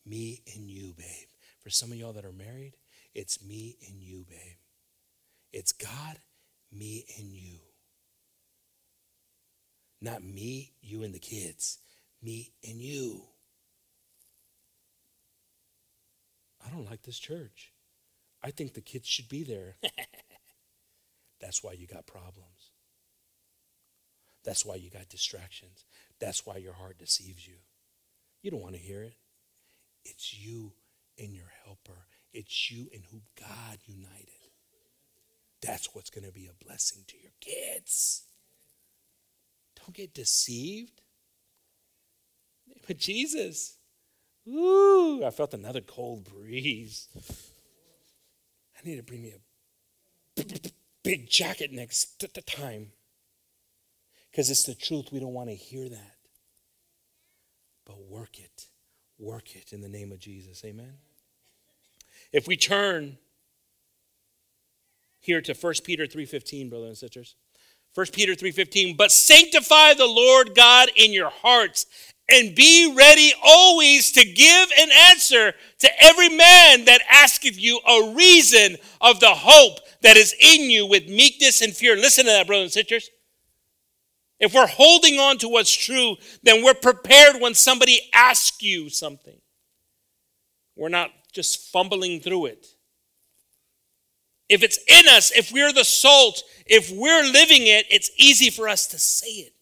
Me 0.06 0.42
and 0.56 0.70
you, 0.70 0.94
babe. 0.94 1.28
For 1.62 1.70
some 1.70 1.92
of 1.92 1.98
y'all 1.98 2.14
that 2.14 2.26
are 2.26 2.32
married, 2.32 2.74
it's 3.14 3.44
me 3.44 3.78
and 3.88 4.02
you, 4.02 4.26
babe. 4.30 4.58
It's 5.52 5.72
God, 5.72 6.20
me, 6.72 7.06
and 7.18 7.32
you. 7.32 7.60
Not 10.02 10.24
me, 10.24 10.74
you, 10.82 11.04
and 11.04 11.14
the 11.14 11.20
kids. 11.20 11.80
Me 12.22 12.52
and 12.68 12.82
you. 12.82 13.22
I 16.66 16.70
don't 16.70 16.90
like 16.90 17.04
this 17.04 17.18
church. 17.20 17.72
I 18.44 18.52
think 18.52 18.74
the 18.74 18.82
kids 18.82 19.08
should 19.08 19.30
be 19.30 19.44
there. 19.44 19.78
That's 21.42 21.64
why 21.64 21.74
you 21.74 21.88
got 21.88 22.06
problems. 22.06 22.55
That's 24.46 24.66
why 24.66 24.76
you 24.76 24.90
got 24.90 25.10
distractions. 25.10 25.86
That's 26.20 26.46
why 26.46 26.58
your 26.58 26.74
heart 26.74 27.00
deceives 27.00 27.48
you. 27.48 27.56
You 28.42 28.52
don't 28.52 28.62
want 28.62 28.76
to 28.76 28.82
hear 28.82 29.02
it. 29.02 29.16
It's 30.04 30.34
you 30.34 30.74
and 31.20 31.34
your 31.34 31.52
helper, 31.64 32.06
it's 32.32 32.70
you 32.70 32.88
and 32.94 33.04
who 33.12 33.22
God 33.40 33.80
united. 33.86 34.30
That's 35.62 35.90
what's 35.94 36.10
going 36.10 36.26
to 36.26 36.32
be 36.32 36.48
a 36.48 36.66
blessing 36.66 37.04
to 37.08 37.18
your 37.18 37.32
kids. 37.42 38.28
Don't 39.78 39.96
get 39.96 40.14
deceived. 40.14 41.02
But 42.86 42.98
Jesus, 42.98 43.78
Ooh, 44.48 45.24
I 45.26 45.32
felt 45.32 45.54
another 45.54 45.82
cold 45.82 46.26
breeze. 46.26 47.08
I 48.78 48.88
need 48.88 48.98
to 48.98 49.04
bring 49.04 49.24
me 49.24 49.34
a 50.38 50.44
big 51.04 51.30
jacket 51.30 51.72
next 51.72 52.24
time. 52.46 52.92
Because 54.36 54.50
it's 54.50 54.66
the 54.66 54.76
truth. 54.76 55.14
We 55.14 55.22
don't 55.22 55.34
want 55.34 55.48
to 55.48 55.56
hear 55.56 55.88
that. 55.88 56.16
But 57.86 58.02
work 58.10 58.38
it. 58.38 58.66
Work 59.18 59.56
it 59.56 59.72
in 59.72 59.80
the 59.80 59.88
name 59.88 60.12
of 60.12 60.20
Jesus. 60.20 60.62
Amen. 60.66 60.96
If 62.34 62.46
we 62.46 62.58
turn 62.58 63.18
here 65.22 65.40
to 65.40 65.54
1 65.54 65.86
Peter 65.86 66.06
3:15, 66.06 66.70
brothers 66.70 66.90
and 66.90 66.98
sisters. 66.98 67.36
1 67.94 68.12
Peter 68.12 68.36
3:15, 68.36 68.98
but 68.98 69.10
sanctify 69.10 69.94
the 69.94 70.06
Lord 70.06 70.54
God 70.54 70.90
in 70.98 71.14
your 71.14 71.30
hearts 71.30 71.86
and 72.28 72.54
be 72.54 72.94
ready 72.94 73.34
always 73.42 74.12
to 74.12 74.26
give 74.26 74.70
an 74.78 74.90
answer 74.92 75.54
to 75.80 76.04
every 76.04 76.28
man 76.28 76.84
that 76.86 77.02
asketh 77.10 77.58
you 77.58 77.80
a 77.88 78.14
reason 78.14 78.76
of 79.00 79.22
the 79.22 79.34
hope 79.34 79.80
that 80.02 80.18
is 80.18 80.36
in 80.38 80.70
you 80.70 80.86
with 80.86 81.08
meekness 81.08 81.62
and 81.62 81.74
fear. 81.74 81.96
Listen 81.96 82.26
to 82.26 82.32
that, 82.32 82.48
brothers 82.48 82.76
and 82.76 82.86
sisters. 82.86 83.10
If 84.40 84.54
we're 84.54 84.68
holding 84.68 85.20
on 85.20 85.38
to 85.40 85.50
what's 85.50 85.74
true, 85.74 86.18
then 86.44 86.64
we're 86.64 86.74
prepared 86.74 87.42
when 87.42 87.54
somebody 87.54 88.02
asks 88.14 88.62
you 88.62 88.90
something. 88.90 89.40
We're 90.76 90.90
not 90.90 91.12
just 91.32 91.72
fumbling 91.72 92.20
through 92.20 92.48
it. 92.48 92.68
If 94.50 94.62
it's 94.62 94.80
in 94.88 95.08
us, 95.08 95.32
if 95.32 95.52
we're 95.52 95.74
the 95.74 95.86
salt, 95.86 96.44
if 96.66 96.92
we're 96.92 97.24
living 97.24 97.68
it, 97.68 97.86
it's 97.90 98.12
easy 98.18 98.50
for 98.50 98.68
us 98.68 98.88
to 98.88 99.00
say 99.00 99.28
it. 99.28 99.54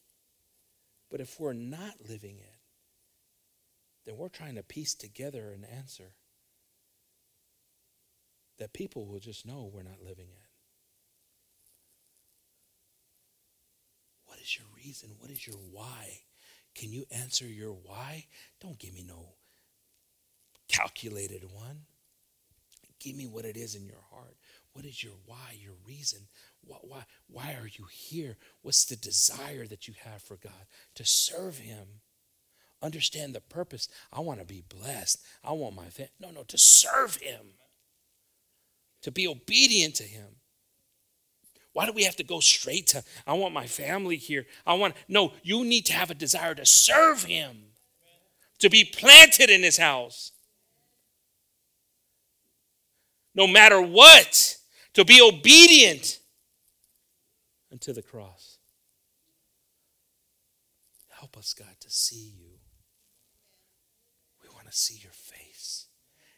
But 1.10 1.22
if 1.22 1.40
we're 1.40 1.54
not 1.54 1.94
living 2.10 2.38
it, 2.40 2.56
then 4.06 4.18
we're 4.18 4.30
trying 4.30 4.56
to 4.56 4.64
piece 4.64 4.96
together 4.96 5.52
an 5.52 5.64
answer 5.64 6.16
that 8.58 8.74
people 8.74 9.06
will 9.06 9.20
just 9.20 9.46
know 9.46 9.70
we're 9.72 9.84
not 9.84 10.02
living 10.04 10.28
it. 10.30 10.44
What 14.26 14.32
is 14.44 14.58
your 14.58 14.68
reason? 14.76 15.10
What 15.20 15.32
is 15.32 15.48
your 15.48 15.58
why? 15.58 16.20
Can 16.76 16.92
you 16.92 17.06
answer 17.12 17.48
your 17.48 17.72
why? 17.72 18.26
Don't 18.62 18.80
give 18.80 18.94
me 18.94 19.04
no 19.08 19.36
calculated 20.68 21.44
one. 21.52 21.82
Give 23.00 23.16
me 23.16 23.28
what 23.28 23.46
it 23.46 23.58
is 23.58 23.76
in 23.76 23.86
your 23.86 24.04
heart. 24.12 24.38
What 24.74 24.86
is 24.86 25.04
your 25.04 25.14
why, 25.26 25.58
your 25.60 25.76
reason? 25.86 26.28
Why, 26.64 26.78
why, 26.82 27.04
why 27.28 27.58
are 27.62 27.68
you 27.68 27.86
here? 27.92 28.38
What's 28.62 28.86
the 28.86 28.96
desire 28.96 29.68
that 29.68 29.88
you 29.88 29.94
have 30.04 30.22
for 30.22 30.38
God? 30.38 30.68
To 30.96 31.06
serve 31.06 31.60
Him. 31.60 32.02
Understand 32.82 33.36
the 33.36 33.42
purpose. 33.42 33.88
I 34.12 34.22
want 34.22 34.40
to 34.40 34.46
be 34.46 34.64
blessed. 34.68 35.22
I 35.44 35.52
want 35.52 35.76
my 35.76 35.88
family. 35.88 36.12
No, 36.20 36.32
no, 36.32 36.44
to 36.44 36.58
serve 36.58 37.18
Him. 37.18 37.56
To 39.04 39.12
be 39.12 39.28
obedient 39.28 39.96
to 39.96 40.04
Him. 40.04 40.38
Why 41.74 41.88
do 41.88 41.92
we 41.92 42.04
have 42.04 42.16
to 42.18 42.24
go 42.24 42.40
straight 42.40 42.88
to, 42.88 43.04
I 43.26 43.34
want 43.34 43.54
my 43.54 43.66
family 43.66 44.18
here? 44.18 44.46
I 44.66 44.76
want, 44.76 44.96
no, 45.08 45.34
you 45.42 45.66
need 45.66 45.88
to 45.88 45.94
have 45.94 46.12
a 46.12 46.16
desire 46.16 46.56
to 46.56 46.66
serve 46.66 47.24
Him, 47.24 47.58
to 48.60 48.70
be 48.70 48.86
planted 48.86 49.50
in 49.50 49.64
His 49.64 49.78
house. 49.78 50.32
No 53.36 53.48
matter 53.48 53.82
what 53.82 54.58
to 54.94 55.04
be 55.04 55.20
obedient 55.20 56.20
unto 57.72 57.92
the 57.92 58.04
cross. 58.04 58.60
Help 61.10 61.38
us, 61.38 61.56
God, 61.56 61.76
to 61.80 61.90
see 61.90 62.34
you. 62.38 62.60
We 64.44 64.50
want 64.54 64.68
to 64.68 64.78
see 64.78 65.00
your 65.02 65.14
face 65.14 65.88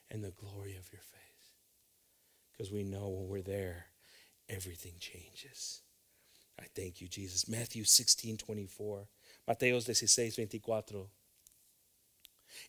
and 0.10 0.24
the 0.24 0.32
glory 0.32 0.78
of 0.78 0.90
your 0.94 1.02
face. 1.02 1.22
Because 2.52 2.72
we 2.72 2.84
know 2.84 3.10
when 3.10 3.28
we're 3.28 3.42
there, 3.42 3.88
everything 4.50 4.94
changes. 5.00 5.82
I 6.60 6.66
thank 6.74 7.02
you, 7.02 7.08
Jesus. 7.08 7.48
Matthew 7.50 7.84
16, 7.84 8.38
24. 8.38 9.08
Mateos 9.48 9.84
16, 9.84 10.36
24. 10.36 11.08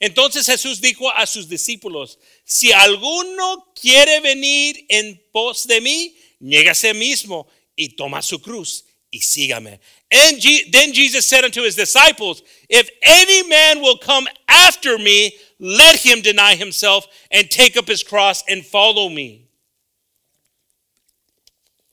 Entonces 0.00 0.46
Jesús 0.46 0.80
dijo 0.80 1.10
a 1.14 1.26
sus 1.26 1.48
discípulos, 1.48 2.18
si 2.44 2.72
alguno 2.72 3.72
quiere 3.80 4.20
venir 4.20 4.84
en 4.88 5.20
pos 5.32 5.66
de 5.66 5.80
mí, 5.80 6.16
niégase 6.40 6.92
mismo 6.92 7.46
y 7.76 7.90
toma 7.90 8.20
su 8.20 8.40
cruz 8.40 8.84
y 9.10 9.20
sígame. 9.20 9.80
And 10.10 10.42
then 10.72 10.92
Jesus 10.92 11.26
said 11.26 11.44
unto 11.44 11.62
his 11.62 11.76
disciples, 11.76 12.42
if 12.68 12.90
any 13.02 13.48
man 13.48 13.80
will 13.80 13.98
come 13.98 14.28
after 14.48 14.98
me, 14.98 15.32
let 15.58 15.96
him 15.96 16.20
deny 16.20 16.56
himself 16.56 17.06
and 17.30 17.50
take 17.50 17.76
up 17.76 17.86
his 17.86 18.02
cross 18.02 18.42
and 18.48 18.64
follow 18.64 19.08
me. 19.08 19.45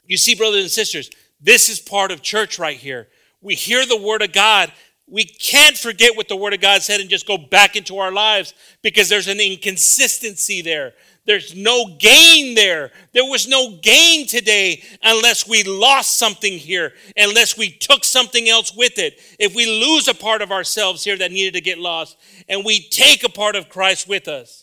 You 0.06 0.18
see, 0.18 0.36
brothers 0.36 0.62
and 0.62 0.72
sisters, 0.72 1.10
this 1.42 1.70
is 1.70 1.80
part 1.80 2.12
of 2.12 2.22
church 2.22 2.60
right 2.60 2.78
here. 2.78 3.08
We 3.42 3.56
hear 3.56 3.86
the 3.86 4.02
word 4.02 4.22
of 4.22 4.32
God 4.32 4.72
we 5.08 5.26
can't 5.26 5.78
forget 5.78 6.16
what 6.16 6.28
the 6.28 6.36
Word 6.36 6.54
of 6.54 6.62
God 6.62 6.82
said 6.82 7.02
and 7.02 7.10
just 7.10 7.28
go 7.28 7.38
back 7.38 7.76
into 7.76 7.98
our 7.98 8.12
lives 8.12 8.54
because 8.82 9.10
there's 9.10 9.28
an 9.28 9.40
inconsistency 9.40 10.62
there. 10.62 10.94
There's 11.26 11.56
no 11.56 11.96
gain 12.00 12.56
there. 12.56 12.92
There 13.14 13.26
was 13.26 13.48
no 13.48 13.78
gain 13.82 14.28
today 14.28 14.84
unless 15.04 15.48
we 15.48 15.64
lost 15.64 16.18
something 16.18 16.54
here, 16.58 16.94
unless 17.16 17.58
we 17.58 17.70
took 17.70 18.04
something 18.04 18.50
else 18.50 18.74
with 18.76 18.98
it. 18.98 19.20
If 19.40 19.56
we 19.56 19.66
lose 19.66 20.08
a 20.08 20.14
part 20.14 20.42
of 20.42 20.52
ourselves 20.52 21.04
here 21.04 21.18
that 21.18 21.32
needed 21.32 21.54
to 21.54 21.62
get 21.62 21.78
lost, 21.78 22.18
and 22.50 22.66
we 22.66 22.82
take 22.90 23.24
a 23.24 23.30
part 23.30 23.56
of 23.56 23.70
Christ 23.70 24.08
with 24.08 24.28
us. 24.28 24.63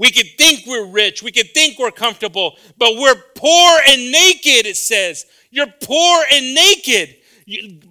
We 0.00 0.10
could 0.10 0.28
think 0.38 0.62
we're 0.66 0.86
rich, 0.86 1.22
we 1.22 1.30
could 1.30 1.52
think 1.52 1.78
we're 1.78 1.90
comfortable, 1.90 2.56
but 2.78 2.96
we're 2.96 3.22
poor 3.36 3.80
and 3.86 4.10
naked, 4.10 4.64
it 4.64 4.78
says. 4.78 5.26
You're 5.50 5.66
poor 5.82 6.24
and 6.32 6.54
naked. 6.54 7.16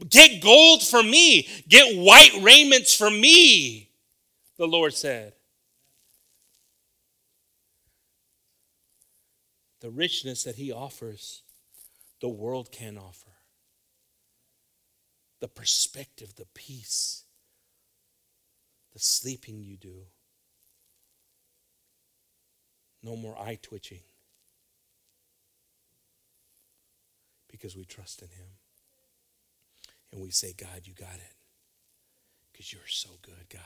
Get 0.09 0.41
gold 0.41 0.81
for 0.81 1.03
me. 1.03 1.47
Get 1.67 1.99
white 1.99 2.31
raiments 2.41 2.95
for 2.95 3.11
me, 3.11 3.91
the 4.57 4.65
Lord 4.65 4.95
said. 4.95 5.33
The 9.81 9.91
richness 9.91 10.45
that 10.45 10.55
He 10.55 10.71
offers, 10.71 11.43
the 12.21 12.29
world 12.29 12.71
can 12.71 12.97
offer. 12.97 13.37
The 15.41 15.47
perspective, 15.47 16.33
the 16.37 16.47
peace, 16.55 17.23
the 18.93 18.99
sleeping 18.99 19.61
you 19.61 19.77
do. 19.77 20.07
No 23.01 23.15
more 23.15 23.37
eye 23.39 23.57
twitching. 23.61 24.01
because 27.49 27.75
we 27.75 27.85
trust 27.85 28.21
in 28.21 28.29
Him. 28.29 28.47
And 30.11 30.21
we 30.21 30.31
say, 30.31 30.53
God, 30.57 30.81
you 30.85 30.93
got 30.93 31.15
it. 31.15 31.35
Because 32.51 32.71
you're 32.73 32.81
so 32.87 33.09
good, 33.21 33.49
God. 33.51 33.61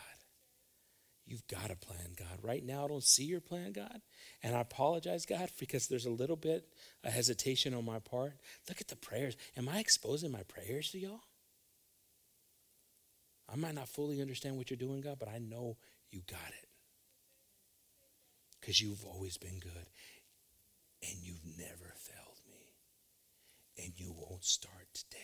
You've 1.26 1.48
got 1.48 1.72
a 1.72 1.78
plan, 1.78 2.16
God. 2.18 2.40
Right 2.42 2.66
now, 2.66 2.84
I 2.84 2.88
don't 2.90 3.04
see 3.04 3.24
your 3.24 3.40
plan, 3.40 3.72
God. 3.72 4.02
And 4.42 4.56
I 4.56 4.60
apologize, 4.60 5.26
God, 5.26 5.50
because 5.58 5.88
there's 5.88 6.06
a 6.06 6.12
little 6.12 6.36
bit 6.36 6.68
of 7.04 7.14
hesitation 7.14 7.74
on 7.74 7.86
my 7.86 8.00
part. 8.00 8.34
Look 8.68 8.82
at 8.82 8.90
the 8.90 8.98
prayers. 8.98 9.38
Am 9.56 9.70
I 9.70 9.80
exposing 9.80 10.32
my 10.32 10.44
prayers 10.44 10.92
to 10.92 11.00
y'all? 11.00 11.22
I 13.52 13.56
might 13.56 13.76
not 13.76 13.88
fully 13.88 14.22
understand 14.22 14.58
what 14.58 14.70
you're 14.70 14.78
doing, 14.78 15.00
God, 15.00 15.18
but 15.20 15.30
I 15.30 15.38
know 15.38 15.78
you 16.12 16.22
got 16.30 16.50
it. 16.50 16.68
Because 18.64 18.80
you've 18.80 19.04
always 19.04 19.38
been 19.38 19.60
good 19.60 19.88
and 21.02 21.18
you've 21.22 21.44
never 21.58 21.94
failed 21.98 22.40
me 22.50 22.78
and 23.78 23.92
you 23.98 24.16
won't 24.18 24.46
start 24.46 24.88
today. 24.94 25.18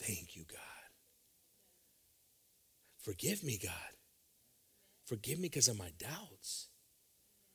Thank 0.00 0.34
you, 0.34 0.42
God. 0.50 0.58
Forgive 3.00 3.44
me, 3.44 3.60
God. 3.62 3.72
Forgive 5.06 5.38
me 5.38 5.48
because 5.48 5.68
of 5.68 5.78
my 5.78 5.92
doubts. 5.96 6.70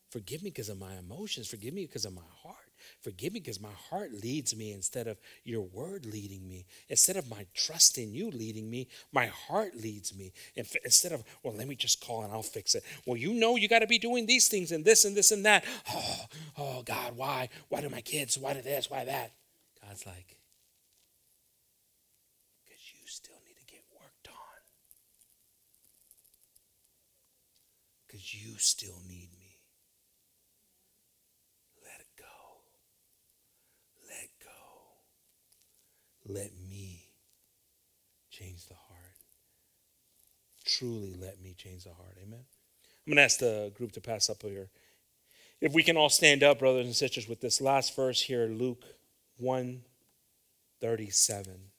Forgive 0.09 0.41
me 0.41 0.49
because 0.49 0.69
of 0.69 0.79
my 0.79 0.95
emotions. 0.95 1.49
Forgive 1.49 1.73
me 1.73 1.85
because 1.85 2.05
of 2.05 2.13
my 2.13 2.21
heart. 2.41 2.62
Forgive 3.01 3.33
me 3.33 3.39
because 3.39 3.61
my 3.61 3.71
heart 3.89 4.11
leads 4.13 4.55
me 4.55 4.71
instead 4.71 5.07
of 5.07 5.17
your 5.43 5.61
word 5.61 6.05
leading 6.05 6.47
me. 6.47 6.65
Instead 6.89 7.17
of 7.17 7.29
my 7.29 7.45
trust 7.53 7.97
in 7.97 8.13
you 8.13 8.31
leading 8.31 8.69
me, 8.69 8.87
my 9.11 9.27
heart 9.27 9.75
leads 9.75 10.15
me. 10.15 10.31
Instead 10.55 11.11
of, 11.11 11.23
well, 11.43 11.53
let 11.53 11.67
me 11.67 11.75
just 11.75 12.01
call 12.05 12.23
and 12.23 12.31
I'll 12.31 12.43
fix 12.43 12.75
it. 12.75 12.83
Well, 13.05 13.17
you 13.17 13.33
know 13.33 13.55
you 13.55 13.67
got 13.67 13.79
to 13.79 13.87
be 13.87 13.99
doing 13.99 14.25
these 14.25 14.47
things 14.47 14.71
and 14.71 14.85
this 14.85 15.05
and 15.05 15.15
this 15.15 15.31
and 15.31 15.45
that. 15.45 15.65
Oh, 15.93 16.25
oh, 16.57 16.81
God, 16.83 17.17
why? 17.17 17.49
Why 17.69 17.81
do 17.81 17.89
my 17.89 18.01
kids? 18.01 18.37
Why 18.37 18.53
do 18.53 18.61
this? 18.61 18.89
Why 18.89 19.05
that? 19.05 19.31
God's 19.81 20.05
like, 20.05 20.37
because 22.63 22.81
you 22.93 23.05
still 23.05 23.35
need 23.45 23.57
to 23.59 23.65
get 23.65 23.83
worked 23.93 24.27
on. 24.29 24.61
Because 28.07 28.33
you 28.33 28.57
still 28.57 29.01
need 29.07 29.29
me. 29.37 29.42
Let 36.27 36.51
me 36.69 37.07
change 38.29 38.65
the 38.67 38.75
heart. 38.75 38.99
Truly 40.65 41.15
let 41.19 41.41
me 41.41 41.53
change 41.57 41.83
the 41.83 41.93
heart. 41.93 42.17
Amen. 42.21 42.45
I'm 43.05 43.11
going 43.11 43.17
to 43.17 43.23
ask 43.23 43.39
the 43.39 43.71
group 43.75 43.91
to 43.93 44.01
pass 44.01 44.29
up 44.29 44.41
here. 44.41 44.69
If 45.59 45.73
we 45.73 45.83
can 45.83 45.97
all 45.97 46.09
stand 46.09 46.43
up, 46.43 46.59
brothers 46.59 46.85
and 46.85 46.95
sisters, 46.95 47.27
with 47.27 47.41
this 47.41 47.61
last 47.61 47.95
verse 47.95 48.21
here, 48.21 48.47
Luke 48.47 48.83
1 49.37 49.81
37. 50.81 51.71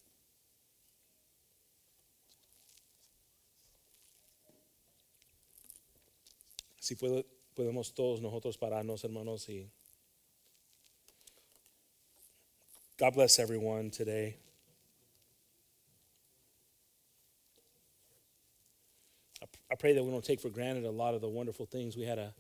Si 6.79 6.97
podemos 6.97 7.95
todos 7.95 8.21
nosotros 8.21 8.59
pararnos, 8.59 9.05
hermanos, 9.05 9.49
y 9.49 9.71
God 12.97 13.15
bless 13.15 13.41
everyone 13.41 13.91
today. 13.91 14.37
I 19.43 19.75
pray 19.75 19.95
that 19.95 20.05
we 20.05 20.13
don't 20.13 20.25
take 20.25 20.41
for 20.41 20.49
granted 20.49 20.85
a 20.85 20.93
lot 20.93 21.15
of 21.15 21.21
the 21.21 21.29
wonderful 21.29 21.67
things 21.67 21.97
we 21.97 22.05
had. 22.05 22.19
A, 22.19 22.33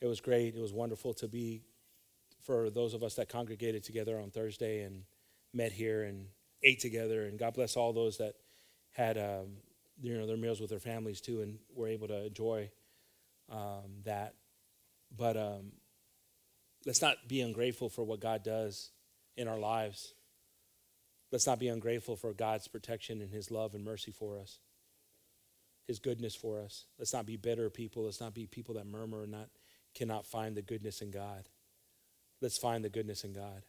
it 0.00 0.08
was 0.08 0.20
great. 0.20 0.56
It 0.56 0.60
was 0.60 0.72
wonderful 0.72 1.14
to 1.14 1.28
be 1.28 1.62
for 2.42 2.70
those 2.70 2.92
of 2.92 3.04
us 3.04 3.14
that 3.14 3.28
congregated 3.28 3.84
together 3.84 4.18
on 4.18 4.30
Thursday 4.30 4.82
and 4.82 5.04
met 5.54 5.70
here 5.70 6.02
and 6.02 6.26
ate 6.64 6.80
together. 6.80 7.26
And 7.26 7.38
God 7.38 7.54
bless 7.54 7.76
all 7.76 7.92
those 7.92 8.18
that 8.18 8.34
had 8.90 9.16
um, 9.16 9.58
you 10.02 10.18
know 10.18 10.26
their 10.26 10.36
meals 10.36 10.60
with 10.60 10.70
their 10.70 10.80
families 10.80 11.20
too 11.20 11.42
and 11.42 11.58
were 11.72 11.86
able 11.86 12.08
to 12.08 12.26
enjoy 12.26 12.68
um, 13.48 14.02
that. 14.04 14.34
But 15.16 15.36
um, 15.36 15.70
let's 16.84 17.00
not 17.00 17.28
be 17.28 17.42
ungrateful 17.42 17.88
for 17.88 18.02
what 18.02 18.18
God 18.18 18.42
does 18.42 18.90
in 19.36 19.48
our 19.48 19.58
lives. 19.58 20.14
Let's 21.32 21.46
not 21.46 21.58
be 21.58 21.68
ungrateful 21.68 22.16
for 22.16 22.32
God's 22.32 22.68
protection 22.68 23.20
and 23.20 23.32
His 23.32 23.50
love 23.50 23.74
and 23.74 23.84
mercy 23.84 24.12
for 24.12 24.38
us, 24.38 24.58
His 25.86 25.98
goodness 25.98 26.34
for 26.34 26.60
us. 26.60 26.86
Let's 26.98 27.12
not 27.12 27.26
be 27.26 27.36
bitter 27.36 27.68
people. 27.68 28.04
Let's 28.04 28.20
not 28.20 28.34
be 28.34 28.46
people 28.46 28.74
that 28.74 28.86
murmur 28.86 29.22
and 29.22 29.32
not 29.32 29.48
cannot 29.94 30.26
find 30.26 30.56
the 30.56 30.62
goodness 30.62 31.00
in 31.00 31.10
God. 31.10 31.48
Let's 32.40 32.58
find 32.58 32.84
the 32.84 32.90
goodness 32.90 33.24
in 33.24 33.32
God. 33.32 33.62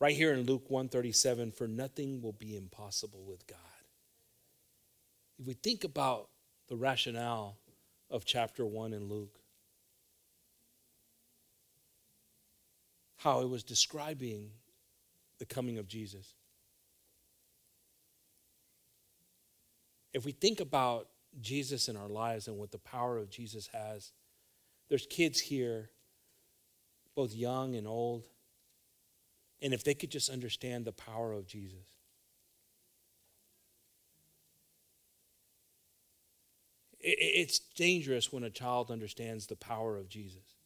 Right 0.00 0.16
here 0.16 0.32
in 0.32 0.46
Luke 0.46 0.70
137, 0.70 1.52
for 1.52 1.68
nothing 1.68 2.22
will 2.22 2.32
be 2.32 2.56
impossible 2.56 3.24
with 3.26 3.46
God. 3.46 3.58
If 5.38 5.46
we 5.46 5.54
think 5.54 5.84
about 5.84 6.28
the 6.68 6.76
rationale 6.76 7.56
of 8.10 8.24
chapter 8.24 8.64
1 8.64 8.92
in 8.94 9.08
Luke, 9.08 9.39
how 13.20 13.42
it 13.42 13.48
was 13.50 13.62
describing 13.62 14.48
the 15.38 15.44
coming 15.44 15.76
of 15.76 15.86
Jesus. 15.86 16.32
If 20.14 20.24
we 20.24 20.32
think 20.32 20.58
about 20.58 21.08
Jesus 21.38 21.90
in 21.90 21.98
our 21.98 22.08
lives 22.08 22.48
and 22.48 22.56
what 22.56 22.70
the 22.70 22.78
power 22.78 23.18
of 23.18 23.28
Jesus 23.28 23.68
has, 23.74 24.12
there's 24.88 25.06
kids 25.06 25.38
here, 25.38 25.90
both 27.14 27.34
young 27.34 27.76
and 27.76 27.86
old, 27.86 28.24
and 29.60 29.74
if 29.74 29.84
they 29.84 29.92
could 29.92 30.10
just 30.10 30.30
understand 30.30 30.86
the 30.86 30.92
power 30.92 31.34
of 31.34 31.46
Jesus. 31.46 31.92
It's 36.98 37.58
dangerous 37.58 38.32
when 38.32 38.44
a 38.44 38.50
child 38.50 38.90
understands 38.90 39.46
the 39.46 39.56
power 39.56 39.98
of 39.98 40.08
Jesus. 40.08 40.59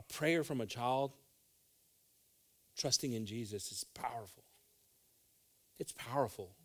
A 0.00 0.12
prayer 0.14 0.42
from 0.42 0.62
a 0.62 0.66
child 0.66 1.12
trusting 2.74 3.12
in 3.12 3.26
Jesus 3.26 3.70
is 3.70 3.84
powerful. 3.84 4.44
It's 5.78 5.92
powerful. 5.92 6.56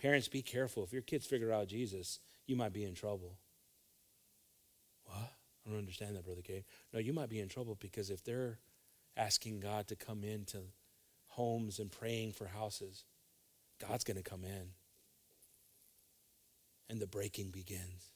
Parents, 0.00 0.28
be 0.28 0.42
careful. 0.42 0.84
If 0.84 0.92
your 0.92 1.02
kids 1.02 1.26
figure 1.26 1.52
out 1.52 1.66
Jesus, 1.66 2.20
you 2.46 2.54
might 2.54 2.72
be 2.72 2.84
in 2.84 2.94
trouble. 2.94 3.36
What? 5.06 5.32
I 5.66 5.70
don't 5.70 5.78
understand 5.80 6.14
that, 6.14 6.24
Brother 6.24 6.40
Gabe. 6.40 6.62
No, 6.92 7.00
you 7.00 7.12
might 7.12 7.28
be 7.28 7.40
in 7.40 7.48
trouble 7.48 7.76
because 7.80 8.10
if 8.10 8.22
they're 8.22 8.60
asking 9.16 9.58
God 9.58 9.88
to 9.88 9.96
come 9.96 10.22
into 10.22 10.58
homes 11.26 11.80
and 11.80 11.90
praying 11.90 12.30
for 12.30 12.46
houses, 12.46 13.02
God's 13.84 14.04
going 14.04 14.18
to 14.18 14.22
come 14.22 14.44
in. 14.44 14.68
And 16.88 17.00
the 17.00 17.08
breaking 17.08 17.50
begins. 17.50 18.12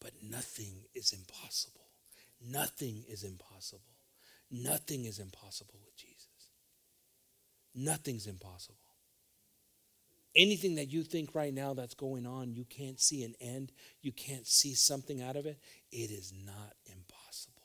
But 0.00 0.12
nothing 0.22 0.86
is 0.94 1.12
impossible. 1.12 1.81
Nothing 2.44 3.04
is 3.08 3.22
impossible. 3.22 3.82
Nothing 4.50 5.04
is 5.04 5.18
impossible 5.18 5.80
with 5.84 5.96
Jesus. 5.96 6.28
Nothing's 7.74 8.26
impossible. 8.26 8.76
Anything 10.34 10.76
that 10.76 10.90
you 10.90 11.02
think 11.02 11.34
right 11.34 11.52
now 11.52 11.74
that's 11.74 11.94
going 11.94 12.26
on, 12.26 12.54
you 12.54 12.64
can't 12.64 13.00
see 13.00 13.22
an 13.22 13.34
end, 13.40 13.70
you 14.00 14.12
can't 14.12 14.46
see 14.46 14.74
something 14.74 15.20
out 15.22 15.36
of 15.36 15.46
it, 15.46 15.58
it 15.90 16.10
is 16.10 16.32
not 16.44 16.74
impossible 16.86 17.62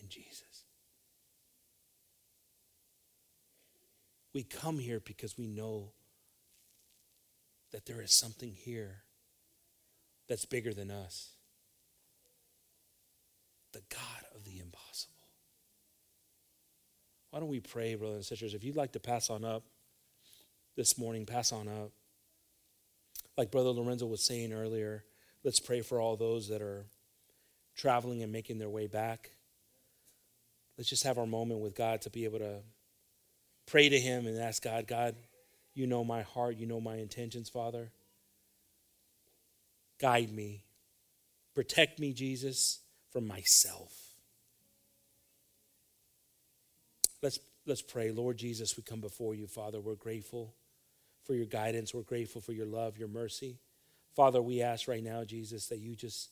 in 0.00 0.08
Jesus. 0.08 0.64
We 4.34 4.42
come 4.42 4.78
here 4.78 5.00
because 5.00 5.38
we 5.38 5.46
know 5.46 5.92
that 7.72 7.86
there 7.86 8.02
is 8.02 8.12
something 8.12 8.52
here 8.52 9.02
that's 10.28 10.44
bigger 10.44 10.74
than 10.74 10.90
us 10.90 11.30
the 13.78 13.94
God 13.94 14.24
of 14.34 14.44
the 14.44 14.58
impossible. 14.58 15.14
Why 17.30 17.38
don't 17.38 17.48
we 17.48 17.60
pray, 17.60 17.94
brothers 17.94 18.16
and 18.16 18.24
sisters? 18.24 18.54
If 18.54 18.64
you'd 18.64 18.76
like 18.76 18.92
to 18.92 19.00
pass 19.00 19.30
on 19.30 19.44
up 19.44 19.62
this 20.76 20.98
morning, 20.98 21.26
pass 21.26 21.52
on 21.52 21.68
up. 21.68 21.92
Like 23.36 23.52
Brother 23.52 23.70
Lorenzo 23.70 24.06
was 24.06 24.24
saying 24.24 24.52
earlier, 24.52 25.04
let's 25.44 25.60
pray 25.60 25.80
for 25.80 26.00
all 26.00 26.16
those 26.16 26.48
that 26.48 26.60
are 26.60 26.86
traveling 27.76 28.22
and 28.22 28.32
making 28.32 28.58
their 28.58 28.68
way 28.68 28.88
back. 28.88 29.30
Let's 30.76 30.90
just 30.90 31.04
have 31.04 31.18
our 31.18 31.26
moment 31.26 31.60
with 31.60 31.76
God 31.76 32.02
to 32.02 32.10
be 32.10 32.24
able 32.24 32.40
to 32.40 32.60
pray 33.66 33.88
to 33.88 33.98
Him 33.98 34.26
and 34.26 34.36
ask 34.40 34.62
God, 34.62 34.88
God, 34.88 35.14
you 35.74 35.86
know 35.86 36.02
my 36.02 36.22
heart, 36.22 36.56
you 36.56 36.66
know 36.66 36.80
my 36.80 36.96
intentions, 36.96 37.48
Father. 37.48 37.92
Guide 40.00 40.32
me. 40.32 40.64
Protect 41.54 42.00
me, 42.00 42.12
Jesus, 42.12 42.80
from 43.10 43.26
myself. 43.26 43.94
Let's, 47.22 47.38
let's 47.66 47.82
pray. 47.82 48.10
Lord 48.10 48.36
Jesus, 48.36 48.76
we 48.76 48.82
come 48.82 49.00
before 49.00 49.34
you, 49.34 49.46
Father. 49.46 49.80
We're 49.80 49.94
grateful 49.94 50.54
for 51.24 51.34
your 51.34 51.46
guidance. 51.46 51.92
We're 51.92 52.02
grateful 52.02 52.40
for 52.40 52.52
your 52.52 52.66
love, 52.66 52.96
your 52.96 53.08
mercy. 53.08 53.58
Father, 54.14 54.40
we 54.40 54.62
ask 54.62 54.88
right 54.88 55.02
now, 55.02 55.24
Jesus, 55.24 55.66
that 55.68 55.78
you 55.78 55.96
just 55.96 56.30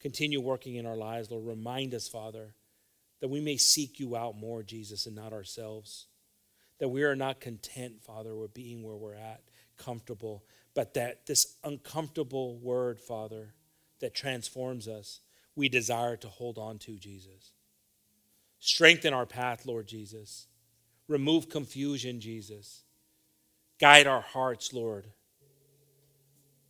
continue 0.00 0.40
working 0.40 0.76
in 0.76 0.86
our 0.86 0.96
lives. 0.96 1.30
Lord, 1.30 1.46
remind 1.46 1.94
us, 1.94 2.08
Father, 2.08 2.54
that 3.20 3.28
we 3.28 3.40
may 3.40 3.56
seek 3.56 3.98
you 3.98 4.16
out 4.16 4.36
more, 4.36 4.62
Jesus, 4.62 5.06
and 5.06 5.16
not 5.16 5.32
ourselves 5.32 6.06
that 6.78 6.88
we 6.88 7.02
are 7.04 7.16
not 7.16 7.40
content, 7.40 8.02
Father, 8.02 8.34
with 8.34 8.52
being 8.52 8.82
where 8.82 8.96
we're 8.96 9.14
at, 9.14 9.42
comfortable, 9.76 10.44
but 10.74 10.94
that 10.94 11.26
this 11.26 11.56
uncomfortable 11.62 12.58
word, 12.58 13.00
Father, 13.00 13.54
that 14.00 14.14
transforms 14.14 14.88
us, 14.88 15.20
we 15.56 15.68
desire 15.68 16.16
to 16.16 16.28
hold 16.28 16.58
on 16.58 16.78
to, 16.78 16.96
Jesus. 16.96 17.52
Strengthen 18.58 19.12
our 19.12 19.26
path, 19.26 19.66
Lord 19.66 19.86
Jesus. 19.86 20.46
Remove 21.08 21.48
confusion, 21.48 22.20
Jesus. 22.20 22.82
Guide 23.78 24.06
our 24.06 24.22
hearts, 24.22 24.72
Lord. 24.72 25.06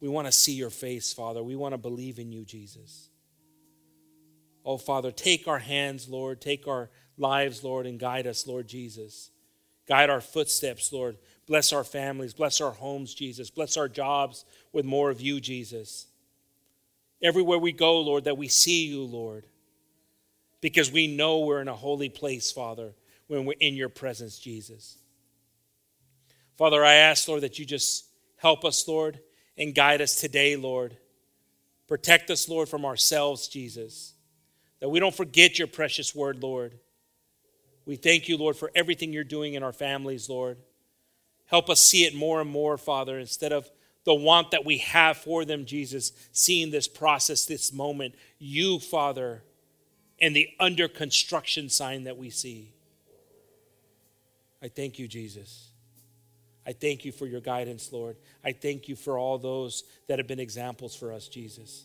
We 0.00 0.08
want 0.08 0.26
to 0.26 0.32
see 0.32 0.52
your 0.52 0.70
face, 0.70 1.12
Father. 1.12 1.42
We 1.42 1.56
want 1.56 1.72
to 1.72 1.78
believe 1.78 2.18
in 2.18 2.32
you, 2.32 2.44
Jesus. 2.44 3.08
Oh, 4.64 4.76
Father, 4.76 5.10
take 5.10 5.46
our 5.46 5.58
hands, 5.58 6.08
Lord. 6.08 6.40
Take 6.40 6.66
our 6.66 6.90
lives, 7.16 7.62
Lord, 7.62 7.86
and 7.86 7.98
guide 7.98 8.26
us, 8.26 8.46
Lord 8.46 8.66
Jesus. 8.66 9.30
Guide 9.86 10.10
our 10.10 10.20
footsteps, 10.20 10.92
Lord. 10.92 11.18
Bless 11.46 11.72
our 11.72 11.84
families. 11.84 12.32
Bless 12.32 12.60
our 12.60 12.72
homes, 12.72 13.14
Jesus. 13.14 13.50
Bless 13.50 13.76
our 13.76 13.88
jobs 13.88 14.44
with 14.72 14.84
more 14.84 15.10
of 15.10 15.20
you, 15.20 15.40
Jesus. 15.40 16.06
Everywhere 17.24 17.58
we 17.58 17.72
go, 17.72 18.00
Lord, 18.00 18.24
that 18.24 18.36
we 18.36 18.48
see 18.48 18.84
you, 18.86 19.02
Lord. 19.02 19.46
Because 20.60 20.92
we 20.92 21.06
know 21.06 21.40
we're 21.40 21.62
in 21.62 21.68
a 21.68 21.74
holy 21.74 22.10
place, 22.10 22.52
Father, 22.52 22.92
when 23.28 23.46
we're 23.46 23.56
in 23.60 23.74
your 23.74 23.88
presence, 23.88 24.38
Jesus. 24.38 24.98
Father, 26.58 26.84
I 26.84 26.94
ask, 26.94 27.26
Lord, 27.26 27.40
that 27.40 27.58
you 27.58 27.64
just 27.64 28.04
help 28.36 28.62
us, 28.62 28.86
Lord, 28.86 29.20
and 29.56 29.74
guide 29.74 30.02
us 30.02 30.20
today, 30.20 30.54
Lord. 30.56 30.98
Protect 31.88 32.30
us, 32.30 32.46
Lord, 32.46 32.68
from 32.68 32.84
ourselves, 32.84 33.48
Jesus. 33.48 34.12
That 34.80 34.90
we 34.90 35.00
don't 35.00 35.14
forget 35.14 35.58
your 35.58 35.68
precious 35.68 36.14
word, 36.14 36.42
Lord. 36.42 36.78
We 37.86 37.96
thank 37.96 38.28
you, 38.28 38.36
Lord, 38.36 38.56
for 38.56 38.70
everything 38.74 39.14
you're 39.14 39.24
doing 39.24 39.54
in 39.54 39.62
our 39.62 39.72
families, 39.72 40.28
Lord. 40.28 40.58
Help 41.46 41.70
us 41.70 41.80
see 41.80 42.04
it 42.04 42.14
more 42.14 42.42
and 42.42 42.50
more, 42.50 42.76
Father, 42.76 43.18
instead 43.18 43.52
of 43.52 43.70
the 44.04 44.14
want 44.14 44.50
that 44.50 44.64
we 44.64 44.78
have 44.78 45.16
for 45.16 45.44
them, 45.44 45.64
Jesus, 45.64 46.12
seeing 46.32 46.70
this 46.70 46.88
process, 46.88 47.46
this 47.46 47.72
moment, 47.72 48.14
you, 48.38 48.78
Father, 48.78 49.42
and 50.20 50.36
the 50.36 50.48
under 50.60 50.88
construction 50.88 51.68
sign 51.68 52.04
that 52.04 52.16
we 52.16 52.30
see. 52.30 52.72
I 54.62 54.68
thank 54.68 54.98
you, 54.98 55.08
Jesus. 55.08 55.68
I 56.66 56.72
thank 56.72 57.04
you 57.04 57.12
for 57.12 57.26
your 57.26 57.40
guidance, 57.40 57.92
Lord. 57.92 58.16
I 58.42 58.52
thank 58.52 58.88
you 58.88 58.96
for 58.96 59.18
all 59.18 59.38
those 59.38 59.84
that 60.08 60.18
have 60.18 60.26
been 60.26 60.40
examples 60.40 60.94
for 60.94 61.12
us, 61.12 61.28
Jesus. 61.28 61.84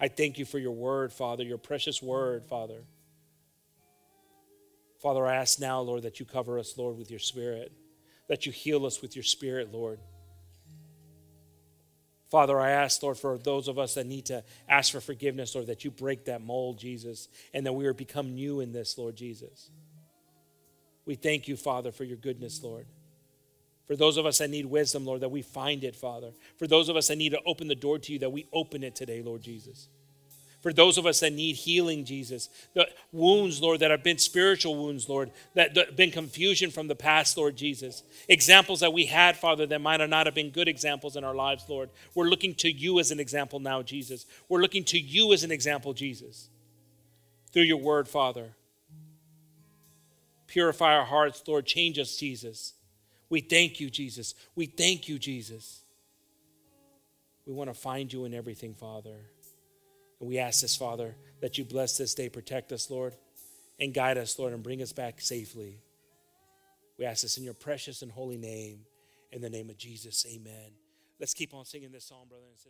I 0.00 0.08
thank 0.08 0.38
you 0.38 0.44
for 0.44 0.58
your 0.58 0.72
word, 0.72 1.12
Father, 1.12 1.42
your 1.42 1.58
precious 1.58 2.02
word, 2.02 2.44
Father. 2.46 2.82
Father, 5.00 5.26
I 5.26 5.36
ask 5.36 5.60
now, 5.60 5.80
Lord, 5.80 6.02
that 6.02 6.20
you 6.20 6.26
cover 6.26 6.58
us, 6.58 6.78
Lord, 6.78 6.96
with 6.96 7.10
your 7.10 7.20
spirit, 7.20 7.72
that 8.28 8.46
you 8.46 8.52
heal 8.52 8.86
us 8.86 9.02
with 9.02 9.16
your 9.16 9.22
spirit, 9.22 9.72
Lord. 9.72 9.98
Father, 12.34 12.58
I 12.58 12.72
ask, 12.72 13.00
Lord, 13.00 13.16
for 13.16 13.38
those 13.38 13.68
of 13.68 13.78
us 13.78 13.94
that 13.94 14.06
need 14.06 14.24
to 14.24 14.42
ask 14.68 14.90
for 14.90 15.00
forgiveness, 15.00 15.54
Lord, 15.54 15.68
that 15.68 15.84
you 15.84 15.92
break 15.92 16.24
that 16.24 16.42
mold, 16.42 16.80
Jesus, 16.80 17.28
and 17.52 17.64
that 17.64 17.74
we 17.74 17.86
are 17.86 17.94
become 17.94 18.34
new 18.34 18.58
in 18.58 18.72
this, 18.72 18.98
Lord 18.98 19.14
Jesus. 19.14 19.70
We 21.06 21.14
thank 21.14 21.46
you, 21.46 21.56
Father, 21.56 21.92
for 21.92 22.02
your 22.02 22.16
goodness, 22.16 22.60
Lord. 22.60 22.86
For 23.86 23.94
those 23.94 24.16
of 24.16 24.26
us 24.26 24.38
that 24.38 24.50
need 24.50 24.66
wisdom, 24.66 25.06
Lord, 25.06 25.20
that 25.20 25.28
we 25.28 25.42
find 25.42 25.84
it, 25.84 25.94
Father. 25.94 26.32
For 26.58 26.66
those 26.66 26.88
of 26.88 26.96
us 26.96 27.06
that 27.06 27.18
need 27.18 27.30
to 27.30 27.40
open 27.46 27.68
the 27.68 27.76
door 27.76 28.00
to 28.00 28.12
you, 28.12 28.18
that 28.18 28.32
we 28.32 28.48
open 28.52 28.82
it 28.82 28.96
today, 28.96 29.22
Lord 29.22 29.40
Jesus. 29.40 29.88
For 30.64 30.72
those 30.72 30.96
of 30.96 31.04
us 31.04 31.20
that 31.20 31.34
need 31.34 31.56
healing, 31.56 32.06
Jesus, 32.06 32.48
the 32.72 32.88
wounds, 33.12 33.60
Lord, 33.60 33.80
that 33.80 33.90
have 33.90 34.02
been 34.02 34.16
spiritual 34.16 34.82
wounds, 34.82 35.10
Lord, 35.10 35.30
that 35.52 35.76
have 35.76 35.94
been 35.94 36.10
confusion 36.10 36.70
from 36.70 36.88
the 36.88 36.94
past, 36.94 37.36
Lord 37.36 37.54
Jesus. 37.54 38.02
Examples 38.30 38.80
that 38.80 38.94
we 38.94 39.04
had, 39.04 39.36
Father, 39.36 39.66
that 39.66 39.82
might 39.82 39.98
not 39.98 40.24
have 40.24 40.34
been 40.34 40.48
good 40.48 40.66
examples 40.66 41.16
in 41.16 41.22
our 41.22 41.34
lives, 41.34 41.66
Lord. 41.68 41.90
We're 42.14 42.30
looking 42.30 42.54
to 42.54 42.72
you 42.72 42.98
as 42.98 43.10
an 43.10 43.20
example 43.20 43.60
now, 43.60 43.82
Jesus. 43.82 44.24
We're 44.48 44.62
looking 44.62 44.84
to 44.84 44.98
you 44.98 45.34
as 45.34 45.44
an 45.44 45.50
example, 45.50 45.92
Jesus. 45.92 46.48
Through 47.52 47.64
your 47.64 47.76
word, 47.76 48.08
Father. 48.08 48.54
Purify 50.46 50.94
our 50.94 51.04
hearts, 51.04 51.42
Lord. 51.46 51.66
Change 51.66 51.98
us, 51.98 52.16
Jesus. 52.16 52.72
We 53.28 53.42
thank 53.42 53.80
you, 53.80 53.90
Jesus. 53.90 54.34
We 54.56 54.64
thank 54.64 55.10
you, 55.10 55.18
Jesus. 55.18 55.82
We 57.44 57.52
want 57.52 57.68
to 57.68 57.74
find 57.74 58.10
you 58.10 58.24
in 58.24 58.32
everything, 58.32 58.72
Father. 58.72 59.16
And 60.24 60.30
we 60.30 60.38
ask 60.38 60.62
this, 60.62 60.74
Father, 60.74 61.14
that 61.42 61.58
you 61.58 61.66
bless 61.66 61.98
this 61.98 62.14
day, 62.14 62.30
protect 62.30 62.72
us, 62.72 62.90
Lord, 62.90 63.14
and 63.78 63.92
guide 63.92 64.16
us, 64.16 64.38
Lord, 64.38 64.54
and 64.54 64.62
bring 64.62 64.80
us 64.80 64.90
back 64.90 65.20
safely. 65.20 65.82
We 66.98 67.04
ask 67.04 67.20
this 67.20 67.36
in 67.36 67.44
your 67.44 67.52
precious 67.52 68.00
and 68.00 68.10
holy 68.10 68.38
name. 68.38 68.86
In 69.32 69.42
the 69.42 69.50
name 69.50 69.68
of 69.68 69.76
Jesus, 69.76 70.24
amen. 70.26 70.70
Let's 71.20 71.34
keep 71.34 71.52
on 71.52 71.66
singing 71.66 71.92
this 71.92 72.06
song, 72.06 72.24
brother 72.26 72.46
and 72.48 72.56
sister. 72.56 72.62